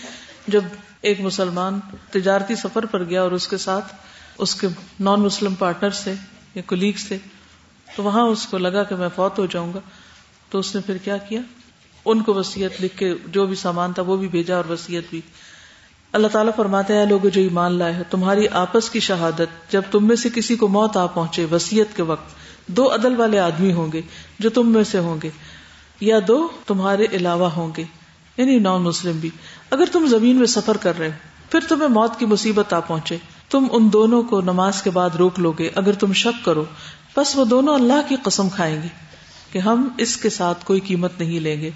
جب 0.49 0.64
ایک 1.01 1.21
مسلمان 1.21 1.81
تجارتی 2.11 2.55
سفر 2.55 2.87
پر 2.87 3.05
گیا 3.05 3.23
اور 3.23 3.33
اس 3.33 3.49
کے 3.49 3.57
ساتھ 3.57 3.94
اس 4.38 4.55
کے 4.55 4.68
نان 5.01 5.21
مسلم 5.21 5.55
پارٹنر 5.55 5.90
سے 5.90 6.14
یا 6.55 6.62
کلیگ 6.66 6.92
سے 6.97 7.18
تو 7.97 8.03
وہاں 8.03 8.23
اس 8.23 8.47
کو 8.47 8.59
لگا 8.59 8.83
کہ 8.83 8.94
میں 8.94 9.09
فوت 9.14 9.38
ہو 9.38 9.47
جاؤں 9.47 9.73
گا۔ 9.75 9.81
تو 10.51 10.59
اس 10.59 10.75
نے 10.75 10.81
پھر 10.87 10.97
کیا 10.97 11.16
کیا؟ 11.16 11.40
ان 12.05 12.23
کو 12.23 12.35
وسیعت 12.35 12.83
لکھ 12.83 12.97
کے 12.97 13.14
جو 13.27 13.47
بھی 13.47 13.55
سامان 13.55 13.92
تھا 13.92 14.03
وہ 14.03 14.16
بھی 14.16 14.29
بھیجا 14.29 14.57
اور 14.57 14.64
وسیعت 14.64 15.03
بھی۔ 15.11 15.21
اللہ 16.12 16.29
تعالیٰ 16.29 16.53
فرماتے 16.57 16.94
ہیں 16.94 17.07
لوگ 17.07 17.27
جو 17.27 17.40
ایمان 17.40 17.73
لائے 17.73 17.97
ہو، 17.97 18.03
تمہاری 18.11 18.49
آپس 18.49 18.90
کی 18.90 19.01
شہادت، 19.01 19.73
جب 19.73 19.83
تم 19.90 20.09
میں 20.09 20.16
سے 20.16 20.29
کسی 20.35 20.57
کو 20.57 20.68
موت 20.68 20.97
آ 20.97 21.07
پہنچے 21.07 21.44
وسیعت 21.44 21.97
کے 21.97 22.03
وقت 22.03 22.27
دو 22.68 22.94
عدل 22.94 23.20
والے 23.20 23.38
آدمی 23.38 23.72
ہوں 23.72 23.92
گے 23.92 24.02
جو 24.38 24.50
تم 24.50 24.68
میں 24.68 24.85
سے 24.85 24.98
ہوں 24.98 25.16
گے، 25.22 25.31
یا 26.00 26.18
دو 26.28 26.48
تمہارے 26.66 27.07
علاوہ 27.12 27.48
ہوں 27.48 27.70
گے 27.76 27.85
یعنی 28.37 28.59
نان 28.59 28.83
مسلم 28.83 29.18
بھی۔ 29.18 29.31
اگر 29.70 29.85
تم 29.92 30.07
زمین 30.07 30.37
میں 30.37 30.46
سفر 30.46 30.76
کر 30.76 30.98
رہے 30.98 31.09
ہو، 31.09 31.12
پھر 31.50 31.61
تمہیں 31.68 31.88
موت 31.88 32.18
کی 32.18 32.26
مصیبت 32.26 32.72
آ 32.72 32.81
پہنچے۔ 32.81 33.16
تم 33.50 33.66
ان 33.72 33.88
دونوں 33.92 34.22
کو 34.22 34.40
نماز 34.40 34.83
کے 34.83 34.90
بعد 34.90 35.11
روک 35.11 35.38
لو 35.38 35.52
گے، 35.52 35.70
اگر 35.74 35.92
تم 35.92 36.12
شک 36.12 36.44
کرو۔ 36.44 36.64
بس 37.16 37.37
وہ 37.37 37.44
دونوں 37.44 37.74
اللہ 37.74 38.00
کی 38.09 38.16
قسم 38.22 38.48
کھائیں 38.48 38.83
گے 38.83 38.88
کہ 39.52 39.59
ہم 39.59 39.88
اس 39.98 40.16
کے 40.16 40.31
ساتھ 40.31 40.64
کوئی 40.64 40.81
قیمت 40.81 41.12
نہیں 41.18 41.40
لیں 41.40 41.61
گے، 41.61 41.70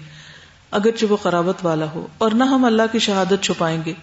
اگرچہ 0.71 1.05
وہ 1.05 1.17
قرابت 1.21 1.65
والا 1.65 1.85
ہو، 1.95 2.07
اور 2.17 2.31
نہ 2.31 2.43
ہم 2.43 2.65
اللہ 2.65 2.83
کی 2.91 2.99
شہادت 2.99 3.43
چھپائیں 3.43 3.81
گے۔ 3.85 3.93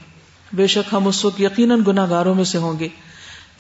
بے 0.52 0.66
شک 0.66 0.94
ہم 0.94 1.06
اس 1.06 1.24
وقت 1.24 1.40
یقیناً 1.40 1.82
گناہ 1.86 2.10
گاروں 2.10 2.34
میں 2.34 2.44
سے 2.44 2.58
ہوں 2.58 2.78
گے۔ 2.78 2.88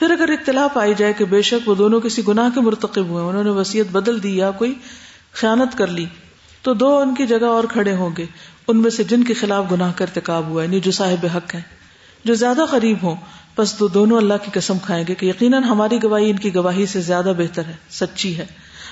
پھر 0.00 0.10
اگر 0.10 0.28
اطلاع 0.28 0.66
پائی 0.66 0.94
جائے 0.98 1.12
کہ 1.12 1.24
بے 1.24 1.42
شک 1.42 1.68
وہ 1.68 1.74
دونوں 1.74 2.00
کسی 2.00 2.22
گناہ 2.28 2.48
کے 2.54 2.60
مرتکب 2.60 3.06
ہوئے 3.06 3.24
انہوں 3.24 3.44
نے 3.44 3.50
وسیعت 3.50 3.92
بدل 3.92 4.22
دی 4.22 4.36
یا 4.36 4.50
کوئی 4.50 4.74
خیانت 5.32 5.78
کر 5.78 5.86
لی، 5.86 6.06
تو 6.62 6.74
دو 6.74 6.98
ان 6.98 7.14
کی 7.14 7.26
جگہ 7.26 7.44
اور 7.44 7.64
کھڑے 7.64 7.94
ہوں 7.94 8.10
گے۔ 8.18 8.26
ان 8.68 8.76
میں 8.76 8.90
سے 8.90 9.04
جن 9.04 9.24
کے 9.24 9.34
خلاف 9.34 9.64
گناہ 9.72 9.92
کا 9.96 10.04
ارتکاب 10.04 10.46
ہوا 10.46 10.62
یعنی 10.62 10.80
جو 10.80 10.90
صاحب 10.90 11.26
حق 11.36 11.54
ہیں، 11.54 11.60
جو 12.24 12.34
زیادہ 12.34 12.64
قریب 12.70 12.96
ہوں، 13.02 13.16
بس 13.58 13.74
تو 13.74 13.88
دونوں 13.88 14.16
اللہ 14.16 14.34
کی 14.42 14.50
قسم 14.52 14.78
کھائیں 14.78 15.04
گے 15.08 15.14
کہ 15.14 15.26
یقیناً 15.26 15.62
ہماری 15.64 16.02
گواہی 16.02 16.30
ان 16.30 16.36
کی 16.36 16.54
گواہی 16.54 16.86
سے 16.86 17.00
زیادہ 17.00 17.32
بہتر 17.38 17.64
ہے، 17.64 17.76
سچی 17.90 18.38
ہے۔ 18.38 18.46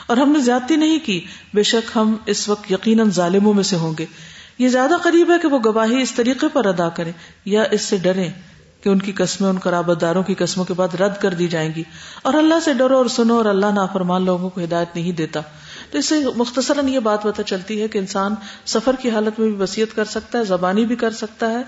اور 0.07 0.17
ہم 0.17 0.33
نے 0.33 0.39
زیادتی 0.39 0.77
نہیں 0.77 0.99
کی، 1.05 1.21
بے 1.55 1.63
شک 1.63 1.91
ہم 1.97 2.17
اس 2.27 2.49
وقت 2.49 2.73
یقیناً 2.73 3.11
ظالموں 3.11 3.55
میں 3.55 3.63
سے 3.63 3.77
ہوں 3.77 3.93
گے۔ 3.99 4.07
یہ 4.59 4.69
زیادہ 4.69 4.95
قریب 5.03 5.31
ہے 5.31 5.37
کہ 5.43 5.49
وہ 5.49 5.59
گواہی 5.65 6.03
اس 6.03 6.13
طریقے 6.13 6.47
پر 6.53 6.67
ادا 6.67 6.89
کریں 6.89 7.13
یا 7.45 7.65
اس 7.71 7.83
سے 7.83 7.97
ڈریں۔ 7.97 8.31
کہ 8.81 8.89
ان 8.89 8.99
کی 8.99 9.13
قسمیں 9.13 9.49
ان 9.49 9.59
قرابت 9.59 10.01
داروں 10.01 10.23
کی 10.23 10.35
قسموں 10.35 10.65
کے 10.65 10.75
بعد 10.75 10.95
رد 10.95 11.21
کر 11.21 11.35
دی 11.35 11.49
جائیں 11.49 11.73
گی۔ 11.77 11.83
اور 12.23 12.35
اللہ 12.35 12.55
سے 12.65 12.73
ڈرو 12.73 12.97
اور 12.97 13.07
سنو 13.07 13.37
اور 13.37 13.45
اللہ 13.45 13.67
نافرمان 13.67 14.25
لوگوں 14.25 14.51
کو 14.51 14.61
ہدایت 14.65 14.97
نہیں 14.97 15.13
دیتا۔ 15.13 15.41
تو 15.91 15.99
اس 15.99 16.07
سے 16.07 16.15
مختصراً 16.37 16.89
یہ 16.89 16.99
بات 16.99 17.23
پتہ 17.23 17.43
چلتی 17.43 17.83
ہے 17.83 17.89
کہ 17.89 17.99
انسان 17.99 18.35
سفر 18.65 18.97
کی 18.97 19.11
حالت 19.11 19.41
میں 19.41 19.51
بھی 19.51 19.63
وسیعت 19.63 19.97
کر 19.97 20.05
سکتا 20.05 20.39
ہے، 20.39 20.45
زبانی 20.45 20.87
بھی 20.87 20.97
کر 20.97 21.11
سکتا 21.11 21.51
ہے، 21.51 21.63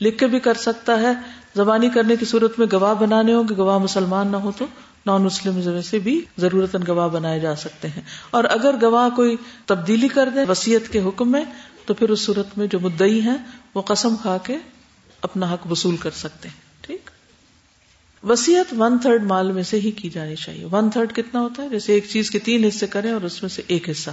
لکھ 0.00 0.18
کے 0.18 0.26
بھی 0.26 0.40
کر 0.40 0.54
سکتا 0.54 1.00
ہے۔ 1.00 1.12
زبانی 1.56 1.90
کرنے 1.90 2.16
کی 2.16 2.24
صورت 2.24 2.58
میں 2.58 2.66
گواہ 2.72 2.94
بنانے 2.94 3.34
ہوں 3.34 3.44
کہ 3.44 3.54
گواہ 3.54 3.78
مسلمان 3.78 4.28
نہ 4.28 4.36
ہو 4.36 4.52
تو 4.58 4.66
نان 5.06 5.22
مسلم 5.22 5.82
سے 5.82 5.98
بھی 5.98 6.24
ضرورت 6.38 6.76
گواہ 6.88 7.08
بنائے 7.08 7.40
جا 7.40 7.56
سکتے 7.56 7.88
ہیں۔ 7.88 8.02
اور 8.30 8.44
اگر 8.44 8.74
گواہ 8.82 9.08
کوئی 9.16 9.36
تبدیلی 9.66 10.08
کر 10.08 10.28
دے 10.34 10.40
وسیعت 10.48 10.92
کے 10.92 11.00
حکم 11.00 11.32
میں، 11.32 11.44
تو 11.86 11.94
پھر 11.94 12.10
اس 12.10 12.20
صورت 12.20 12.58
میں 12.58 12.66
جو 12.66 12.80
مدئی 12.80 13.20
ہیں، 13.20 13.36
وہ 13.74 13.82
قسم 13.82 14.16
کھا 14.16 14.36
کے 14.42 14.56
اپنا 15.22 15.52
حق 15.52 15.66
وصول 15.70 15.96
کر 15.96 16.10
سکتے 16.10 16.48
ہیں، 16.48 16.56
ٹھیک؟ 16.80 17.10
وسیعت 18.24 18.74
ون 18.78 18.98
تھرڈ 18.98 19.22
مال 19.22 19.52
میں 19.52 19.62
سے 19.62 19.80
ہی 19.80 19.90
کی 19.90 20.10
جانی 20.10 20.36
چاہیے۔ 20.36 20.64
ون 20.64 20.90
تھرڈ 20.90 21.12
کتنا 21.12 21.40
ہوتا 21.40 21.62
ہے؟ 21.62 21.68
جیسے 21.68 21.92
ایک 21.92 22.06
چیز 22.10 22.30
کے 22.30 22.38
تین 22.38 22.64
حصے 22.64 22.86
کریں 22.86 23.12
اور 23.12 23.20
اس 23.20 23.42
میں 23.42 23.50
سے 23.50 23.62
ایک 23.66 23.90
حصہ۔ 23.90 24.10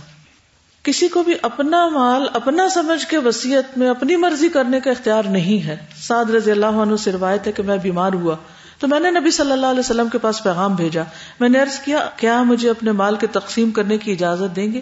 کسی 0.83 1.07
کو 1.07 1.23
بھی 1.23 1.33
اپنا 1.41 1.87
مال، 1.87 2.27
اپنا 2.33 2.69
سمجھ 2.69 3.07
کے 3.07 3.17
وسیعت 3.17 3.77
میں 3.77 3.89
اپنی 3.89 4.15
مرضی 4.15 4.49
کرنے 4.49 4.79
کا 4.79 4.91
اختیار 4.91 5.23
نہیں 5.23 5.65
ہے۔ 5.65 5.77
سعد 5.97 6.25
رضی 6.25 6.51
اللہ 6.51 6.65
عنہ 6.65 6.95
سے 6.95 7.11
روایت 7.11 7.47
ہے 7.47 7.51
کہ 7.51 7.63
میں 7.63 7.77
بیمار 7.77 8.13
ہوا۔ 8.13 8.35
تو 8.79 8.87
میں 8.87 8.99
نے 8.99 9.11
نبی 9.11 9.31
صلی 9.31 9.51
اللہ 9.51 9.65
علیہ 9.65 9.79
وسلم 9.79 10.09
کے 10.09 10.17
پاس 10.17 10.43
پیغام 10.43 10.75
بھیجا۔ 10.75 11.03
میں 11.39 11.49
نے 11.49 11.59
عرض 11.59 11.79
کیا 11.79 12.09
کیا 12.17 12.43
مجھے 12.43 12.69
اپنے 12.69 12.91
مال 12.91 13.15
کے 13.15 13.27
تقسیم 13.27 13.71
کرنے 13.71 13.97
کی 13.97 14.11
اجازت 14.11 14.55
دیں 14.55 14.73
گے؟ 14.73 14.81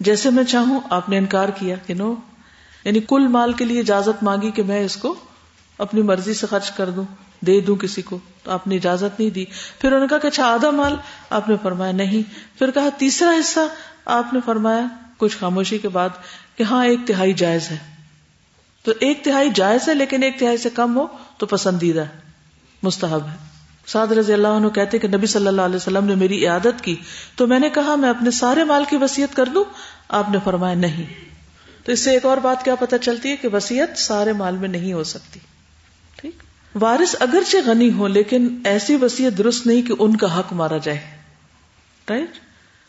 جیسے 0.00 0.30
میں 0.30 0.44
چاہوں، 0.44 0.80
آپ 0.90 1.08
نے 1.08 1.18
انکار 1.18 1.48
کیا 1.48 1.76
کہ 1.86 1.94
نو 1.94 2.14
یعنی 2.84 3.00
کل 3.00 3.28
مال 3.28 3.52
کے 3.52 3.64
لیے 3.64 3.80
اجازت 3.80 4.22
مانگی 4.22 4.50
کہ 4.50 4.62
میں 4.62 4.84
اس 4.84 4.96
کو 4.96 5.14
اپنی 5.78 6.02
مرضی 6.02 6.34
سے 6.34 6.46
خرچ 6.46 6.70
کر 6.70 6.90
دوں، 6.90 7.04
دے 7.40 7.60
دوں 7.60 7.76
کسی 7.76 8.02
کو، 8.02 8.18
تو 8.42 8.50
آپ 8.50 8.66
نے 8.66 8.76
اجازت 8.76 9.20
نہیں 9.20 9.30
دی۔ 9.30 9.44
پھر 9.80 9.88
انہوں 9.88 10.00
نے 10.00 10.06
کہا 10.06 10.18
کہ 10.18 10.26
اچھا 10.26 10.46
آدھا 10.46 10.70
مال 10.70 10.96
آپ 11.30 11.48
نے 11.48 11.56
فرمایا 11.62 11.92
نہیں۔ 11.92 12.22
پھر 12.58 12.70
کہا 12.70 12.88
تیسرا 12.98 13.30
حصہ 13.40 13.60
آپ 14.04 14.34
نے 14.34 14.40
فرمایا 14.44 14.86
کچھ 15.16 15.36
خاموشی 15.36 15.78
کے 15.78 15.88
بعد 15.88 16.08
کہ 16.56 16.62
ہاں 16.62 16.86
ایک 16.86 16.98
تہائی 17.06 17.32
جائز 17.32 17.70
ہے۔ 17.70 17.76
تو 18.84 18.92
ایک 19.00 19.24
تہائی 19.24 19.48
جائز 19.54 19.88
ہے، 19.88 19.94
لیکن 19.94 20.22
ایک 20.22 20.38
تہائی 20.38 20.56
سے 20.56 20.70
کم 20.70 20.96
ہو 20.96 21.06
تو 21.38 21.46
پسندیدہ 21.46 22.00
ہے، 22.00 22.20
مستحب 22.82 23.26
ہے۔ 23.26 23.36
سعد 23.86 24.06
رضی 24.06 24.32
اللہ 24.32 24.48
عنہ 24.48 24.68
کہتے 24.68 24.98
کہ 24.98 25.08
نبی 25.08 25.26
صلی 25.26 25.46
اللہ 25.46 25.62
علیہ 25.62 25.76
وسلم 25.76 26.04
نے 26.04 26.14
میری 26.14 26.42
عیادت 26.44 26.84
کی۔ 26.84 26.96
تو 27.36 27.46
میں 27.46 27.58
نے 27.58 27.68
کہا 27.68 27.94
میں 27.94 28.10
اپنے 28.10 28.30
سارے 28.30 28.64
مال 28.64 28.84
کی 28.90 28.96
وسیعت 28.96 29.36
کر 29.36 29.46
دوں، 29.46 29.64
آپ 30.08 30.30
نے 30.30 30.38
فرمایا 30.44 30.74
نہیں۔ 30.74 31.04
تو 31.84 31.92
اس 31.92 32.00
سے 32.00 32.10
ایک 32.10 32.24
اور 32.24 32.36
بات 32.36 32.64
کیا 32.64 32.74
پتہ 32.74 32.96
چلتی 33.02 33.30
ہے 33.30 33.36
کہ 33.36 33.48
وسیعت 33.48 33.98
سارے 33.98 34.32
مال 34.32 34.56
میں 34.56 34.68
نہیں 34.68 34.92
ہو 34.92 35.04
سکتی۔ 35.04 35.40
وارث 36.80 37.16
اگرچہ 37.20 37.56
غنی 37.66 37.92
ہو 37.92 38.06
لیکن 38.06 38.60
ایسی 38.64 38.96
وسیعت 38.96 39.38
درست 39.38 39.66
نہیں 39.66 39.82
کہ 39.82 39.94
ان 39.98 40.16
کا 40.16 40.38
حق 40.38 40.52
مارا 40.52 40.76
جائے۔ 40.78 40.98
رائٹ 42.10 42.30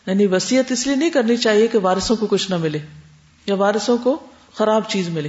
یعنی 0.06 0.26
وسیعت 0.26 0.72
اس 0.72 0.86
لیے 0.86 0.96
نہیں 0.96 1.10
کرنی 1.10 1.36
چاہیے 1.36 1.66
کہ 1.66 1.78
وارثوں 1.78 2.16
کو 2.16 2.26
کچھ 2.26 2.50
نہ 2.50 2.56
ملے 2.56 2.78
یا 3.46 3.54
وارثوں 3.54 3.98
کو 3.98 4.18
خراب 4.54 4.82
چیز 4.88 5.08
ملے۔ 5.08 5.28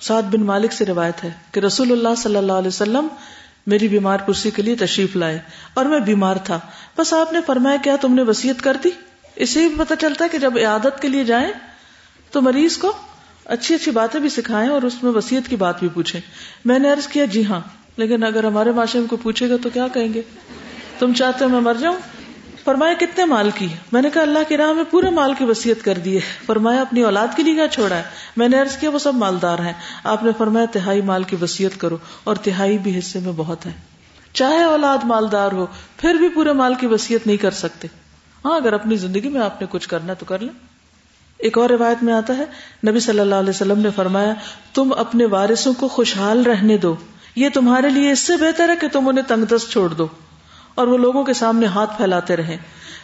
سعد 0.00 0.22
بن 0.22 0.40
مالک 0.40 0.72
سے 0.72 0.84
روایت 0.84 1.24
ہے 1.24 1.30
کہ 1.50 1.60
رسول 1.60 1.92
اللہ 1.92 2.14
صلی 2.18 2.36
اللہ 2.36 2.52
علیہ 2.52 2.68
وسلم 2.68 3.06
میری 3.66 3.88
بیمار 3.88 4.18
پرسی 4.18 4.50
کے 4.50 4.62
لیے 4.62 4.76
تشریف 4.76 5.16
لائے 5.16 5.38
اور 5.74 5.84
میں 5.84 6.00
بیمار 6.00 6.36
تھا۔ 6.36 6.60
بس 6.98 7.12
آپ 7.12 7.32
نے 7.32 7.38
فرمایا، 7.46 7.76
کیا 7.82 7.96
تم 8.00 8.14
نے 8.14 8.22
وسیعت 8.22 8.62
کر 8.62 8.76
دی؟ 8.84 8.90
اسے 9.36 9.68
بھی 9.68 9.76
پتا 9.78 9.96
چلتا 9.96 10.24
ہے 10.24 10.28
کہ 10.28 10.38
جب 10.38 10.58
عیادت 10.58 11.02
کے 11.02 11.08
لیے 11.08 11.24
جائیں 11.24 11.52
تو 12.30 12.42
مریض 12.42 12.76
کو 12.76 12.92
اچھی 13.44 13.74
اچھی 13.74 13.92
باتیں 13.92 14.20
بھی 14.20 14.28
سکھائیں 14.28 14.70
اور 14.70 14.82
اس 14.82 15.02
میں 15.02 15.12
وسیعت 15.12 15.48
کی 15.48 15.56
بات 15.56 15.80
بھی 15.80 15.88
پوچھیں۔ 15.88 16.20
میں 16.64 16.78
نے 16.78 16.90
عرض 16.90 17.06
کیا 17.06 17.24
جی 17.24 17.44
ہاں 17.44 17.60
لیکن 17.96 18.24
اگر 18.24 18.44
ہمارے 18.44 18.72
معاشرے 18.72 19.00
میں 19.00 19.08
کوئی 19.08 19.22
پوچھے 19.22 19.48
گا 19.48 19.54
تو 19.62 19.70
کیا 19.70 19.88
کہیں 19.88 20.14
گے؟ 20.14 20.22
تم 20.98 21.12
چاہتے 21.12 21.44
ہو 21.44 21.50
میں 21.50 21.60
مر 21.60 21.74
جاؤں؟ 21.74 21.96
فرمایا، 22.64 22.94
کتنے 22.94 23.24
مال 23.24 23.50
کی 23.54 23.68
میں 23.92 24.02
نے 24.02 24.10
کہا، 24.10 24.22
اللہ 24.22 24.38
کی 24.48 24.56
راہ 24.56 24.72
میں 24.72 24.84
پورے 24.90 25.10
مال 25.10 25.34
کی 25.34 25.44
وسیعت 25.44 25.84
کر 25.84 25.98
دی 25.98 26.16
ہے۔ 26.16 26.20
فرمایا، 26.46 26.80
اپنی 26.80 27.02
اولاد 27.02 27.28
کے 27.36 27.42
لیے 27.42 27.54
کیا 27.54 27.68
چھوڑا 27.68 27.96
ہے؟ 27.96 28.02
میں 28.36 28.48
نے 28.48 28.60
عرض 28.60 28.76
کیا، 28.76 28.90
وہ 28.90 28.98
سب 28.98 29.14
مالدار 29.14 29.58
ہیں۔ 29.58 29.72
آپ 30.04 30.22
نے 30.22 30.30
فرمایا، 30.38 30.66
تہائی 30.72 31.00
مال 31.00 31.22
کی 31.22 31.36
وسیعت 31.42 31.80
کرو 31.80 31.96
اور 32.24 32.36
تہائی 32.36 32.78
بھی 32.78 32.98
حصے 32.98 33.18
میں 33.18 33.32
بہت 33.36 33.66
ہے 33.66 33.72
چاہے 34.32 34.62
اولاد 34.62 34.98
مالدار 35.04 35.52
ہو، 35.52 35.66
پھر 35.96 36.14
بھی 36.14 36.28
پورے 36.28 36.52
مال 36.52 36.74
کی 36.74 36.86
وسیعت 36.86 37.26
نہیں 37.26 37.36
کر 37.36 37.50
سکتے۔ 37.50 37.88
ہاں 38.44 38.56
اگر 38.56 38.72
اپنی 38.72 38.96
زندگی 38.96 39.28
میں 39.28 39.40
آپ 39.40 39.60
نے 39.60 39.66
کچھ 39.70 39.88
کرنا 39.88 40.14
تو 40.14 40.24
کر 40.24 40.38
لیں۔ 40.38 40.73
ایک 41.38 41.58
اور 41.58 41.70
روایت 41.70 42.02
میں 42.02 42.14
آتا 42.14 42.36
ہے، 42.38 42.44
نبی 42.90 43.00
صلی 43.00 43.20
اللہ 43.20 43.34
علیہ 43.34 43.50
وسلم 43.50 43.78
نے 43.78 43.88
فرمایا، 43.96 44.34
تم 44.74 44.92
اپنے 44.96 45.24
وارثوں 45.24 45.72
کو 45.72 45.88
خوشحال 45.88 46.42
رہنے 46.42 46.76
دو۔ 46.76 46.96
یہ 47.36 47.48
تمہارے 47.54 47.90
لیے 47.90 48.12
اس 48.12 48.18
سے 48.18 48.36
بہتر 48.36 48.68
ہے 48.68 48.74
کہ 48.80 48.88
تم 48.88 49.08
انہیں 49.08 49.24
تنگ 49.28 49.44
دست 49.44 49.72
چھوڑ 49.72 49.88
دو۔ 49.88 50.06
اور 50.74 50.86
وہ 50.86 50.98
لوگوں 50.98 51.24
کے 51.24 51.32
سامنے 51.32 51.66
ہاتھ 51.66 51.96
پھیلاتے 51.96 52.36
رہیں۔ 52.36 52.56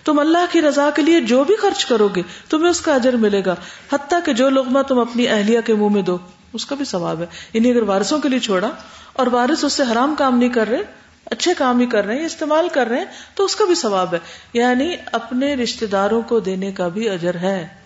تم 0.05 0.19
اللہ 0.19 0.53
کی 0.53 0.63
رضا 0.63 0.91
کے 0.97 1.03
لیے 1.03 1.21
جو 1.21 1.45
بھی 1.45 1.57
خرچ 1.57 1.87
کرو 1.87 2.09
گے، 2.09 2.23
تمہیں 2.51 2.71
اس 2.71 2.81
کا 2.81 2.95
اجر 2.95 3.17
ملے 3.17 3.43
گا۔ 3.47 3.55
حتیٰ 3.93 4.19
کہ 4.25 4.33
جو 4.33 4.51
لغمہ 4.51 4.81
تم 4.81 4.99
اپنی 4.99 5.29
اہلیہ 5.29 5.61
کے 5.65 5.75
منہ 5.75 5.89
میں 5.89 6.03
دو، 6.03 6.19
اس 6.53 6.67
کا 6.67 6.75
بھی 6.75 6.85
ثواب 6.85 7.21
ہے۔ 7.21 7.27
یعنی 7.53 7.71
اگر 7.71 7.83
وارثوں 7.83 8.19
کے 8.19 8.29
لیے 8.29 8.39
چھوڑا 8.39 8.71
اور 9.13 9.27
وارث 9.27 9.65
اس 9.65 9.73
سے 9.73 9.83
حرام 9.93 10.15
کام 10.19 10.39
نہیں 10.39 10.49
کر 10.49 10.69
رہے، 10.69 10.83
اچھے 11.25 11.55
کام 11.59 11.81
ہی 11.81 11.87
کر 11.87 12.07
رہے 12.07 12.19
ہیں، 12.19 12.27
استعمال 12.27 12.69
کر 12.69 12.89
رہے 12.89 12.99
ہیں، 12.99 13.05
تو 13.35 13.45
اس 13.45 13.57
کا 13.57 13.65
بھی 13.65 13.75
ثواب 13.75 14.15
ہے۔ 14.15 14.19
یعنی 14.53 14.97
اپنے 15.13 15.55
رشتے 15.55 15.87
داروں 15.87 16.23
کو 16.23 16.41
دینے 16.41 16.73
کا 16.73 16.89
بھی 16.89 17.09
اجر 17.09 17.35
ہے۔ 17.35 17.80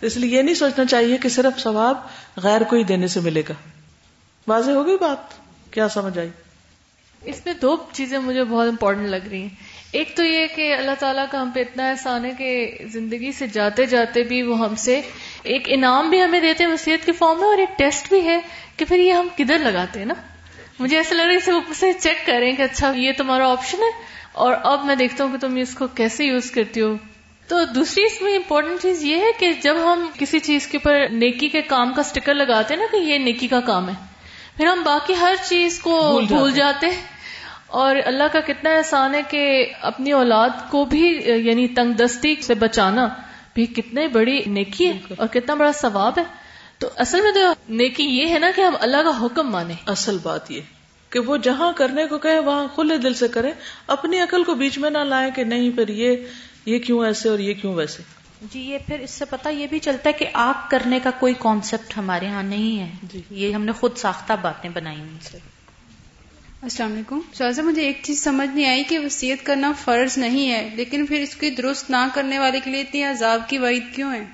اس 0.00 0.16
لیے 0.16 0.36
یہ 0.36 0.42
نہیں 0.42 0.54
سوچنا 0.54 0.84
چاہیے 0.84 1.16
کہ 1.16 1.28
صرف 1.28 1.60
ثواب 1.60 1.98
غیر 2.36 2.62
کو 2.62 2.76
ہی 2.76 2.84
دینے 2.84 3.06
سے 3.06 3.20
ملے 3.20 3.42
گا۔ 3.48 3.54
واضح 4.48 4.70
ہو 4.70 4.86
گئی 4.86 4.96
بات؟ 5.00 5.16
کیا 5.72 5.88
سمجھ 5.88 6.18
آئی؟ 6.18 6.28
اس 7.24 7.46
میں 7.46 7.54
دو 7.54 7.76
چیزیں 7.92 8.18
مجھے 8.18 8.44
بہت 8.44 8.68
امپورٹنٹ 8.68 9.08
لگ 9.08 9.28
رہی 9.30 9.42
ہیں۔ 9.42 9.48
ایک 9.92 10.16
تو 10.16 10.24
یہ 10.24 10.46
کہ 10.56 10.74
اللہ 10.74 10.90
تعالیٰ 10.98 11.24
کا 11.30 11.42
ہم 11.42 11.50
پہ 11.54 11.60
اتنا 11.60 11.90
احسان 11.90 12.24
ہے 12.24 12.30
کہ 12.38 12.78
زندگی 12.86 13.32
سے 13.32 13.46
جاتے 13.46 13.86
جاتے 13.86 14.22
بھی 14.22 14.42
وہ 14.42 14.58
ہم 14.58 14.74
سے 14.74 15.00
ایک 15.42 15.62
انعام 15.66 16.10
بھی 16.10 16.22
ہمیں 16.22 16.40
دیتے 16.40 16.64
ہیں 16.64 16.72
وسیعت 16.72 17.06
کے 17.06 17.12
فارم 17.12 17.40
میں 17.40 17.48
اور 17.48 17.58
ایک 17.58 17.78
ٹیسٹ 17.78 18.08
بھی 18.08 18.24
ہے 18.24 18.40
کہ 18.76 18.84
پھر 18.84 18.98
یہ 18.98 19.12
ہم 19.12 19.28
کدھر 19.36 19.58
لگاتے 19.58 19.98
ہیں 19.98 20.06
نا۔ 20.06 20.14
مجھے 20.78 20.96
ایسا 20.96 21.14
لگ 21.14 21.22
رہا 21.22 21.32
ہے 21.32 21.50
اوپر 21.50 21.72
سے 21.74 21.92
چیک 21.92 22.26
کریں 22.26 22.52
کہ 22.52 22.62
اچھا 22.62 22.92
یہ 22.96 23.12
تمہارا 23.16 23.50
آپشن 23.50 23.78
ہے 23.78 24.04
اور 24.32 24.54
اب 24.62 24.84
میں 24.84 24.94
دیکھتا 24.94 25.24
ہوں 25.24 25.32
کہ 25.32 25.38
تم 25.38 25.56
اس 25.56 25.74
کو 25.74 25.86
کیسے 25.86 26.24
یوز 26.24 26.50
کرتی 26.50 26.80
ہو۔ 26.80 26.96
تو 27.48 27.64
دوسری 27.64 28.04
اس 28.04 28.22
میں 28.22 28.36
امپورٹنٹ 28.36 28.82
چیز 28.82 29.04
یہ 29.04 29.16
ہے 29.16 29.30
کہ 29.38 29.52
جب 29.62 29.76
ہم 29.84 30.06
کسی 30.18 30.38
چیز 30.38 30.66
کے 30.66 30.76
اوپر 30.76 31.08
نیکی 31.10 31.48
کے 31.48 31.62
کام 31.62 31.92
کا 31.94 32.00
اسٹیکر 32.00 32.34
لگاتے 32.34 32.74
ہیں 32.74 32.80
نا 32.80 32.86
کہ 32.92 32.96
یہ 32.96 33.18
نیکی 33.18 33.48
کا 33.48 33.60
کام 33.60 33.88
ہے 33.88 33.94
پھر 34.56 34.66
ہم 34.66 34.82
باقی 34.84 35.14
ہر 35.20 35.34
چیز 35.48 35.78
کو 35.78 36.20
بھول 36.28 36.52
جاتے 36.52 36.86
ہیں۔ 36.86 37.02
اور 37.66 37.96
اللہ 38.04 38.22
کا 38.32 38.40
کتنا 38.40 38.70
احسان 38.70 39.14
ہے 39.14 39.22
کہ 39.30 39.66
اپنی 39.82 40.12
اولاد 40.12 40.48
کو 40.70 40.84
بھی 40.84 41.20
یعنی 41.24 41.68
تنگ 41.68 41.92
دستی 41.92 42.34
سے 42.42 42.54
بچانا 42.54 43.08
بھی 43.54 43.66
کتنے 43.66 44.06
بڑی 44.08 44.40
نیکی 44.46 44.88
ہے 44.88 44.98
اور 45.18 45.26
کتنا 45.26 45.54
بڑا 45.54 45.72
ثواب 45.72 46.18
ہے۔ 46.18 46.24
تو 46.78 46.88
اصل 46.96 47.20
میں 47.20 47.32
تو 47.32 47.40
نیکی 47.68 48.04
یہ 48.04 48.28
ہے 48.28 48.38
نا 48.38 48.50
کہ 48.56 48.60
ہم 48.60 48.74
اللہ 48.80 48.96
کا 48.96 49.26
حکم 49.26 49.50
مانے 49.50 49.74
اصل 49.86 50.16
بات 50.22 50.50
یہ 50.50 50.60
کہ 51.10 51.18
وہ 51.18 51.36
جہاں 51.36 51.72
کرنے 51.76 52.06
کو 52.06 52.18
کہے 52.18 52.38
وہاں 52.38 52.66
کھلے 52.74 52.96
دل 52.96 53.14
سے 53.14 53.28
کرے 53.28 53.52
اپنی 53.86 54.20
عقل 54.20 54.44
کو 54.44 54.54
بیچ 54.54 54.78
میں 54.78 54.90
نہ 54.90 54.98
لائے 54.98 55.30
کہ 55.36 55.44
نہیں 55.44 55.70
پھر 55.70 55.88
یہ 55.88 56.16
یہ 56.66 56.78
کیوں 56.78 57.04
ایسے 57.06 57.28
اور 57.28 57.38
یہ 57.38 57.54
کیوں 57.54 57.74
ویسے؟ 57.74 58.02
جی 58.52 58.60
یہ 58.60 58.78
پھر 58.86 59.00
اس 59.00 59.10
سے 59.10 59.24
پتا 59.30 59.50
یہ 59.50 59.66
بھی 59.70 59.78
چلتا 59.78 60.08
ہے 60.08 60.12
کہ 60.12 60.26
آگ 60.32 60.54
کرنے 60.70 61.00
کا 61.02 61.10
کوئی 61.18 61.34
کانسیپٹ 61.38 61.98
ہمارے 61.98 62.26
ہاں 62.26 62.42
نہیں 62.42 62.78
ہے۔ 62.80 62.90
جی۔ 63.02 63.20
یہ 63.30 63.54
ہم 63.54 63.64
نے 63.64 63.72
خود 63.72 63.96
ساختہ 63.96 64.32
باتیں 64.42 64.70
بنائی 64.70 65.00
ان 65.00 65.16
سے۔ 65.22 65.38
السلام 66.62 66.92
علیکم۔ 66.92 67.20
شاہ 67.38 67.62
مجھے 67.62 67.82
ایک 67.82 68.00
چیز 68.02 68.24
سمجھ 68.24 68.48
نہیں 68.48 68.66
آئی 68.66 68.84
کہ 68.84 68.98
وصیت 68.98 69.46
کرنا 69.46 69.72
فرض 69.84 70.18
نہیں 70.18 70.50
ہے 70.50 70.70
لیکن 70.74 71.06
پھر 71.06 71.20
اس 71.20 71.36
کی 71.36 71.50
درست 71.50 71.90
نہ 71.90 72.06
کرنے 72.14 72.38
والے 72.38 72.60
کے 72.64 72.70
لیے 72.70 72.80
اتنی 72.80 73.02
عذاب 73.02 73.48
کی 73.48 73.58
وعید 73.58 73.94
کیوں 73.94 74.14
ہے؟ 74.14 74.24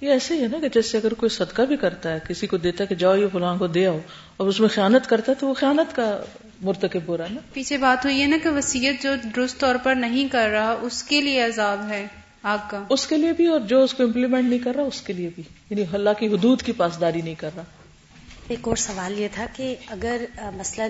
یہ 0.00 0.10
ایسے 0.10 0.34
ہی 0.34 0.42
ہے 0.42 0.48
نا 0.48 0.58
کہ 0.58 0.68
جیسے 0.68 0.98
اگر 0.98 1.14
کوئی 1.14 1.30
صدقہ 1.30 1.62
بھی 1.62 1.76
کرتا 1.76 2.12
ہے 2.12 2.18
کسی 2.28 2.46
کو 2.46 2.56
دیتا 2.56 2.84
ہے 2.84 2.88
کہ 2.88 2.94
جاؤ 2.94 3.16
یہ 3.16 3.26
فلاں 3.32 3.56
کو 3.56 3.66
دے 3.66 3.86
آؤ 3.86 3.98
اور 4.36 4.48
اس 4.48 4.60
میں 4.60 4.68
خیانت 4.68 5.06
کرتا 5.06 5.32
ہے 5.32 5.36
تو 5.40 5.46
وہ 5.46 5.54
خیانت 5.54 5.96
کا 5.96 6.24
مرتکب 6.62 7.00
ہو 7.08 7.16
رہا 7.16 7.24
ہے 7.24 7.34
نا؟ 7.34 7.40
پیچھے 7.52 7.78
بات 7.78 8.04
ہوئی 8.04 8.22
ہے 8.22 8.26
نا 8.26 8.36
کہ 8.42 8.48
وسیعت 8.48 9.02
جو 9.02 9.10
درست 9.36 9.58
طور 9.58 9.74
پر 9.82 9.94
نہیں 9.94 10.28
کر 10.32 10.48
رہا 10.48 10.74
اس 10.82 11.02
کے 11.02 11.20
لیے 11.20 11.42
عذاب 11.42 11.88
ہے 11.88 12.06
آگ 12.42 12.58
کا۔ 12.70 12.84
اس 12.88 13.06
کے 13.06 13.16
لیے 13.16 13.32
بھی 13.32 13.46
اور 13.46 13.60
جو 13.60 13.82
اس 13.82 13.94
کو 13.94 14.02
امپلیمنٹ 14.02 14.48
نہیں 14.48 14.58
کر 14.58 14.74
رہا 14.76 14.82
اس 14.82 15.02
کے 15.02 15.12
لیے 15.12 15.30
بھی۔ 15.34 15.42
یعنی 15.70 15.84
اللہ 15.92 16.10
کی 16.18 16.26
حدود 16.26 16.62
کی 16.62 16.72
پاسداری 16.72 17.22
نہیں 17.22 17.34
کر 17.34 17.50
رہا۔ 17.56 17.64
ایک 18.48 18.68
اور 18.68 18.76
سوال 18.76 19.18
یہ 19.18 19.28
تھا 19.34 19.46
کہ 19.56 19.74
اگر 19.88 20.24
مثلا 20.56 20.86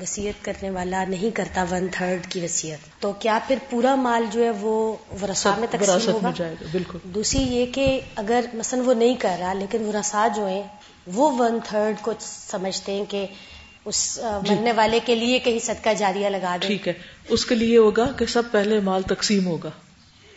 وسیعت 0.00 0.44
کرنے 0.44 0.70
والا 0.70 1.04
نہیں 1.04 1.36
کرتا 1.36 1.64
ون 1.70 1.86
تھرڈ 1.92 2.26
کی 2.26 2.40
وسیعت 2.40 3.02
تو 3.02 3.12
کیا 3.12 3.38
پھر 3.46 3.56
پورا 3.70 3.94
مال 3.94 4.24
جو 4.32 4.44
ہے 4.44 4.50
وہ 4.50 4.96
ورسا 5.22 5.54
میں 5.58 5.68
تقسیم 5.70 6.12
ہوگا؟ 6.12 6.30
جائے 6.36 6.54
گا 6.60 6.66
بالکل۔ 6.72 6.98
دوسری 7.04 7.42
یہ 7.42 7.66
کہ 7.66 8.00
اگر 8.16 8.44
مثلا 8.54 8.82
وہ 8.82 8.94
نہیں 8.94 9.14
کر 9.14 9.36
رہا 9.40 9.52
لیکن 9.52 9.84
ورسا 9.84 10.28
جو 10.36 10.46
ہیں 10.46 10.62
وہ 11.06 11.30
ون 11.38 11.58
تھرڈ 11.64 12.02
کو 12.02 12.12
سمجھتے 12.20 12.92
ہیں 12.92 13.04
کہ 13.08 13.26
اس 13.84 14.20
جی۔ 14.44 14.54
مرنے 14.54 14.72
والے 14.72 15.00
کے 15.04 15.14
لیے 15.14 15.38
کہیں 15.38 15.58
صدقہ 15.58 15.88
جاریہ 15.98 16.28
لگا 16.28 16.56
دیں۔ 16.62 16.68
ٹھیک 16.68 16.88
ہے۔ 16.88 16.92
اس 17.28 17.46
کے 17.46 17.54
لیے 17.54 17.78
ہوگا 17.78 18.12
کہ 18.12 18.26
سب 18.26 18.42
پہلے 18.50 18.80
مال 18.80 19.02
تقسیم 19.02 19.46
ہوگا۔ 19.46 19.70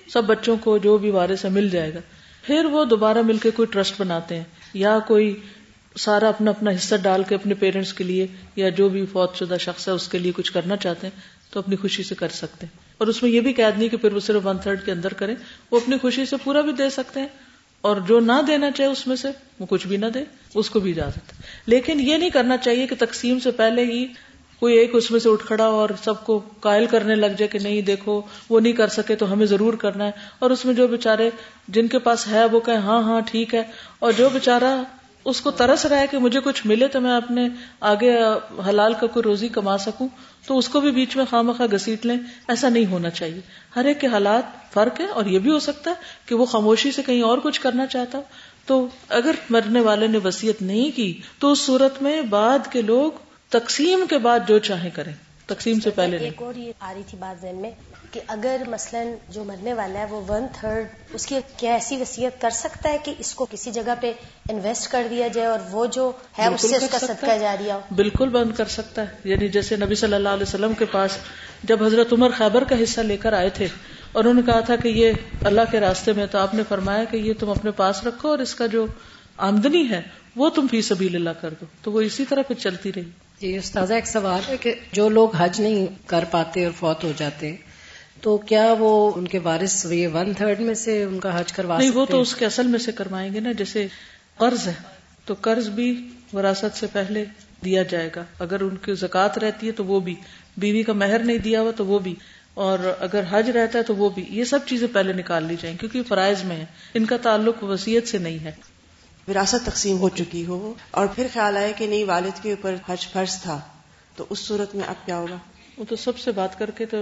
سب 0.08 0.24
بچوں 0.24 0.58
کو 0.58 0.78
جو 0.78 0.98
بھی 0.98 1.10
وارث 1.10 1.46
ہے 1.46 1.50
مل 1.50 1.70
جائے 1.70 1.94
گا۔ 1.94 2.00
پھر 2.44 2.66
وہ 2.66 2.86
دوبارہ 2.86 3.22
مل 3.22 3.38
کے 3.38 3.52
کوئی 3.52 3.66
ٹرسٹ 3.72 3.94
بناتے 4.02 4.36
ہیں 4.36 4.44
یا 4.74 5.00
کوئی 5.00 5.40
سارا 5.96 6.30
اپنا 6.30 6.52
اپنا 6.52 6.72
حصہ 6.72 6.96
ڈال 6.96 7.24
کے 7.24 7.36
اپنے 7.36 7.54
پیرنٹس 7.54 7.94
کے 7.94 8.04
لیے 8.04 8.28
یا 8.56 8.70
جو 8.70 8.90
بھی 8.90 9.06
فوت 9.06 9.36
شدہ 9.36 9.58
شخص 9.60 9.88
ہے 9.88 9.94
اس 9.94 10.08
کے 10.08 10.18
لیے 10.18 10.32
کچھ 10.36 10.52
کرنا 10.52 10.78
چاہتے 10.78 11.08
ہیں 11.08 11.20
تو 11.52 11.60
اپنی 11.60 11.76
خوشی 11.76 12.04
سے 12.04 12.16
کر 12.16 12.30
سکتے 12.30 12.66
ہیں۔ 12.66 12.80
اور 12.98 13.08
اس 13.08 13.24
میں 13.24 13.32
یہ 13.32 13.42
بھی 13.42 13.54
قید 13.54 13.78
نہیں 13.78 13.90
کہ 13.90 13.98
پھر 13.98 14.14
وہ 14.14 14.20
صرف 14.20 14.46
ون 14.46 14.58
تھرڈ 14.58 14.86
کے 14.86 14.92
اندر 14.92 15.14
کریں 15.14 15.36
وہ 15.72 15.80
اپنی 15.80 15.98
خوشی 15.98 16.26
سے 16.26 16.36
پورا 16.44 16.62
بھی 16.62 16.72
دے 16.72 16.90
سکتے 16.90 17.20
ہیں۔ 17.20 17.28
اور 17.86 17.98
جو 17.98 18.20
نہ 18.20 18.42
دینا 18.48 18.72
چاہے 18.72 18.90
اس 18.90 19.08
میں 19.08 19.16
سے، 19.16 19.28
وہ 19.60 19.66
کچھ 19.70 19.88
بھی 19.88 19.98
نہ 19.98 20.06
دے، 20.06 20.24
اس 20.56 20.70
کو 20.70 20.80
بھی 20.80 20.92
اجازت 20.92 21.32
لیکن 21.66 22.00
یہ 22.00 22.18
نہیں 22.18 22.30
کرنا 22.30 22.58
چاہیے 22.58 22.88
کہ 22.88 22.96
تقسیم 23.00 23.40
سے 23.40 23.52
پہلے 23.52 23.84
ہی 23.86 24.06
کوئی 24.60 24.78
ایک 24.78 24.90
اس 24.94 25.12
میں 25.12 25.20
سے 25.20 25.30
اٹھ 25.30 25.46
کھڑا 25.46 25.66
اور 25.66 25.90
سب 26.04 26.24
کو 26.24 26.42
قائل 26.60 26.86
کرنے 26.86 27.16
لگ 27.16 27.26
جائے 27.26 27.48
کہ 27.48 27.60
نہیں، 27.60 27.82
دیکھو، 27.82 28.22
وہ 28.50 28.60
نہیں 28.60 28.74
کر 28.74 28.88
سکے 28.88 29.16
تو 29.16 29.34
ہمیں 29.34 29.46
ضرور 29.46 29.74
کرنا 29.74 30.06
ہے۔ 30.06 30.12
اور 30.40 30.50
اس 30.50 30.66
میں 30.66 30.74
جو 30.74 30.88
بےچارے 30.88 31.30
جن 31.68 31.88
کے 31.88 32.00
پاس 32.00 32.28
ہے، 32.28 32.46
وہ 32.46 32.60
کہ 32.60 32.72
ہاں 32.72 33.02
ہاں 33.02 33.22
ٹھیک 33.22 33.56
ہے۔ 33.56 33.64
اور 34.00 34.12
جو 34.12 34.30
بےچارا 34.34 34.84
اس 35.26 35.42
کو 35.42 35.52
ترس 35.52 35.86
رہا 35.86 36.00
ہے 36.00 36.08
کہ 36.08 36.18
مجھے 36.18 36.40
کچھ 36.44 36.68
ملے 36.68 36.88
تو 36.88 37.02
میں 37.02 37.16
اپنے 37.18 37.48
آگے 37.80 38.18
حلال 38.70 38.94
کا 38.94 39.08
کوئی 39.08 39.24
روزی 39.24 39.48
کما 39.48 39.78
سکوں 39.78 40.08
تو 40.48 40.58
اس 40.58 40.70
کو 40.70 40.80
بھی 40.80 40.92
بیچ 40.92 41.16
میں 41.16 41.26
خواہ 41.30 41.42
مخواہ 41.42 41.76
گسیٹ 41.76 42.06
لیں 42.06 42.18
ایسا 42.48 42.70
نہیں 42.70 42.86
ہونا 42.86 43.10
چاہیے۔ 43.10 43.42
ہر 43.76 43.86
ایک 43.86 44.02
کے 44.02 44.08
حالات 44.08 44.74
فرق 44.74 45.00
ہے 45.00 45.06
اور 45.06 45.26
یہ 45.26 45.40
بھی 45.40 45.52
ہو 45.52 45.60
سکتا 45.60 45.92
ہے 45.92 45.96
کہ 46.26 46.36
وہ 46.36 46.46
خاموشی 46.46 46.92
سے 46.92 47.02
کہیں 47.04 47.22
اور 47.22 47.38
کچھ 47.38 47.62
کرنا 47.62 47.86
چاہتا۔ 47.86 48.20
تو 48.66 48.88
اگر 49.10 49.32
مرنے 49.50 49.80
والے 49.80 50.08
نے 50.08 50.18
وسیعت 50.18 50.62
نہیں 50.62 50.98
کی 50.98 51.22
تو 51.40 51.52
اس 51.52 51.60
صورت 51.60 52.02
میں 52.02 52.22
بعد 52.22 52.72
کے 52.72 52.82
لوگ 52.82 53.12
تقسیم 53.50 54.06
کے 54.10 54.18
بعد 54.18 54.40
جو 54.48 54.60
چاہیں 54.60 54.90
کریں۔ 54.90 55.14
تقسیم 55.46 55.80
سے 55.80 55.90
پہلے 55.90 56.18
ایک 56.18 56.42
اور 56.42 56.56
یہ 56.56 56.72
آ 56.80 56.94
رہی 56.94 57.02
تھی 57.08 57.18
بات 57.18 57.42
ذہن 57.42 57.56
میں۔ 57.56 57.72
کہ 58.12 58.22
اگر 58.28 58.62
مثلا 58.68 59.04
جو 59.30 59.44
مرنے 59.44 59.74
والا 59.74 60.00
ہے 60.00 60.06
وہ 60.06 60.22
ون 60.32 60.46
تھرڈ 60.60 60.86
اس 61.14 61.26
کی 61.26 61.36
کیا 61.58 61.74
ایسی 61.74 61.98
وصیت 61.98 62.42
کر 62.42 62.50
سکتا 62.50 62.90
ہے 62.90 62.98
کہ 63.04 63.14
اس 63.20 63.34
کو 63.34 63.46
کسی 63.52 63.72
جگہ 63.72 63.94
پہ 64.02 64.14
انویسٹ 64.50 64.92
کر 64.92 65.08
دیا 65.10 65.28
جائے 65.28 65.48
اور 65.48 65.60
وہ 65.72 65.86
جو 65.86 66.12
ہے 66.38 66.48
اس 66.48 66.62
سے 66.62 66.76
اس 66.76 66.84
کا 66.92 67.00
صدقہ 67.00 67.38
جاری 67.40 67.72
ہو؟ 67.72 67.80
بالکل 67.96 68.30
بند 68.30 68.58
کر 68.58 68.66
سکتا 68.66 69.02
ہے۔ 69.02 69.08
یعنی 69.24 69.48
جیسے 69.48 69.76
نبی 69.76 69.96
صلی 69.96 70.14
اللہ 70.14 70.30
علیہ 70.30 70.44
وسلم 70.44 70.74
کے 70.74 70.86
پاس 70.86 71.12
جب 71.64 71.84
حضرت 71.84 72.14
عمر 72.14 72.30
خیبر 72.30 72.64
کا 72.64 72.76
حصہ 72.84 73.02
لے 73.02 73.18
کر 73.18 73.34
آئے 73.34 73.50
تھے 73.50 73.68
اور 74.12 74.24
انہوں 74.24 74.44
نے 74.46 74.52
کہا 74.52 74.60
تھا 74.60 74.76
کہ 74.76 74.88
یہ 74.88 75.12
اللہ 75.46 75.62
کے 75.72 75.80
راستے 75.80 76.14
میں 76.14 76.26
تو 76.26 76.38
آپ 76.38 76.54
نے 76.54 76.64
فرمایا 76.70 77.04
کہ 77.04 77.18
یہ 77.18 77.34
تم 77.40 77.50
اپنے 77.50 77.72
پاس 77.72 78.04
رکھو 78.04 78.30
اور 78.30 78.40
اس 78.40 78.56
کا 78.56 78.66
جو 78.66 78.86
آمدنی 79.38 79.90
ہے 79.90 80.02
وہ 80.36 80.50
تم 80.50 80.68
فی 80.72 80.82
سبیل 80.82 81.16
اللہ 81.16 81.30
کر 81.42 81.50
دو۔ 81.50 81.66
تو 81.82 81.92
وہ 81.92 82.02
اسی 82.02 82.26
طرح 82.26 82.42
پھر 82.42 82.56
چلتی 82.56 82.92
رہی۔ 82.96 83.04
جی 83.42 83.58
استاذہ 83.58 83.94
ایک 83.94 84.08
سوال 84.08 84.42
ہے 84.48 84.58
کہ 84.58 84.76
جو 84.92 85.10
لوگ 85.10 85.36
حج 85.36 85.62
نہیں 85.62 85.86
کر 86.06 86.24
پاتے 86.32 86.66
اور 86.66 86.74
فوت 86.80 87.04
ہو 87.04 87.12
جاتے 87.18 87.56
تو 88.26 88.38
کیا 88.38 88.76
وہ 88.80 89.12
ان 89.16 89.28
کے 89.28 89.40
وارث 89.40 89.86
یہ 89.86 90.08
ون 90.08 90.34
تھرڈ 90.34 90.60
میں 90.60 90.74
سے 90.74 91.04
ان 91.04 91.20
کا 91.20 91.40
حج 91.40 91.54
کروا 91.54 91.78
نہیں 91.78 91.90
وہ 91.90 92.06
تو 92.06 92.22
اس 92.22 92.36
کے 92.36 92.46
اصل 92.46 92.68
میں 92.68 92.80
سے 92.80 92.92
کروائیں 92.92 93.34
گے 93.34 93.40
نا 93.40 93.52
جیسے 93.52 93.88
قرض 94.38 94.68
ہے 94.68 94.74
تو 95.26 95.34
قرض 95.42 95.70
بھی 95.70 96.10
وراثت 96.34 96.78
سے 96.78 96.88
پہلے 96.88 97.26
دیا 97.66 97.84
جائے 97.84 98.10
گا۔ 98.16 98.24
اگر 98.40 98.62
ان 98.62 98.78
کی 98.78 98.94
زکات 98.94 99.38
رہتی 99.38 99.68
ہے 99.68 99.72
تو 99.72 99.86
وہ 99.86 100.00
بھی۔ 100.00 100.16
بیوی 100.58 100.84
کا 100.84 100.94
مہر 100.94 101.20
نہیں 101.20 101.38
دیا 101.38 101.62
ہوا 101.62 101.72
تو 101.72 101.86
وہ 101.86 102.00
بھی۔ 102.00 102.16
اور 102.54 102.80
اگر 103.00 103.24
حج 103.30 103.50
رہتا 103.50 103.80
ہے 103.80 103.84
تو 103.84 103.96
وہ 103.96 104.10
بھی۔ 104.10 104.26
یہ 104.30 104.44
سب 104.44 104.60
چیزیں 104.66 104.88
پہلے 104.94 105.14
نکال 105.14 105.44
لی 105.44 105.56
جائیں 105.62 105.78
کیونکہ 105.78 106.04
فرائض 106.04 106.44
میں 106.44 106.56
ہے 106.56 106.66
ان 106.94 107.06
کا 107.06 107.18
تعلق 107.18 107.64
وسیعت 107.64 108.08
سے 108.08 108.18
نہیں 108.18 108.40
ہے۔ 108.40 108.52
وراثت 109.28 109.66
تقسیم 109.66 109.98
ہو 109.98 110.10
چکی 110.10 110.46
ہو۔ 110.46 110.74
اور 110.92 111.08
پھر 111.08 111.28
خیال 111.34 111.58
آئے 111.58 111.74
کہ 111.78 111.88
نہیں 111.88 112.04
والد 112.04 112.44
کے 112.44 112.50
اوپر 112.50 112.76
حج 112.88 113.08
فرض 113.08 113.42
تھا۔ 113.42 113.60
تو 114.16 114.26
اس 114.30 114.40
صورت 114.40 114.76
میں 114.76 114.88
اب 114.88 115.06
کیا 115.06 115.18
ہوگا؟ 115.18 115.38
وہ 115.78 115.86
تو 115.90 115.96
سب 115.96 116.18
سے 116.18 116.32
بات 116.32 116.60
کر 116.60 116.72
کے 116.72 116.86
تو 116.86 116.98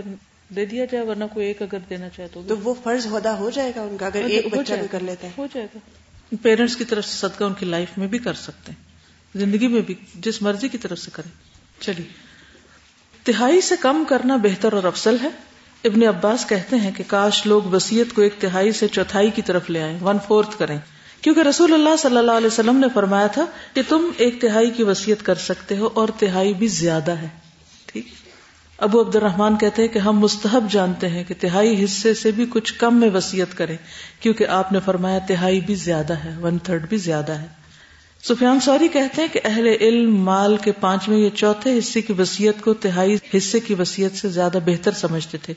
دے 0.55 0.65
دیا 0.65 0.85
جائے 0.85 1.05
ورنہ 1.05 1.23
کوئی 1.33 1.47
ایک 1.47 1.61
اگر 1.61 1.77
دینا 1.89 2.09
چاہے 2.09 2.27
تو 2.33 2.41
تو 2.47 2.57
وہ 2.57 2.73
فرض 2.83 3.05
ہودا 3.05 3.37
ہو 3.37 3.49
جائے 3.49 3.71
گا 3.75 3.81
ان 3.81 3.97
کا 3.97 4.05
اگر 4.05 4.23
ایک 4.23 4.47
بچہ 4.47 4.73
بھی 4.73 4.87
کر 4.91 4.99
لیتا 4.99 5.27
ہے۔ 5.27 5.31
ہو 5.37 5.47
جائے 5.53 5.67
گا۔ 5.75 5.79
پیرنٹس 6.41 6.75
کی 6.75 6.85
طرف 6.85 7.05
سے 7.05 7.27
صدقہ 7.27 7.43
ان 7.43 7.53
کی 7.53 7.65
لائف 7.65 7.97
میں 7.97 8.07
بھی 8.07 8.19
کر 8.19 8.33
سکتے 8.33 8.71
ہیں۔ 8.71 8.83
زندگی 9.39 9.67
میں 9.67 9.81
بھی 9.81 9.95
جس 10.15 10.41
مرضی 10.41 10.67
کی 10.67 10.77
طرف 10.77 10.99
سے 10.99 11.11
کریں۔ 11.13 11.31
چلیے۔ 11.81 12.05
تہائی 13.23 13.61
سے 13.61 13.75
کم 13.79 14.03
کرنا 14.09 14.35
بہتر 14.35 14.73
اور 14.73 14.83
افضل 14.83 15.15
ہے۔ 15.23 15.29
ابن 15.83 16.03
عباس 16.03 16.45
کہتے 16.49 16.75
ہیں 16.75 16.91
کہ 16.91 17.03
کاش 17.07 17.45
لوگ 17.45 17.61
وسیعت 17.63 18.15
کو 18.15 18.21
ایک 18.21 18.33
تہائی 18.39 18.71
سے 18.71 18.87
چوتھائی 18.87 19.29
کی 19.29 19.41
طرف 19.41 19.69
لے 19.69 19.81
آئیں 19.81 19.97
ون 20.01 20.17
فورتھ 20.27 20.59
کریں۔ 20.59 20.77
کیونکہ 21.21 21.39
رسول 21.39 21.73
اللہ 21.73 21.97
صلی 21.99 22.17
اللہ 22.17 22.31
علیہ 22.31 22.47
وسلم 22.47 22.77
نے 22.77 22.87
فرمایا 22.93 23.27
تھا 23.27 23.45
کہ 23.73 23.81
تم 23.89 24.11
ایک 24.17 24.41
تہائی 24.41 24.69
کی 24.69 24.83
وسیعت 24.83 25.25
کر 25.25 25.35
سکتے 25.35 25.77
ہو 25.77 25.89
اور 25.93 26.09
تہائی 26.19 26.53
بھی 26.53 26.67
زیادہ 26.67 27.11
ہے۔ 27.11 27.27
ٹھیک۔ 27.85 28.07
ابو 28.83 29.01
عبد 29.01 29.15
الرحمان 29.15 29.57
کہتے 29.57 29.81
ہیں 29.81 29.89
کہ 29.89 29.99
ہم 29.99 30.19
مستحب 30.19 30.71
جانتے 30.71 31.09
ہیں 31.09 31.23
کہ 31.23 31.33
تہائی 31.39 31.83
حصے 31.83 32.13
سے 32.13 32.31
بھی 32.31 32.45
کچھ 32.49 32.73
کم 32.73 32.99
میں 32.99 33.09
وسیعت 33.13 33.57
کریں، 33.57 33.77
کیونکہ 34.19 34.47
آپ 34.47 34.71
نے 34.71 34.79
فرمایا 34.85 35.19
تہائی 35.27 35.61
بھی 35.61 35.75
زیادہ 35.75 36.13
ہے 36.13 36.37
ون 36.41 36.57
تھرڈ 36.57 36.89
بھی 36.89 36.97
زیادہ 36.97 37.31
ہے۔ 37.31 37.47
سفیان 38.23 38.59
سوری 38.59 38.87
کہتے 38.87 39.21
ہیں 39.21 39.29
کہ 39.33 39.39
اہل 39.43 39.67
علم 39.81 40.15
مال 40.15 40.57
کے 40.57 40.71
پانچویں 40.71 41.17
یا 41.17 41.29
چوتھے 41.35 41.79
حصے 41.79 42.01
کی 42.01 42.13
وسیعت 42.17 42.61
کو 42.61 42.73
تہائی 42.73 43.17
حصے 43.37 43.59
کی 43.59 43.73
وسیعت 43.73 44.17
سے 44.17 44.29
زیادہ 44.29 44.57
بہتر 44.65 44.91
سمجھتے 44.91 45.37
تھے۔ 45.37 45.53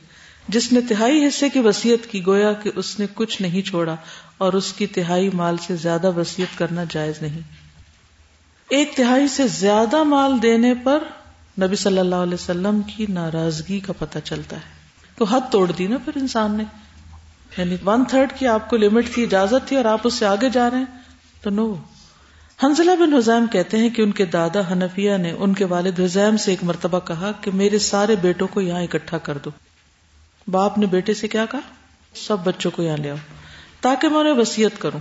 جس 0.48 0.72
نے 0.72 0.80
تہائی 0.80 1.26
حصے 1.26 1.48
کی 1.48 1.58
وسیعت 1.58 2.12
کی، 2.12 2.26
گویا 2.26 2.52
کہ 2.52 2.70
اس 2.76 3.00
نے 3.00 3.06
کچھ 3.14 3.42
نہیں 3.42 3.62
چھوڑا 3.62 3.96
اور 4.38 4.52
اس 4.52 4.72
کی 4.72 4.86
تہائی 4.86 5.30
مال 5.34 5.56
سے 5.66 5.76
زیادہ 5.76 6.12
وسیعت 6.16 6.58
کرنا 6.58 6.84
جائز 6.88 7.22
نہیں۔ 7.22 7.40
ایک 8.68 8.96
تہائی 8.96 9.28
سے 9.28 9.46
زیادہ 9.46 10.02
مال 10.02 10.42
دینے 10.42 10.74
پر 10.84 10.98
نبی 11.62 11.76
صلی 11.76 11.98
اللہ 11.98 12.14
علیہ 12.14 12.34
وسلم 12.34 12.80
کی 12.82 13.06
ناراضگی 13.08 13.80
کا 13.80 13.92
پتہ 13.98 14.18
چلتا 14.24 14.56
ہے۔ 14.56 14.60
تو 15.16 15.24
حد 15.24 15.40
توڑ 15.50 15.72
دی 15.72 15.86
نا 15.86 15.96
پھر 16.04 16.12
انسان 16.16 16.54
نے۔ 16.54 16.64
یعنی 17.58 17.76
ون 17.86 18.04
تھرڈ 18.04 18.32
کی 18.38 18.46
آپ 18.46 18.70
کو 18.70 18.76
لمٹ 18.76 19.06
تھی 19.14 19.22
اجازت 19.22 19.68
تھی 19.68 19.76
اور 19.76 19.84
آپ 19.84 20.00
اس 20.04 20.14
سے 20.14 20.26
آگے 20.26 20.48
جا 20.48 20.70
رہے 20.70 20.78
ہیں۔ 20.78 20.84
تو 21.40 21.50
نو۔ 21.50 21.74
حنزلہ 22.64 22.90
بن 23.00 23.14
حزیم 23.14 23.46
کہتے 23.46 23.78
ہیں 23.78 23.90
کہ 23.90 24.02
ان 24.02 24.12
کے 24.12 24.24
دادا 24.24 24.60
حنفیہ 24.72 25.16
نے 25.16 25.32
ان 25.32 25.54
کے 25.54 25.64
والد 25.64 26.00
حزیم 26.00 26.36
سے 26.36 26.50
ایک 26.50 26.64
مرتبہ 26.64 27.00
کہا 27.00 27.32
کہ 27.40 27.50
میرے 27.50 27.78
سارے 27.78 28.16
بیٹوں 28.16 28.48
کو 28.48 28.60
یہاں 28.60 28.82
اکٹھا 28.82 29.18
کر 29.18 29.38
دو۔ 29.38 29.50
باپ 30.48 30.78
نے 30.78 30.86
بیٹے 30.86 31.14
سے 31.14 31.28
کیا 31.28 31.46
کہا؟ 31.46 31.60
سب 32.14 32.36
بچوں 32.44 32.70
کو 32.70 32.82
یہاں 32.82 32.96
لے 32.96 33.10
آؤ۔ 33.10 33.16
تاکہ 33.80 34.08
میں 34.08 34.18
انہیں 34.18 34.34
وسیعت 34.34 34.80
کروں۔ 34.80 35.00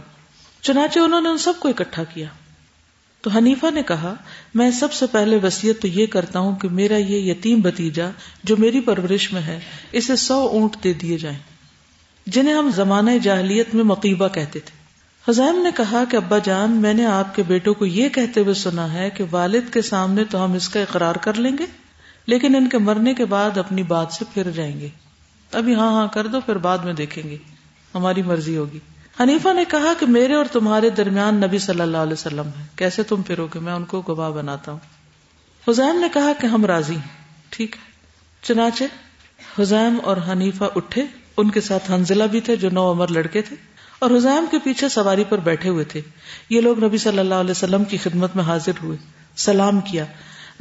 چنانچہ 0.61 0.99
انہوں 0.99 1.21
نے 1.21 1.29
ان 1.29 1.37
سب 1.37 1.53
کو 1.59 1.69
اکٹھا 1.69 2.03
کیا۔ 2.03 2.27
تو 3.25 3.31
حنیفہ 3.31 3.71
نے 3.71 3.83
کہا، 3.83 4.13
میں 4.53 4.71
سب 4.71 4.93
سے 4.93 5.05
پہلے 5.07 5.39
وسیعت 5.43 5.81
تو 5.81 5.87
یہ 5.87 6.05
کرتا 6.05 6.39
ہوں 6.39 6.55
کہ 6.55 6.69
میرا 6.69 6.97
یہ 6.97 7.31
یتیم 7.31 7.61
بتیجا 7.61 8.09
جو 8.43 8.55
میری 8.57 8.81
پرورش 8.81 9.33
میں 9.33 9.41
ہے، 9.41 9.59
اسے 9.91 10.15
سو 10.15 10.47
اونٹ 10.47 10.83
دے 10.83 10.93
دیے 10.93 11.17
جائیں۔ 11.17 11.37
جنہیں 12.27 12.53
ہم 12.53 12.69
زمانہ 12.75 13.11
جاہلیت 13.23 13.75
میں 13.75 13.83
مقیبہ 13.83 14.27
کہتے 14.27 14.59
تھے۔ 14.59 14.85
حزیم 15.31 15.61
نے 15.63 15.69
کہا 15.75 16.03
کہ 16.11 16.17
ابا 16.17 16.37
جان، 16.37 16.71
میں 16.71 16.93
نے 16.93 17.05
آپ 17.05 17.35
کے 17.35 17.43
بیٹوں 17.43 17.73
کو 17.73 17.85
یہ 17.85 18.09
کہتے 18.09 18.39
ہوئے 18.39 18.53
سنا 18.53 18.93
ہے 18.93 19.09
کہ 19.09 19.23
والد 19.31 19.73
کے 19.73 19.81
سامنے 19.81 20.23
تو 20.23 20.45
ہم 20.45 20.53
اس 20.53 20.69
کا 20.69 20.79
اقرار 20.79 21.15
کر 21.15 21.33
لیں 21.33 21.57
گے، 21.59 21.65
لیکن 22.25 22.55
ان 22.55 22.69
کے 22.69 22.77
مرنے 22.77 23.13
کے 23.13 23.25
بعد 23.25 23.57
اپنی 23.57 23.83
بات 23.83 24.13
سے 24.13 24.25
پھر 24.33 24.51
جائیں 24.51 24.79
گے۔ 24.79 24.87
ابھی 25.53 25.75
ہاں 25.75 25.91
ہاں 25.91 26.07
کر 26.13 26.27
دو، 26.27 26.39
پھر 26.39 26.55
بعد 26.55 26.77
میں 26.77 26.93
دیکھیں 26.93 27.29
گے۔ 27.29 27.37
ہماری 27.95 28.21
مرضی 28.21 28.57
ہوگی۔ 28.57 28.79
حنیفہ 29.19 29.53
نے 29.53 29.63
کہا 29.65 29.93
کہ 29.99 30.05
میرے 30.05 30.33
اور 30.33 30.45
تمہارے 30.45 30.89
درمیان 30.89 31.35
نبی 31.35 31.57
صلی 31.57 31.81
اللہ 31.81 31.97
علیہ 31.97 32.13
وسلم 32.13 32.47
ہے 32.59 32.63
کیسے 32.75 33.03
تم 33.03 33.21
پھرو 33.21 33.47
گے؟ 33.53 33.59
میں 33.59 33.73
ان 33.73 33.85
کو 33.85 34.03
گواہ 34.07 34.31
بناتا 34.31 34.71
ہوں۔ 34.71 34.79
حزیم 35.67 35.99
نے 35.99 36.07
کہا 36.13 36.31
کہ 36.41 36.47
ہم 36.47 36.65
راضی 36.65 36.95
ہیں۔ 36.95 37.23
ٹھیک 37.49 37.75
ہے۔ 37.75 37.91
چنانچہ 38.41 38.83
حزیم 39.61 39.97
اور 40.03 40.17
حنیفہ 40.31 40.63
اٹھے۔ 40.75 41.05
ان 41.37 41.49
کے 41.49 41.61
ساتھ 41.61 41.91
حنزلہ 41.91 42.23
بھی 42.23 42.41
تھے 42.41 42.55
جو 42.55 42.69
نو 42.69 42.91
عمر 42.91 43.07
لڑکے 43.07 43.41
تھے۔ 43.41 43.55
اور 43.99 44.11
حزیم 44.11 44.45
کے 44.51 44.57
پیچھے 44.59 44.89
سواری 44.89 45.23
پر 45.29 45.37
بیٹھے 45.37 45.69
ہوئے 45.69 45.83
تھے۔ 45.83 46.01
یہ 46.49 46.61
لوگ 46.61 46.83
نبی 46.83 46.97
صلی 46.97 47.19
اللہ 47.19 47.35
علیہ 47.35 47.51
وسلم 47.51 47.83
کی 47.83 47.97
خدمت 47.97 48.35
میں 48.35 48.43
حاضر 48.43 48.71
ہوئے۔ 48.83 48.97
سلام 49.35 49.79
کیا۔ 49.79 50.05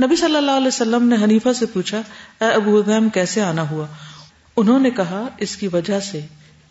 نبی 0.02 0.16
صلی 0.16 0.36
اللہ 0.36 0.50
علیہ 0.50 0.66
وسلم 0.66 1.08
نے 1.08 1.16
حنیفہ 1.24 1.48
سے 1.56 1.66
پوچھا، 1.66 1.98
اے 2.40 2.54
ابو 2.54 2.80
حزیم 2.80 3.08
کیسے 3.08 3.40
آنا 3.40 3.70
ہوا؟ 3.70 3.86
انہوں 4.56 4.78
نے 4.78 4.90
کہا، 4.90 5.28
اس 5.38 5.56
کی 5.56 5.68
وجہ 5.68 6.00
سے 6.00 6.20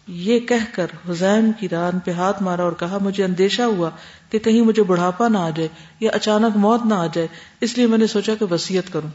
یہ 0.08 0.40
کہہ 0.40 0.76
کر 0.76 0.88
حزین 1.10 1.52
کی 1.60 1.70
ران 1.70 2.00
پہ 2.00 2.12
ہاتھ 2.12 2.44
مارا 2.44 2.64
اور 2.64 2.72
کہا، 2.72 2.98
مجھے 3.02 3.24
اندیشہ 3.24 3.62
ہوا 3.62 3.90
کہ 4.30 4.40
کہیں 4.40 4.62
مجھے 4.62 4.84
بڑھاپا 4.84 5.28
نہ 5.28 5.38
آ 5.38 5.50
جائے 5.50 5.70
یا 6.00 6.12
اچانک 6.14 6.58
موت 6.58 6.86
نہ 6.86 6.94
آ 6.94 7.08
جائے، 7.14 7.28
اس 7.62 7.78
لیے 7.78 7.88
میں 7.88 7.98
نے 7.98 8.08
سوچا 8.08 8.34
کہ 8.40 8.54
وسیعت 8.54 8.94
کروں۔ 8.94 9.10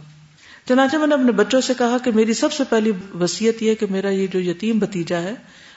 چنانچہ 0.69 0.97
میں 0.97 1.07
نے 1.07 1.15
اپنے 1.15 1.33
بچوں 1.33 1.61
سے 1.61 1.73
کہا 1.79 1.97
کہ 2.05 2.11
میری 2.13 2.35
سب 2.35 2.53
سے 2.53 2.65
پہلی 2.65 2.93
وسیعت 3.21 3.63
یہ 3.63 3.75
کہ 3.75 3.87
میرا 3.91 4.09
یہ 4.09 4.27
جو 4.27 4.41
یتیم 4.41 4.79
بتیجا 4.79 5.21
ہے 5.21 5.35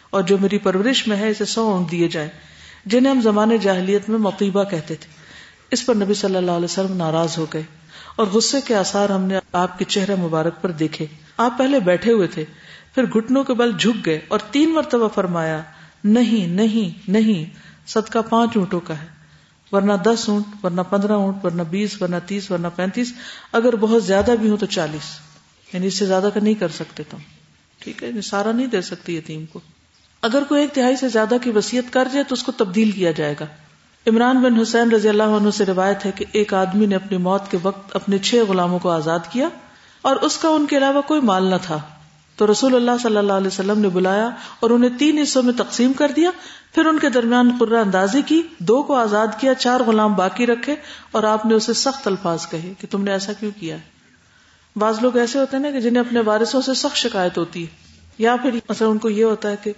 اور 0.10 0.22
جو 0.22 0.38
میری 0.38 0.58
پرورش 0.58 1.08
میں 1.08 1.18
ہے، 1.18 1.30
اسے 1.30 1.46
سو 1.46 1.62
اونٹ 1.62 1.92
دیے 1.92 2.08
جائیں، 2.08 2.30
جنہیں 2.86 3.14
ہم 3.14 3.22
زمانے 3.22 3.58
جاہلیت 3.58 4.10
میں 4.10 4.20
مقیبہ 4.20 4.64
کہتے 4.64 4.96
تھے۔ 4.96 5.08
اس 5.72 5.86
پر 5.86 5.96
نبی 5.96 6.14
صلی 6.14 6.36
اللہ 6.36 6.52
علیہ 6.52 6.66
وسلم 6.66 6.98
ناراض 6.98 7.38
ہو 7.38 7.46
گئے 7.54 7.62
اور 8.16 8.28
غصے 8.28 8.58
کے 8.66 8.76
آثار 8.76 9.10
ہم 9.10 9.22
نے 9.22 9.40
آپ 9.52 9.80
کے 9.80 9.86
چہرے 9.86 10.16
مبارک 10.16 10.62
پر 10.62 10.72
دیکھے۔ 10.72 11.06
آپ 11.38 11.58
پہلے 11.58 11.80
بیٹھے 11.80 12.14
ہوئے 12.14 12.28
تھے۔ 12.28 12.46
پھر 12.96 13.06
گھٹنوں 13.06 13.44
کے 13.44 13.54
بل 13.54 13.72
جھک 13.80 14.06
گئے 14.06 14.20
اور 14.28 14.40
تین 14.52 14.74
مرتبہ 14.74 15.08
فرمایا، 15.08 15.62
نہیں 16.04 16.48
نہیں 16.48 17.12
نہیں، 17.12 17.58
صدقہ 17.90 18.20
پانچ 18.30 18.58
اونٹوں 18.58 18.80
کا 18.80 19.02
ہے، 19.02 19.08
ورنہ 19.72 19.94
دس 19.94 20.30
اونٹ، 20.30 20.66
ورنہ 20.66 20.82
پندرہ 20.82 21.12
اونٹ، 21.12 21.46
ورنہ 21.46 21.62
بیس، 21.62 22.02
ورنہ 22.02 22.16
تیس، 22.26 22.52
ورنہ 22.52 22.68
پینتیس، 22.76 23.14
اگر 23.52 23.76
بہت 23.76 24.04
زیادہ 24.04 24.32
بھی 24.42 24.50
ہو 24.50 24.58
تو 24.58 24.66
چالیس۔ 24.66 25.20
یعنی 25.74 25.88
اس 25.88 25.94
سے 25.94 26.06
زیادہ 26.06 26.30
کا 26.34 26.40
نہیں 26.40 26.54
کر 26.54 26.68
سکتے 26.68 27.04
تم۔ 27.10 27.18
ٹھیک 27.80 28.04
ہے 28.04 28.08
یعنی 28.08 28.22
سارا 28.22 28.52
نہیں 28.52 28.68
دے 28.68 28.82
سکتی 28.82 29.18
یتیم 29.18 29.46
کو۔ 29.46 29.60
اگر 30.22 30.44
کوئی 30.44 30.62
ایک 30.62 30.74
تہائی 30.74 30.96
سے 30.96 31.10
زیادہ 31.10 31.36
کی 31.42 31.52
وسیعت 31.52 31.94
کر 31.94 32.08
جائے 32.12 32.24
تو 32.24 32.34
اس 32.34 32.44
کو 32.44 32.52
تبدیل 32.52 32.92
کیا 32.92 33.12
جائے 33.12 33.36
گا۔ 33.40 33.46
عمران 34.08 34.42
بن 34.42 34.60
حسین 34.60 34.92
رضی 34.92 35.10
اللہ 35.10 35.24
عنہ 35.24 35.50
سے 35.50 35.66
روایت 35.66 36.06
ہے 36.06 36.12
کہ 36.16 36.26
ایک 36.32 36.54
آدمی 36.54 36.86
نے 36.86 36.96
اپنی 36.96 37.18
موت 37.18 37.52
کے 37.52 37.58
وقت 37.64 37.96
اپنے 37.96 38.18
چھ 38.18 38.36
غلاموں 38.48 38.80
کو 38.80 38.90
آزاد 38.90 39.20
کیا 39.32 39.50
اور 40.02 40.16
اس 40.16 40.38
کا 40.38 40.50
ان 40.50 40.66
کے 40.66 40.78
علاوہ 40.78 41.02
کوئی 41.02 41.22
مال 41.22 41.44
نہ 41.44 41.56
تھا۔ 41.62 41.78
تو 42.42 42.52
رسول 42.52 42.76
اللہ 42.76 42.92
صلی 43.04 43.18
اللہ 43.18 43.34
علیہ 43.34 43.48
وسلم 43.48 43.80
نے 43.80 43.90
بلایا 43.90 44.30
اور 44.60 44.70
انہیں 44.70 45.00
تین 45.00 45.18
حصوں 45.18 45.44
میں 45.44 45.54
تقسیم 45.54 45.94
کر 45.94 46.12
دیا۔ 46.16 46.30
پھر 46.76 46.86
ان 46.86 47.00
کے 47.00 47.10
درمیان 47.10 47.52
قرہ 47.60 47.78
اندازی 47.78 48.22
کی، 48.22 48.42
دو 48.60 48.84
کو 48.84 48.96
آزاد 48.96 49.28
کیا، 49.40 49.54
چار 49.54 49.80
غلام 49.80 50.14
باقی 50.14 50.46
رکھے 50.46 50.76
اور 51.12 51.24
آپ 51.24 51.46
نے 51.46 51.54
اسے 51.54 51.74
سخت 51.74 52.08
الفاظ 52.08 52.48
کہے 52.48 52.74
کہ 52.80 52.88
تم 52.92 53.04
نے 53.04 53.12
ایسا 53.12 53.34
کیوں 53.34 53.52
کیا 53.60 53.76
ہے؟ 53.76 53.82
بعض 54.76 54.98
لوگ 55.02 55.18
ایسے 55.18 55.40
ہوتے 55.40 55.58
ہیں 55.58 55.64
نا 55.64 55.72
کہ 55.72 55.82
جنہیں 55.82 56.04
اپنے 56.04 56.20
وارثوں 56.20 56.62
سے 56.62 56.74
سخت 56.74 56.98
شکایت 56.98 57.38
ہوتی 57.38 57.62
ہے۔ 57.62 57.68
یا 58.18 58.36
پھر 58.42 58.60
مثلا 58.70 58.88
ان 58.88 58.98
کو 58.98 59.10
یہ 59.10 59.24
ہوتا 59.24 59.50
ہے 59.50 59.56
کہ 59.64 59.74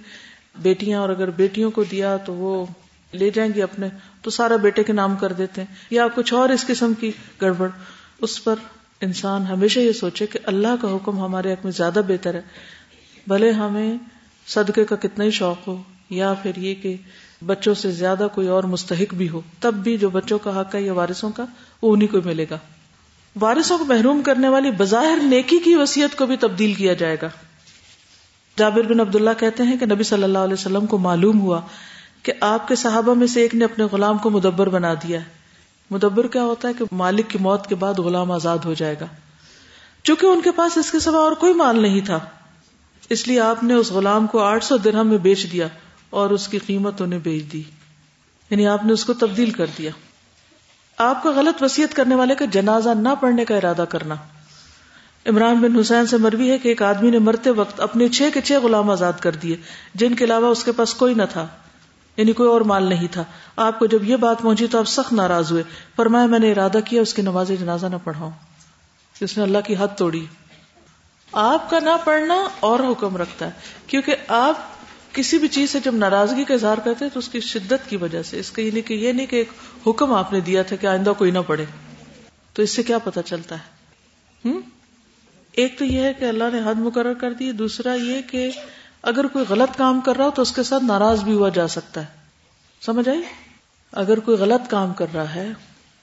بیٹیاں 0.61 0.99
اور 0.99 1.09
اگر 1.09 1.29
بیٹیوں 1.29 1.71
کو 1.71 1.83
دیا 1.83 2.17
تو 2.17 2.33
وہ 2.33 2.65
لے 3.13 3.29
جائیں 3.29 3.53
گی 3.53 3.61
اپنے، 3.61 3.87
تو 4.21 4.29
سارا 4.29 4.55
بیٹے 4.55 4.83
کے 4.83 4.93
نام 4.93 5.15
کر 5.15 5.33
دیتے 5.33 5.61
ہیں۔ 5.61 5.75
یا 5.89 6.07
کچھ 6.15 6.33
اور 6.33 6.49
اس 6.49 6.65
قسم 6.67 6.93
کی 6.93 7.11
گڑبڑ۔ 7.41 7.69
اس 8.21 8.43
پر 8.43 8.55
انسان 9.03 9.41
ہمیشہ 9.41 9.79
یہ 9.79 9.91
سوچے 9.91 10.25
کہ 10.25 10.39
اللہ 10.43 10.75
کا 10.81 10.95
حکم 10.95 11.19
ہمارے 11.19 11.53
حق 11.53 11.63
میں 11.63 11.71
زیادہ 11.71 12.01
بہتر 12.07 12.33
ہے۔ 12.33 12.41
بھلے 13.27 13.51
ہمیں 13.51 13.97
صدقے 14.47 14.85
کا 14.85 14.95
کتنا 14.95 15.23
ہی 15.23 15.31
شوق 15.31 15.67
ہو، 15.67 15.81
یا 16.09 16.33
پھر 16.33 16.51
یہ 16.55 16.75
کہ 16.75 16.95
بچوں 17.45 17.73
سے 17.73 17.91
زیادہ 17.91 18.27
کوئی 18.33 18.47
اور 18.47 18.63
مستحق 18.63 19.13
بھی 19.13 19.29
ہو، 19.29 19.41
تب 19.59 19.73
بھی 19.73 19.97
جو 19.97 20.09
بچوں 20.09 20.39
کا 20.39 20.61
حق 20.61 20.75
ہے 20.75 20.81
یا 20.81 20.93
وارثوں 20.93 21.29
کا، 21.29 21.45
وہ 21.81 21.93
انہیں 21.93 22.07
کو 22.07 22.17
ملے 22.25 22.45
گا۔ 22.49 22.57
وارثوں 23.41 23.77
کو 23.77 23.85
محروم 23.85 24.21
کرنے 24.21 24.49
والی 24.49 24.71
بظاہر 24.77 25.17
نیکی 25.23 25.59
کی 25.59 25.75
وسیعت 25.75 26.17
کو 26.17 26.25
بھی 26.25 26.37
تبدیل 26.37 26.73
کیا 26.73 26.93
جائے 26.93 27.17
گا۔ 27.21 27.29
جابر 28.57 28.81
بن 28.81 28.99
عبداللہ 28.99 29.29
کہتے 29.39 29.63
ہیں 29.63 29.77
کہ 29.77 29.85
نبی 29.85 30.03
صلی 30.03 30.23
اللہ 30.23 30.37
علیہ 30.37 30.53
وسلم 30.53 30.85
کو 30.85 30.97
معلوم 30.97 31.39
ہوا 31.39 31.61
کہ 32.23 32.33
آپ 32.41 32.67
کے 32.67 32.75
صحابہ 32.75 33.13
میں 33.13 33.27
سے 33.27 33.41
ایک 33.41 33.55
نے 33.55 33.65
اپنے 33.65 33.85
غلام 33.85 34.17
کو 34.17 34.29
مدبر 34.29 34.69
بنا 34.69 34.93
دیا 34.93 35.19
ہے۔ 35.19 35.42
مدبر 35.93 36.27
کیا 36.27 36.43
ہوتا 36.43 36.67
ہے 36.67 36.73
کہ 36.73 36.85
مالک 36.91 37.29
کی 37.29 37.37
موت 37.37 37.67
کے 37.67 37.75
بعد 37.75 37.93
غلام 37.93 38.31
آزاد 38.31 38.57
ہو 38.65 38.73
جائے 38.73 38.95
گا۔ 39.01 39.05
چونکہ 40.03 40.25
ان 40.25 40.41
کے 40.41 40.51
پاس 40.51 40.77
اس 40.77 40.91
کے 40.91 40.99
سوا 40.99 41.19
اور 41.19 41.31
کوئی 41.31 41.53
مال 41.53 41.81
نہیں 41.81 42.01
تھا۔ 42.01 42.19
اس 43.09 43.27
لیے 43.27 43.39
آپ 43.39 43.63
نے 43.63 43.73
اس 43.73 43.91
غلام 43.91 44.27
کو 44.27 44.39
آٹھ 44.39 44.65
سو 44.65 44.77
درہم 44.77 45.07
میں 45.07 45.17
بیچ 45.17 45.51
دیا 45.51 45.67
اور 46.09 46.29
اس 46.29 46.47
کی 46.47 46.57
قیمت 46.57 47.01
انہیں 47.01 47.19
بیچ 47.19 47.43
دی۔ 47.53 47.63
یعنی 48.49 48.67
آپ 48.67 48.85
نے 48.85 48.93
اس 48.93 49.05
کو 49.05 49.13
تبدیل 49.13 49.51
کر 49.51 49.65
دیا۔ 49.77 49.91
آپ 50.97 51.23
کا 51.23 51.31
غلط 51.31 51.63
وسیعت 51.63 51.95
کرنے 51.95 52.15
والے 52.15 52.35
کا 52.35 52.45
جنازہ 52.45 52.89
نہ 52.89 53.09
پڑھنے 53.19 53.45
کا 53.45 53.55
ارادہ 53.55 53.85
کرنا۔ 53.89 54.15
عمران 55.25 55.55
بن 55.55 55.79
حسین 55.79 56.07
سے 56.07 56.17
مروی 56.17 56.51
ہے 56.51 56.57
کہ 56.57 56.67
ایک 56.67 56.81
آدمی 56.81 57.11
نے 57.11 57.19
مرتے 57.19 57.49
وقت 57.49 57.79
اپنے 57.79 58.07
چھ 58.07 58.29
کے 58.33 58.41
چھ 58.41 58.53
غلام 58.53 58.89
آزاد 58.89 59.13
کر 59.19 59.31
دیے، 59.31 59.57
جن 59.93 60.15
کے 60.15 60.25
علاوہ 60.25 60.47
اس 60.47 60.63
کے 60.63 60.71
پاس 60.71 60.93
کوئی 60.93 61.13
نہ 61.13 61.23
تھا۔ 61.31 61.47
یعنی 62.17 62.33
کوئی 62.33 62.49
اور 62.49 62.61
مال 62.61 62.83
نہیں 62.83 63.07
تھا۔ 63.11 63.23
آپ 63.55 63.79
کو 63.79 63.85
جب 63.85 64.03
یہ 64.03 64.15
بات 64.15 64.41
پہنچی 64.41 64.67
تو 64.67 64.79
آپ 64.79 64.87
سخت 64.87 65.13
ناراض 65.13 65.51
ہوئے۔ 65.51 65.63
فرمایا، 65.95 66.25
میں 66.25 66.39
نے 66.39 66.51
ارادہ 66.51 66.77
کیا 66.85 67.01
اس 67.01 67.13
کی 67.13 67.21
نماز 67.21 67.47
جنازہ 67.59 67.85
نہ 67.85 67.95
پڑھاؤں۔ 68.03 68.31
اس 69.19 69.37
نے 69.37 69.43
اللہ 69.43 69.57
کی 69.65 69.75
حد 69.79 69.87
توڑی۔ 69.97 70.25
آپ 71.31 71.69
کا 71.69 71.79
نہ 71.79 71.89
پڑھنا 72.03 72.47
اور 72.59 72.79
حکم 72.79 73.17
رکھتا 73.17 73.45
ہے۔ 73.45 73.51
کیونکہ 73.87 74.15
آپ 74.27 74.57
کسی 75.13 75.37
بھی 75.37 75.47
چیز 75.47 75.69
سے 75.69 75.79
جب 75.79 75.95
ناراضگی 75.95 76.43
کا 76.43 76.53
اظہار 76.53 76.77
کرتے 76.77 77.09
تو 77.09 77.19
اس 77.19 77.29
کی 77.29 77.39
شدت 77.39 77.89
کی 77.89 77.97
وجہ 77.97 78.23
سے۔ 78.23 78.39
اس 78.39 78.51
کا 78.51 78.61
یعنی 78.61 78.81
کہ 78.81 78.93
یہ 78.93 79.11
نہیں 79.11 79.25
کہ 79.25 79.35
ایک 79.35 79.49
حکم 79.87 80.13
آپ 80.13 80.33
نے 80.33 80.39
دیا 80.39 80.63
تھا 80.63 80.75
کہ 80.75 80.87
آئندہ 80.87 81.13
کوئی 81.17 81.31
نہ 81.31 81.39
پڑھے۔ 81.47 81.65
تو 82.53 82.61
اس 82.61 82.69
سے 82.69 82.83
کیا 82.83 82.97
پتا 82.97 83.21
چلتا 83.21 83.55
ہے؟ 83.55 83.73
ہم؟ 84.49 84.59
ایک 85.51 85.79
تو 85.79 85.85
یہ 85.85 85.99
ہے 85.99 86.13
کہ 86.13 86.25
اللہ 86.25 86.43
نے 86.53 86.59
حد 86.65 86.75
مقرر 86.75 87.13
کر 87.13 87.33
دی، 87.33 87.51
دوسرا 87.51 87.93
یہ 87.93 88.21
کہ 88.21 88.51
اگر 89.03 89.27
کوئی 89.27 89.45
غلط 89.49 89.77
کام 89.77 90.01
کر 90.01 90.15
رہا 90.15 90.25
ہو 90.25 90.31
تو 90.31 90.41
اس 90.41 90.51
کے 90.51 90.63
ساتھ 90.63 90.83
ناراض 90.83 91.23
بھی 91.23 91.33
ہوا 91.33 91.49
جا 91.49 91.67
سکتا 91.67 92.01
ہے۔ 92.01 92.05
سمجھ 92.81 93.09
آئی؟ 93.09 93.21
اگر 93.91 94.19
کوئی 94.19 94.37
غلط 94.37 94.69
کام 94.69 94.93
کر 94.93 95.05
رہا 95.13 95.35
ہے، 95.35 95.51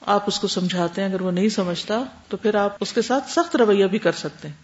آپ 0.05 0.23
اس 0.27 0.39
کو 0.39 0.47
سمجھاتے 0.47 1.01
ہیں، 1.01 1.09
اگر 1.09 1.21
وہ 1.21 1.31
نہیں 1.31 1.49
سمجھتا 1.49 2.03
تو 2.27 2.37
پھر 2.37 2.55
آپ 2.55 2.77
اس 2.79 2.93
کے 2.93 3.01
ساتھ 3.01 3.31
سخت 3.31 3.55
رویہ 3.55 3.85
بھی 3.85 3.99
کر 3.99 4.11
سکتے 4.11 4.47
ہیں۔ 4.47 4.55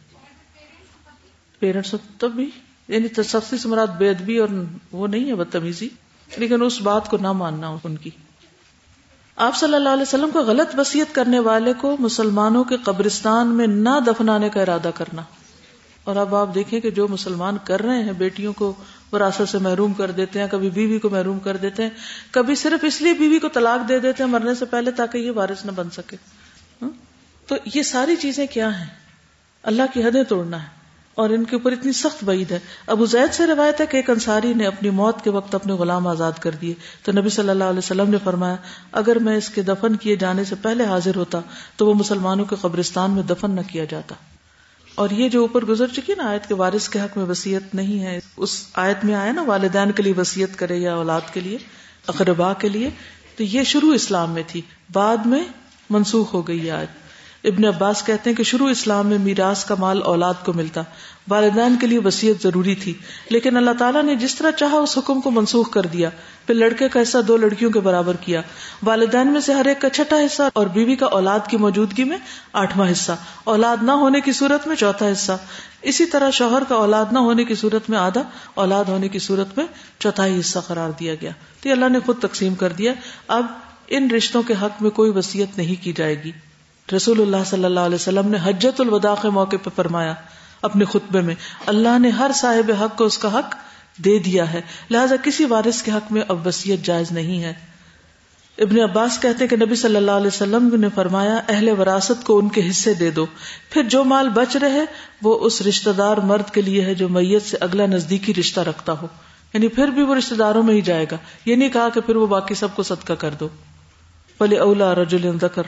پیرنٹس 1.60 1.96
تب 2.18 2.32
بھی 2.32 2.50
یعنی 2.88 3.24
سختی 3.24 3.58
سے 3.58 3.68
مراد 3.68 3.88
بے 3.88 4.10
ادبی 4.10 4.38
اور 4.38 4.48
وہ 4.92 5.08
نہیں 5.08 5.30
ہے 5.30 5.36
بدتمیزی، 5.36 5.90
لیکن 6.38 6.62
اس 6.62 6.82
بات 6.82 7.10
کو 7.10 7.18
نہ 7.18 7.32
ماننا 7.32 7.76
ان 7.84 7.96
کی۔ 7.96 8.10
آپ 9.36 9.56
صلی 9.56 9.76
اللہ 9.76 9.90
علیہ 9.90 10.02
وسلم 10.02 10.30
کو 10.34 10.40
غلط 10.40 10.80
وسیعت 10.80 11.16
کرنے 11.16 11.40
والے 11.40 11.74
کو 11.74 11.96
مسلمانوں 12.00 12.64
کے 12.64 12.78
قبرستان 12.78 13.48
میں 13.48 13.68
نہ 13.68 14.00
دفنانے 14.08 14.50
کا 14.50 14.62
ارادہ 14.62 14.92
کرنا۔ 14.96 15.22
اور 16.08 16.16
اب 16.16 16.36
آپ 16.36 16.56
دیکھیں 16.56 16.80
کہ 16.80 16.92
جو 16.92 17.08
مسلمان 17.08 17.58
کر 17.64 17.82
رہے 17.82 18.04
ہیں 18.04 18.14
بیٹیوں 18.14 18.54
کو 18.54 18.74
وراثت 19.12 19.50
سے 19.50 19.58
محروم 19.58 19.94
کر 19.94 20.12
دیتے 20.12 20.40
ہیں، 20.40 20.48
کبھی 20.52 20.70
بیوی 20.70 21.00
کو 21.00 21.10
محروم 21.10 21.40
کر 21.40 21.58
دیتے 21.58 21.84
ہیں، 21.84 21.90
کبھی 22.32 22.56
صرف 22.56 22.84
اس 22.84 23.02
لیے 23.02 23.14
بیوی 23.14 23.40
کو 23.40 23.48
طلاق 23.48 23.90
دے 23.90 24.00
دیتے 24.00 24.24
ہیں 24.24 24.32
مرنے 24.32 24.56
سے 24.56 24.66
پہلے 24.66 24.92
تاکہ 24.92 25.18
یہ 25.18 25.32
وارث 25.32 25.66
نہ 25.66 25.72
بن 25.72 25.90
سکے۔ 25.90 26.18
ہاں؟ 26.82 26.90
تو 27.48 27.56
یہ 27.74 27.82
ساری 27.82 28.16
چیزیں 28.16 28.48
کیا 28.48 28.80
ہیں؟ 28.80 28.86
اللہ 29.64 29.82
کی 29.94 30.04
حدیں 30.04 30.24
توڑنا 30.24 30.64
ہے 30.64 30.68
اور 31.16 31.30
ان 31.30 31.44
کے 31.44 31.56
اوپر 31.56 31.72
اتنی 31.72 31.92
سخت 31.92 32.24
بعید 32.24 32.52
ہے۔ 32.52 32.60
ابو 32.88 33.06
زید 33.06 33.34
سے 33.34 33.48
روایت 33.48 33.82
ہے 33.82 33.86
کہ 33.86 33.98
ایک 33.98 34.10
انصاری 34.10 34.54
نے 34.54 34.66
اپنی 34.66 34.90
موت 34.90 35.24
کے 35.24 35.30
وقت 35.30 35.56
اپنے 35.56 35.74
غلام 35.74 36.08
آزاد 36.08 36.32
کر 36.40 36.52
دیے۔ 36.52 36.74
تو 37.04 37.12
نبی 37.12 37.30
صلی 37.30 37.50
اللہ 37.50 37.64
علیہ 37.64 37.78
وسلم 37.78 38.10
نے 38.10 38.18
فرمایا، 38.24 38.56
اگر 38.92 39.20
میں 39.20 39.38
اس 39.38 39.50
کے 39.50 39.62
دفن 39.62 39.96
کیے 39.96 40.16
جانے 40.16 40.44
سے 40.44 40.56
پہلے 40.62 40.86
حاضر 40.86 41.16
ہوتا 41.16 41.40
تو 41.76 41.88
وہ 41.88 41.94
مسلمانوں 41.94 42.46
کے 42.46 42.56
قبرستان 42.62 43.12
میں 43.12 43.24
دفن 43.24 43.52
نہ 43.52 43.62
کیا 43.68 43.86
جاتا۔ 43.86 44.16
اور 44.98 45.10
یہ 45.10 45.30
جو 45.30 45.42
اوپر 45.42 45.66
گزر 45.66 45.88
چکی 45.88 46.14
نا 46.18 46.24
آیت 46.24 46.48
کے 46.48 46.54
وارث 46.54 46.90
کے 46.90 47.00
حق 47.00 47.18
میں 47.18 47.26
وسیعت 47.26 47.76
نہیں 47.76 48.04
ہے، 48.04 48.20
اس 48.38 48.66
آیت 48.74 49.06
میں 49.06 49.16
آیا 49.16 49.32
نا 49.32 49.42
والدین 49.42 49.92
کے 49.92 50.04
لیے 50.04 50.14
وسیعت 50.18 50.60
کرے 50.60 50.76
یا 50.76 50.96
اولاد 50.96 51.22
کے 51.34 51.40
لیے 51.40 51.58
اقربا 52.08 52.54
کے 52.54 52.70
لیے، 52.70 52.90
تو 53.36 53.44
یہ 53.44 53.64
شروع 53.64 53.94
اسلام 53.94 54.32
میں 54.32 54.44
تھی، 54.48 54.62
بعد 54.94 55.18
میں 55.18 55.44
منسوخ 55.90 56.34
ہو 56.34 56.48
گئی 56.48 56.72
آیت۔ 56.72 56.90
ابن 57.44 57.66
عباس 57.66 58.04
کہتے 58.06 58.30
ہیں 58.30 58.38
کہ 58.38 58.44
شروع 58.44 58.68
اسلام 58.68 59.08
میں 59.08 59.18
میراث 59.18 59.66
کا 59.66 59.76
مال 59.80 60.02
اولاد 60.02 60.34
کو 60.46 60.54
ملتا۔ 60.54 60.82
والدین 61.30 61.76
کے 61.82 61.88
لیے 61.88 62.00
وسیعت 62.00 62.44
ضروری 62.44 62.76
تھی۔ 62.76 62.94
لیکن 63.30 63.58
اللہ 63.58 63.72
تعالیٰ 63.80 64.04
نے 64.04 64.16
جس 64.16 64.36
طرح 64.36 64.52
چاہا 64.52 64.78
اس 64.78 64.98
حکم 64.98 65.22
کو 65.22 65.32
منسوخ 65.32 65.72
کر 65.72 65.82
دیا۔ 65.82 66.10
پھر 66.48 66.56
لڑکے 66.56 66.90
کا 66.90 67.02
حصہ 67.02 67.18
دو 67.28 67.38
لڑکیوں 67.38 67.72
کے 67.72 67.80
برابر 67.80 68.16
کیا۔ 68.16 68.42
والدین 68.84 69.28
میں 69.28 69.42
سے 69.42 69.54
ہر 69.54 69.66
ایک 69.66 69.82
کا 69.82 69.90
چھٹا 69.90 70.16
حصہ 70.16 70.44
اور 70.54 70.68
بیوی 70.68 70.96
کا 70.96 71.06
اولاد 71.06 71.40
کی 71.50 71.58
موجودگی 71.58 72.04
میں 72.04 72.18
آٹھواں 72.54 72.92
حصہ۔ 72.92 73.12
اولاد 73.44 73.78
نہ 73.82 73.92
ہونے 73.92 74.22
کی 74.22 74.32
صورت 74.32 74.68
میں 74.68 74.76
چوتھا 74.76 75.12
حصہ۔ 75.12 75.32
اسی 75.82 76.06
طرح 76.06 76.30
شوہر 76.30 76.64
کا 76.70 76.76
اولاد 76.76 77.06
نہ 77.12 77.20
ہونے 77.20 77.46
کی 77.46 77.56
صورت 77.56 77.90
میں 77.90 77.98
آدھا، 77.98 78.24
اولاد 78.54 78.86
ہونے 78.86 79.08
کی 79.08 79.20
صورت 79.20 79.58
میں 79.58 79.66
چوتھائی 80.00 80.40
حصہ 80.40 80.60
قرار 80.60 80.90
دیا 81.00 81.16
گیا۔ 81.16 81.32
تو 81.62 81.72
اللہ 81.72 81.90
نے 81.90 82.00
خود 82.06 82.20
تقسیم 82.20 82.56
کر 82.56 82.74
دیا۔ 82.74 82.94
اب 83.28 83.46
ان 83.88 84.12
رشتوں 84.12 84.44
کے 84.44 84.54
حق 84.62 84.82
میں 84.82 84.90
کوئی 84.90 85.12
وسیعت 85.12 85.58
نہیں 85.58 85.84
کی 85.84 85.94
جائے 85.94 86.24
گی۔ 86.24 86.32
رسول 86.96 87.22
اللہ 87.22 87.38
صلی 87.46 87.66
اللہ 87.66 87.80
علیہ 87.80 87.96
وسلم 87.96 88.28
نے 88.28 88.38
حجت 88.44 88.82
الوداع 88.82 89.16
کے 89.22 89.30
موقع 89.30 89.56
پہ 89.64 89.70
فرمایا 89.76 90.14
اپنے 90.62 90.86
خطبے 90.86 91.22
میں۔ 91.22 91.36
اللہ 91.66 92.00
نے 92.00 92.10
ہر 92.10 92.32
صاحب 92.36 92.72
حق 92.82 92.98
کو 92.98 93.04
اس 93.04 93.18
کا 93.18 93.40
حق 93.40 93.56
دے 93.98 94.20
دیا 94.20 94.54
ہے۔ 94.54 94.62
لہذا 94.92 95.16
کسی 95.24 95.46
وارث 95.46 95.82
کے 95.82 95.92
حق 95.92 96.12
میں 96.12 96.22
اب 96.28 96.48
وسیعت 96.48 96.86
جائز 96.86 97.12
نہیں 97.12 97.44
ہے۔ 97.44 97.54
ابن 98.58 98.80
عباس 98.80 99.20
کہتے 99.22 99.48
کہ 99.48 99.56
نبی 99.56 99.76
صلی 99.76 99.96
اللہ 99.96 100.12
علیہ 100.12 100.28
وسلم 100.28 100.76
نے 100.80 100.88
فرمایا، 100.96 101.42
اہل 101.48 101.70
وراثت 101.70 102.24
کو 102.24 102.38
ان 102.38 102.50
کے 102.50 102.70
حصے 102.70 102.94
دے 102.94 103.12
دو۔ 103.12 103.26
پھر 103.70 103.84
جو 103.84 104.04
مال 104.04 104.30
بچ 104.30 104.56
رہے، 104.56 104.86
وہ 105.22 105.40
اس 105.40 105.62
رشتہ 105.62 105.90
دار 105.90 106.18
مرد 106.18 106.54
کے 106.54 106.62
لیے 106.62 106.82
ہے 106.82 106.94
جو 106.94 107.10
میت 107.10 107.46
سے 107.46 107.58
اگلا 107.60 107.86
نزدیکی 107.86 108.34
رشتہ 108.34 108.60
رکھتا 108.60 108.94
ہو۔ 109.02 109.08
یعنی 109.54 109.68
پھر 109.68 109.88
بھی 109.88 110.02
وہ 110.02 110.16
رشتہ 110.16 110.36
داروں 110.36 110.64
میں 110.64 110.74
ہی 110.74 110.82
جائے 110.82 111.06
گا۔ 111.12 111.18
یہ 111.46 111.56
نہیں 111.56 111.70
کہا 111.70 111.90
کہ 111.90 112.02
پھر 112.02 112.16
وہ 112.16 112.28
باقی 112.28 112.54
سب 112.54 112.68
کو 112.76 112.84
صدقہ 112.84 113.14
کر 113.14 113.30
دو۔ 113.40 113.48
بلے 114.40 114.58
اولا 114.58 114.96
رجل 114.96 115.38
ذکر 115.42 115.64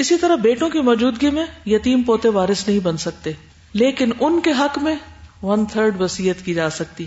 اسی 0.00 0.16
طرح 0.16 0.34
بیٹوں 0.34 0.68
کی 0.68 0.80
موجودگی 0.80 1.30
میں 1.30 1.46
یتیم 1.66 2.02
پوتے 2.02 2.28
وارث 2.28 2.68
نہیں 2.68 2.80
بن 2.80 2.96
سکتے، 2.96 3.32
لیکن 3.72 4.10
ان 4.20 4.40
کے 4.40 4.50
حق 4.50 4.78
میں 4.78 4.96
ون 5.42 5.66
تھرڈ 5.66 6.00
وسیعت 6.00 6.44
کی 6.44 6.54
جا 6.54 6.70
سکتی۔ 6.70 7.06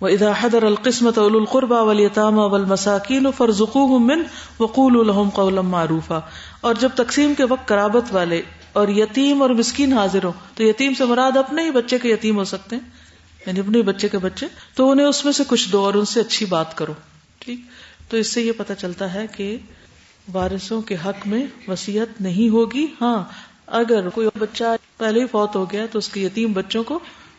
وہ 0.00 0.08
ادا 0.08 0.32
حدر 0.40 0.62
القسمت 0.62 1.18
اول 1.18 1.36
القربا 1.36 1.82
ولیطام 1.82 2.38
اول 2.38 2.64
مساکین 2.64 3.26
فرزقو 3.36 3.98
من 3.98 4.22
وقول 4.60 5.00
الحم 5.00 5.28
قولم 5.28 5.68
معروفا۔ 5.68 6.20
اور 6.60 6.74
جب 6.74 6.88
تقسیم 6.94 7.34
کے 7.34 7.44
وقت 7.44 7.68
کرابت 7.68 8.14
والے 8.14 8.42
اور 8.72 8.88
یتیم 8.88 9.42
اور 9.42 9.50
مسکین 9.50 9.92
حاضر 9.92 10.24
ہو 10.24 10.32
تو 10.54 10.62
یتیم 10.62 10.94
سے 10.94 11.04
مراد 11.04 11.36
اپنے 11.36 11.64
ہی 11.64 11.70
بچے 11.70 11.98
کے 11.98 12.08
یتیم 12.08 12.36
ہو 12.36 12.44
سکتے 12.44 12.76
ہیں۔ 12.76 12.82
یعنی 13.46 13.60
اپنے 13.60 13.82
بچے 13.82 14.08
کے 14.08 14.18
بچے۔ 14.18 14.46
تو 14.74 14.90
انہیں 14.90 15.06
اس 15.06 15.24
میں 15.24 15.32
سے 15.32 15.44
کچھ 15.48 15.72
دو 15.72 15.84
اور 15.84 15.94
ان 15.94 16.04
سے 16.04 16.20
اچھی 16.20 16.46
بات 16.46 16.76
کرو۔ 16.76 16.92
ٹھیک؟ 17.38 17.60
تو 18.08 18.16
اس 18.16 18.32
سے 18.32 18.42
یہ 18.42 18.52
پتا 18.56 18.74
چلتا 18.74 19.14
ہے 19.14 19.26
کہ 19.36 19.58
وارثوں 20.32 20.82
کے 20.82 20.96
حق 21.04 21.26
میں 21.26 21.46
وسیعت 21.68 22.20
نہیں 22.20 22.48
ہوگی۔ 22.48 22.86
ہاں 23.00 23.24
اگر 23.66 24.08
کوئی 24.08 24.28
بچہ 24.38 24.64
پہلے 24.98 25.20
ہی 25.20 25.26
فوت 25.26 25.56
ہو 25.56 25.72
گیا 25.72 25.86
تو 25.92 25.98
اس 25.98 26.08
کے 26.08 26.20
یتیم 26.20 26.52
بچوں 26.52 26.82
کو 26.82 26.98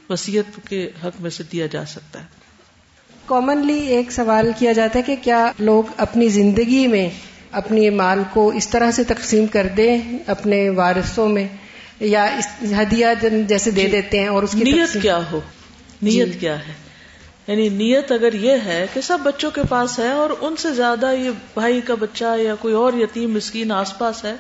وسیعت 0.10 0.70
کے 0.70 0.90
حق 1.04 1.22
میں 1.22 1.30
سے 1.30 1.44
دیا 1.52 1.66
جا 1.66 1.86
سکتا 1.86 2.20
ہے۔ 2.20 2.26
کامنلی 3.26 3.88
ایک 3.88 4.12
سوال 4.12 4.52
کیا 4.60 4.72
جاتا 4.72 5.00
ہے 5.00 5.04
کہ 5.04 5.16
کیا 5.22 5.52
لوگ 5.60 5.84
اپنی 5.98 6.30
زندگی 6.30 6.88
میں 6.88 7.10
اپنی 7.52 7.90
مال 7.90 8.24
کو 8.34 8.48
اس 8.50 8.68
طرح 8.68 8.92
سے 8.92 9.04
تقسیم 9.04 9.48
کر 9.48 9.68
دیں 9.78 9.98
اپنے 10.28 10.70
وارثوں 10.70 11.30
میں؟ 11.30 11.48
یا 12.00 12.40
ہدیہ 12.62 13.06
جیسے 13.48 13.72
دے 13.72 13.82
جی۔ 13.82 13.92
دیتے 13.92 14.20
ہیں 14.20 14.28
اور 14.28 14.44
اس 14.44 14.52
کی 14.52 14.72
نیت 14.72 15.02
کیا 15.02 15.20
ہو؟ 15.32 15.40
نیت 16.02 16.34
جی۔ 16.34 16.40
کیا 16.40 16.68
ہے؟ 16.68 16.89
یعنی 17.50 17.70
نیت 17.70 18.12
اگر 18.12 18.34
یہ 18.34 18.52
ہے 18.52 18.88
کہ 18.94 19.02
سب 19.02 19.18
بچوں 19.24 19.52
کے 19.52 19.62
پاس 19.70 20.00
ہے 20.00 20.12
اور 20.12 20.30
ان 20.42 20.56
سے 20.56 20.74
زیادہ 20.74 21.14
یہ 21.14 21.30
بھائی 21.54 21.82
کا 21.82 21.96
بچہ 22.00 22.40
یا 22.42 22.56
کوئی 22.56 22.74
اور 22.74 22.94
یتیم 22.94 23.32
مسکین 23.32 23.72
آس 23.72 23.98
پاس 23.98 24.26
ہے، 24.26 24.36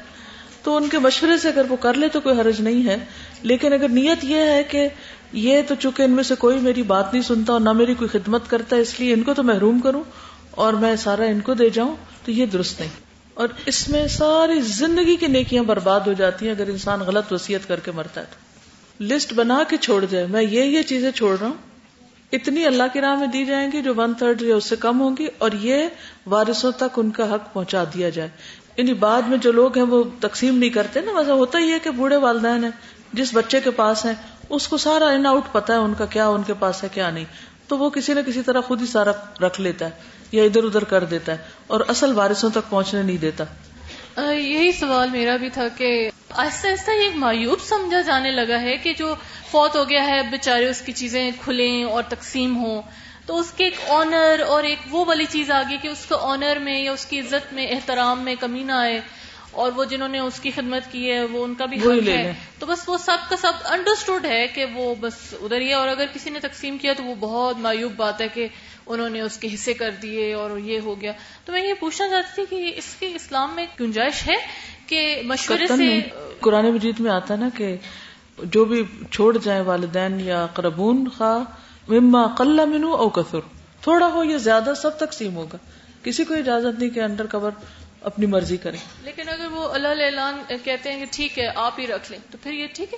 تو 0.63 0.75
ان 0.75 0.89
کے 0.89 0.99
مشورے 0.99 1.37
سے 1.37 1.47
اگر 1.47 1.65
وہ 1.69 1.75
کر 1.75 1.93
لے 1.93 2.07
تو 2.07 2.21
کوئی 2.21 2.39
حرج 2.39 2.61
نہیں 2.61 2.87
ہے۔ 2.87 2.97
لیکن 3.41 3.73
اگر 3.73 3.89
نیت 3.89 4.23
یہ 4.23 4.39
ہے 4.39 4.63
کہ 4.63 4.87
یہ 5.33 5.61
تو 5.67 5.75
چونکہ 5.79 6.03
ان 6.03 6.11
میں 6.11 6.23
سے 6.23 6.35
کوئی 6.35 6.59
میری 6.59 6.83
بات 6.83 7.13
نہیں 7.13 7.23
سنتا 7.23 7.53
اور 7.53 7.61
نہ 7.61 7.71
میری 7.71 7.93
کوئی 7.93 8.19
خدمت 8.19 8.41
کرتا 8.47 8.75
ہے، 8.75 8.81
اس 8.81 8.99
لیے 8.99 9.13
ان 9.13 9.23
کو 9.23 9.33
تو 9.33 9.43
محروم 9.43 9.79
کروں 9.79 10.03
اور 10.51 10.73
میں 10.73 10.95
سارا 10.95 11.23
ان 11.23 11.39
کو 11.39 11.53
دے 11.53 11.69
جاؤں، 11.69 11.95
تو 12.25 12.31
یہ 12.31 12.45
درست 12.45 12.79
نہیں۔ 12.79 12.89
اور 13.33 13.47
اس 13.65 13.89
میں 13.89 14.07
ساری 14.07 14.61
زندگی 14.61 15.15
کی 15.15 15.27
نیکیاں 15.27 15.63
برباد 15.63 15.99
ہو 15.99 16.13
جاتی 16.13 16.45
ہیں 16.45 16.53
اگر 16.53 16.67
انسان 16.67 16.99
غلط 16.99 17.33
وسیعت 17.33 17.67
کر 17.67 17.79
کے 17.79 17.91
مرتا 17.91 18.21
ہے 18.21 18.25
تو۔ 18.25 19.03
لسٹ 19.03 19.33
بنا 19.33 19.63
کے 19.69 19.77
چھوڑ 19.77 20.05
جائے، 20.05 20.25
میں 20.25 20.41
یہ 20.41 20.63
یہ 20.63 20.81
چیزیں 20.81 21.11
چھوڑ 21.11 21.37
رہا 21.39 21.47
ہوں 21.47 21.68
اتنی 22.31 22.65
اللہ 22.65 22.83
کی 22.93 23.01
راہ 23.01 23.15
میں 23.15 23.27
دی 23.27 23.45
جائیں 23.45 23.71
گی 23.71 23.81
جو 23.81 23.95
ون 23.95 24.13
تھرڈ 24.13 24.41
یا 24.41 24.55
اس 24.55 24.65
سے 24.65 24.75
کم 24.75 25.01
ہوگی 25.01 25.27
اور 25.37 25.51
یہ 25.51 25.87
وارثوں 26.25 26.71
تک 26.71 26.99
ان 26.99 27.11
کا 27.11 27.35
حق 27.35 27.53
پہنچا 27.53 27.83
دیا 27.93 28.09
جائے۔ 28.09 28.29
یعنی 28.77 28.93
بعد 28.93 29.21
میں 29.21 29.37
جو 29.37 29.51
لوگ 29.51 29.77
ہیں 29.77 29.85
وہ 29.85 30.03
تقسیم 30.19 30.57
نہیں 30.57 30.69
کرتے 30.69 31.01
نا، 31.01 31.11
ویسا 31.11 31.33
ہوتا 31.33 31.59
ہی 31.59 31.71
ہے 31.71 31.79
کہ 31.79 31.89
بوڑھے 31.91 32.17
والدین 32.17 32.63
ہیں، 32.63 32.71
جس 33.13 33.29
بچے 33.33 33.61
کے 33.61 33.71
پاس 33.71 34.05
ہیں، 34.05 34.13
اس 34.49 34.67
کو 34.67 34.77
سارا 34.77 35.05
ان 35.05 35.25
آؤٹ 35.25 35.43
پتا 35.51 35.73
ہے 35.73 35.77
ان 35.77 35.93
کا 35.97 36.05
کیا، 36.05 36.27
ان 36.27 36.43
کے 36.43 36.53
پاس 36.59 36.83
ہے 36.83 36.87
کیا 36.93 37.09
نہیں۔ 37.09 37.25
تو 37.67 37.77
وہ 37.77 37.89
کسی 37.89 38.13
نہ 38.13 38.19
کسی 38.27 38.41
طرح 38.41 38.61
خود 38.61 38.81
ہی 38.81 38.85
سارا 38.85 39.11
رکھ 39.41 39.61
لیتا 39.61 39.85
ہے 39.85 39.91
یا 40.31 40.43
ادھر 40.43 40.63
ادھر 40.63 40.83
کر 40.83 41.03
دیتا 41.03 41.31
ہے 41.31 41.37
اور 41.67 41.81
اصل 41.87 42.11
وارثوں 42.15 42.49
تک 42.49 42.69
پہنچنے 42.69 43.01
نہیں 43.03 43.17
دیتا۔ 43.17 43.43
یہی 44.31 44.71
سوال 44.71 45.09
میرا 45.09 45.37
بھی 45.37 45.49
تھا 45.49 45.67
کہ 45.77 46.09
آہستہ 46.29 46.67
آہستہ 46.67 46.91
یہ 46.91 47.09
مایوب 47.15 47.61
سمجھا 47.61 48.01
جانے 48.01 48.31
لگا 48.31 48.61
ہے 48.61 48.77
کہ 48.77 48.93
جو 48.93 49.15
فوت 49.51 49.75
ہو 49.75 49.89
گیا 49.89 50.07
ہے 50.07 50.21
بےچارے 50.31 50.69
اس 50.69 50.81
کی 50.81 50.91
چیزیں 50.91 51.31
کھلیں 51.41 51.83
اور 51.83 52.03
تقسیم 52.03 52.57
ہوں۔ 52.57 52.81
تو 53.25 53.39
اس 53.39 53.51
کے 53.51 53.63
ایک 53.63 53.75
آنر 53.87 54.41
اور 54.47 54.63
ایک 54.63 54.79
وہ 54.89 55.05
والی 55.05 55.25
چیز 55.25 55.51
آ 55.51 55.61
گئی 55.69 55.77
کہ 55.81 55.87
اس 55.87 56.05
کے 56.09 56.15
آنر 56.21 56.57
میں 56.59 56.79
یا 56.79 56.91
اس 56.91 57.05
کی 57.05 57.19
عزت 57.19 57.53
میں، 57.53 57.67
احترام 57.67 58.21
میں 58.21 58.35
کمی 58.39 58.63
نہ 58.63 58.71
آئے۔ 58.71 59.01
اور 59.59 59.71
وہ 59.75 59.85
جنہوں 59.85 60.07
نے 60.07 60.19
اس 60.19 60.39
کی 60.39 60.51
خدمت 60.51 60.91
کی 60.91 61.11
ہے 61.11 61.23
وہ 61.25 61.43
ان 61.43 61.53
کا 61.55 61.65
بھی 61.65 61.77
حق 61.77 62.07
ہے۔ 62.07 62.33
تو 62.59 62.65
بس 62.65 62.89
وہ 62.89 62.97
سب 62.97 63.17
کا 63.29 63.37
سب 63.37 63.51
انڈرسٹوڈ 63.65 64.25
ہے 64.25 64.47
کہ 64.47 64.65
وہ 64.73 64.95
بس 64.99 65.33
ادھر 65.41 65.61
ہی 65.61 65.69
ہے 65.69 65.73
اور 65.73 65.87
اگر 65.87 66.05
کسی 66.13 66.29
نے 66.29 66.39
تقسیم 66.39 66.77
کیا 66.77 66.93
تو 66.93 67.03
وہ 67.03 67.15
بہت 67.19 67.57
مایوب 67.59 67.91
بات 67.97 68.21
ہے 68.21 68.27
کہ 68.27 68.47
انہوں 68.85 69.09
نے 69.09 69.21
اس 69.21 69.37
کے 69.37 69.53
حصے 69.53 69.73
کر 69.73 69.89
دیے 70.01 70.33
اور 70.33 70.57
یہ 70.57 70.79
ہو 70.79 71.01
گیا۔ 71.01 71.11
تو 71.45 71.51
میں 71.51 71.67
یہ 71.67 71.73
پوچھنا 71.79 72.09
چاہتی 72.09 72.45
تھی 72.45 72.57
کہ 72.57 72.77
اس 72.77 72.95
کے 72.99 73.11
اسلام 73.15 73.55
میں 73.55 73.65
گنجائش 73.79 74.27
ہے 74.27 74.35
کہ 74.87 75.21
مشورے 75.25 75.67
سے 75.67 75.99
قرآن 76.39 76.65
مجید 76.65 76.99
میں 76.99 77.11
آتا 77.11 77.35
نا 77.35 77.49
کہ 77.57 77.75
جو 78.43 78.65
بھی 78.65 78.83
چھوڑ 79.11 79.37
جائیں 79.37 79.61
والدین 79.61 80.19
یا 80.19 80.47
قربون 80.53 81.07
خواہ 81.17 81.39
مما 81.91 82.27
قلع 82.27 82.65
منو 82.65 82.93
او 82.93 83.09
کثر 83.09 83.39
تھوڑا 83.81 84.07
ہو 84.07 84.23
یا 84.23 84.37
زیادہ 84.37 84.73
سب 84.81 84.97
تقسیم 84.99 85.35
ہوگا۔ 85.35 85.57
کسی 86.03 86.23
کو 86.23 86.33
اجازت 86.33 86.79
نہیں 86.79 86.89
کہ 86.89 86.99
انڈر 86.99 87.25
کور 87.25 87.51
اپنی 88.01 88.25
مرضی 88.25 88.57
کریں۔ 88.57 88.79
لیکن 89.03 89.29
اگر 89.29 89.47
وہ 89.51 89.69
اللہ 89.69 89.87
اعلان 89.87 90.41
کہتے 90.63 90.91
ہیں 90.91 90.99
کہ 90.99 91.05
ٹھیک 91.11 91.39
ہے 91.39 91.47
آپ 91.55 91.79
ہی 91.79 91.87
رکھ 91.87 92.11
لیں 92.11 92.19
تو 92.31 92.37
پھر 92.43 92.51
یہ 92.53 92.67
ٹھیک 92.73 92.93
ہے۔ 92.93 92.97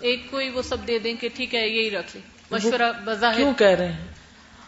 ایک 0.00 0.30
کوئی 0.30 0.50
وہ 0.50 0.62
سب 0.62 0.76
دے 0.86 0.98
دیں 0.98 1.14
کہ 1.20 1.28
ٹھیک 1.34 1.54
ہے 1.54 1.68
یہی 1.68 1.90
رکھ 1.90 2.16
لیں۔ 2.16 2.22
مشورہ 2.50 2.92
بظاہر۔ 3.04 3.36
کیوں 3.36 3.52
کہہ 3.58 3.66
رہے 3.66 3.92
ہیں؟ 3.92 4.06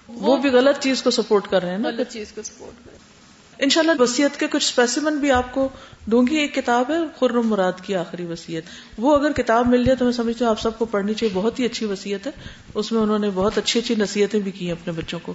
وہ 0.09 0.37
بھی 0.37 0.51
غلط 0.51 0.79
چیز 0.79 1.03
کو 1.03 1.11
سپورٹ 1.11 1.49
کر 1.49 1.63
رہے 1.63 1.71
ہیں 1.71 1.79
غلط 1.79 2.13
چیز 2.13 2.33
کو 2.33 2.43
سپورٹ 2.43 2.85
کر 2.85 2.91
رہے 2.91 2.93
ہیں۔ 2.93 3.13
ان 3.59 3.69
شاء 3.69 3.81
اللہ 3.81 3.93
وسیعت 3.99 4.41
کے 4.41 4.47
کچھ 4.47 4.65
اسپیسیمن 4.65 5.17
بھی 5.19 5.31
آپ 5.31 5.55
کو 5.55 5.69
دوں 6.07 6.27
گی۔ 6.27 6.37
ایک 6.37 6.55
کتاب 6.55 6.91
ہے 6.91 6.97
خرم 7.21 7.49
مراد 7.49 7.73
کی 7.83 7.95
آخری 7.95 8.25
وسیعت 8.25 8.63
وہ 8.99 9.17
اگر 9.17 9.33
کتاب 9.33 9.67
مل 9.67 9.85
جائے 9.85 9.97
تو 9.97 10.05
میں 10.05 10.13
سمجھتی 10.13 10.45
ہوں 10.45 10.51
آپ 10.51 10.61
سب 10.61 10.79
کو 10.79 10.85
پڑھنی 10.85 11.15
چاہیے 11.15 11.35
بہت 11.35 11.59
ہی 11.61 11.65
اچھی 11.65 11.87
وسیعت 11.87 12.27
ہے۔ 12.27 12.33
اس 12.75 12.93
میں 12.93 13.01
انہوں 13.01 13.19
نے 13.19 13.31
بہت 13.35 13.59
اچھی 13.59 13.81
اچھی 13.81 13.95
نصیحتیں 13.95 14.41
بھی 14.41 14.51
کی 14.51 14.65
ہیں 14.65 14.73
اپنے 14.73 14.93
بچوں 14.93 15.19
کو۔ 15.23 15.35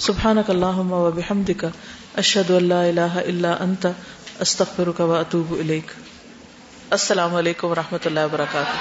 سبحانک 0.00 0.50
اللہم 0.50 0.92
و 0.92 1.10
بحمدک 1.10 1.64
اشہد 1.64 2.18
اشد 2.18 2.50
اللہ 2.50 2.84
الہ 2.84 3.18
الا 3.22 3.52
انت 3.60 3.86
استغفرک 4.40 5.00
و 5.00 5.12
اتوب 5.14 5.52
اطوب 5.52 5.90
السلام 6.90 7.34
علیکم 7.34 7.68
و 7.68 7.74
رحمۃ 7.74 8.06
اللہ 8.06 8.24
وبرکاتہ 8.24 8.78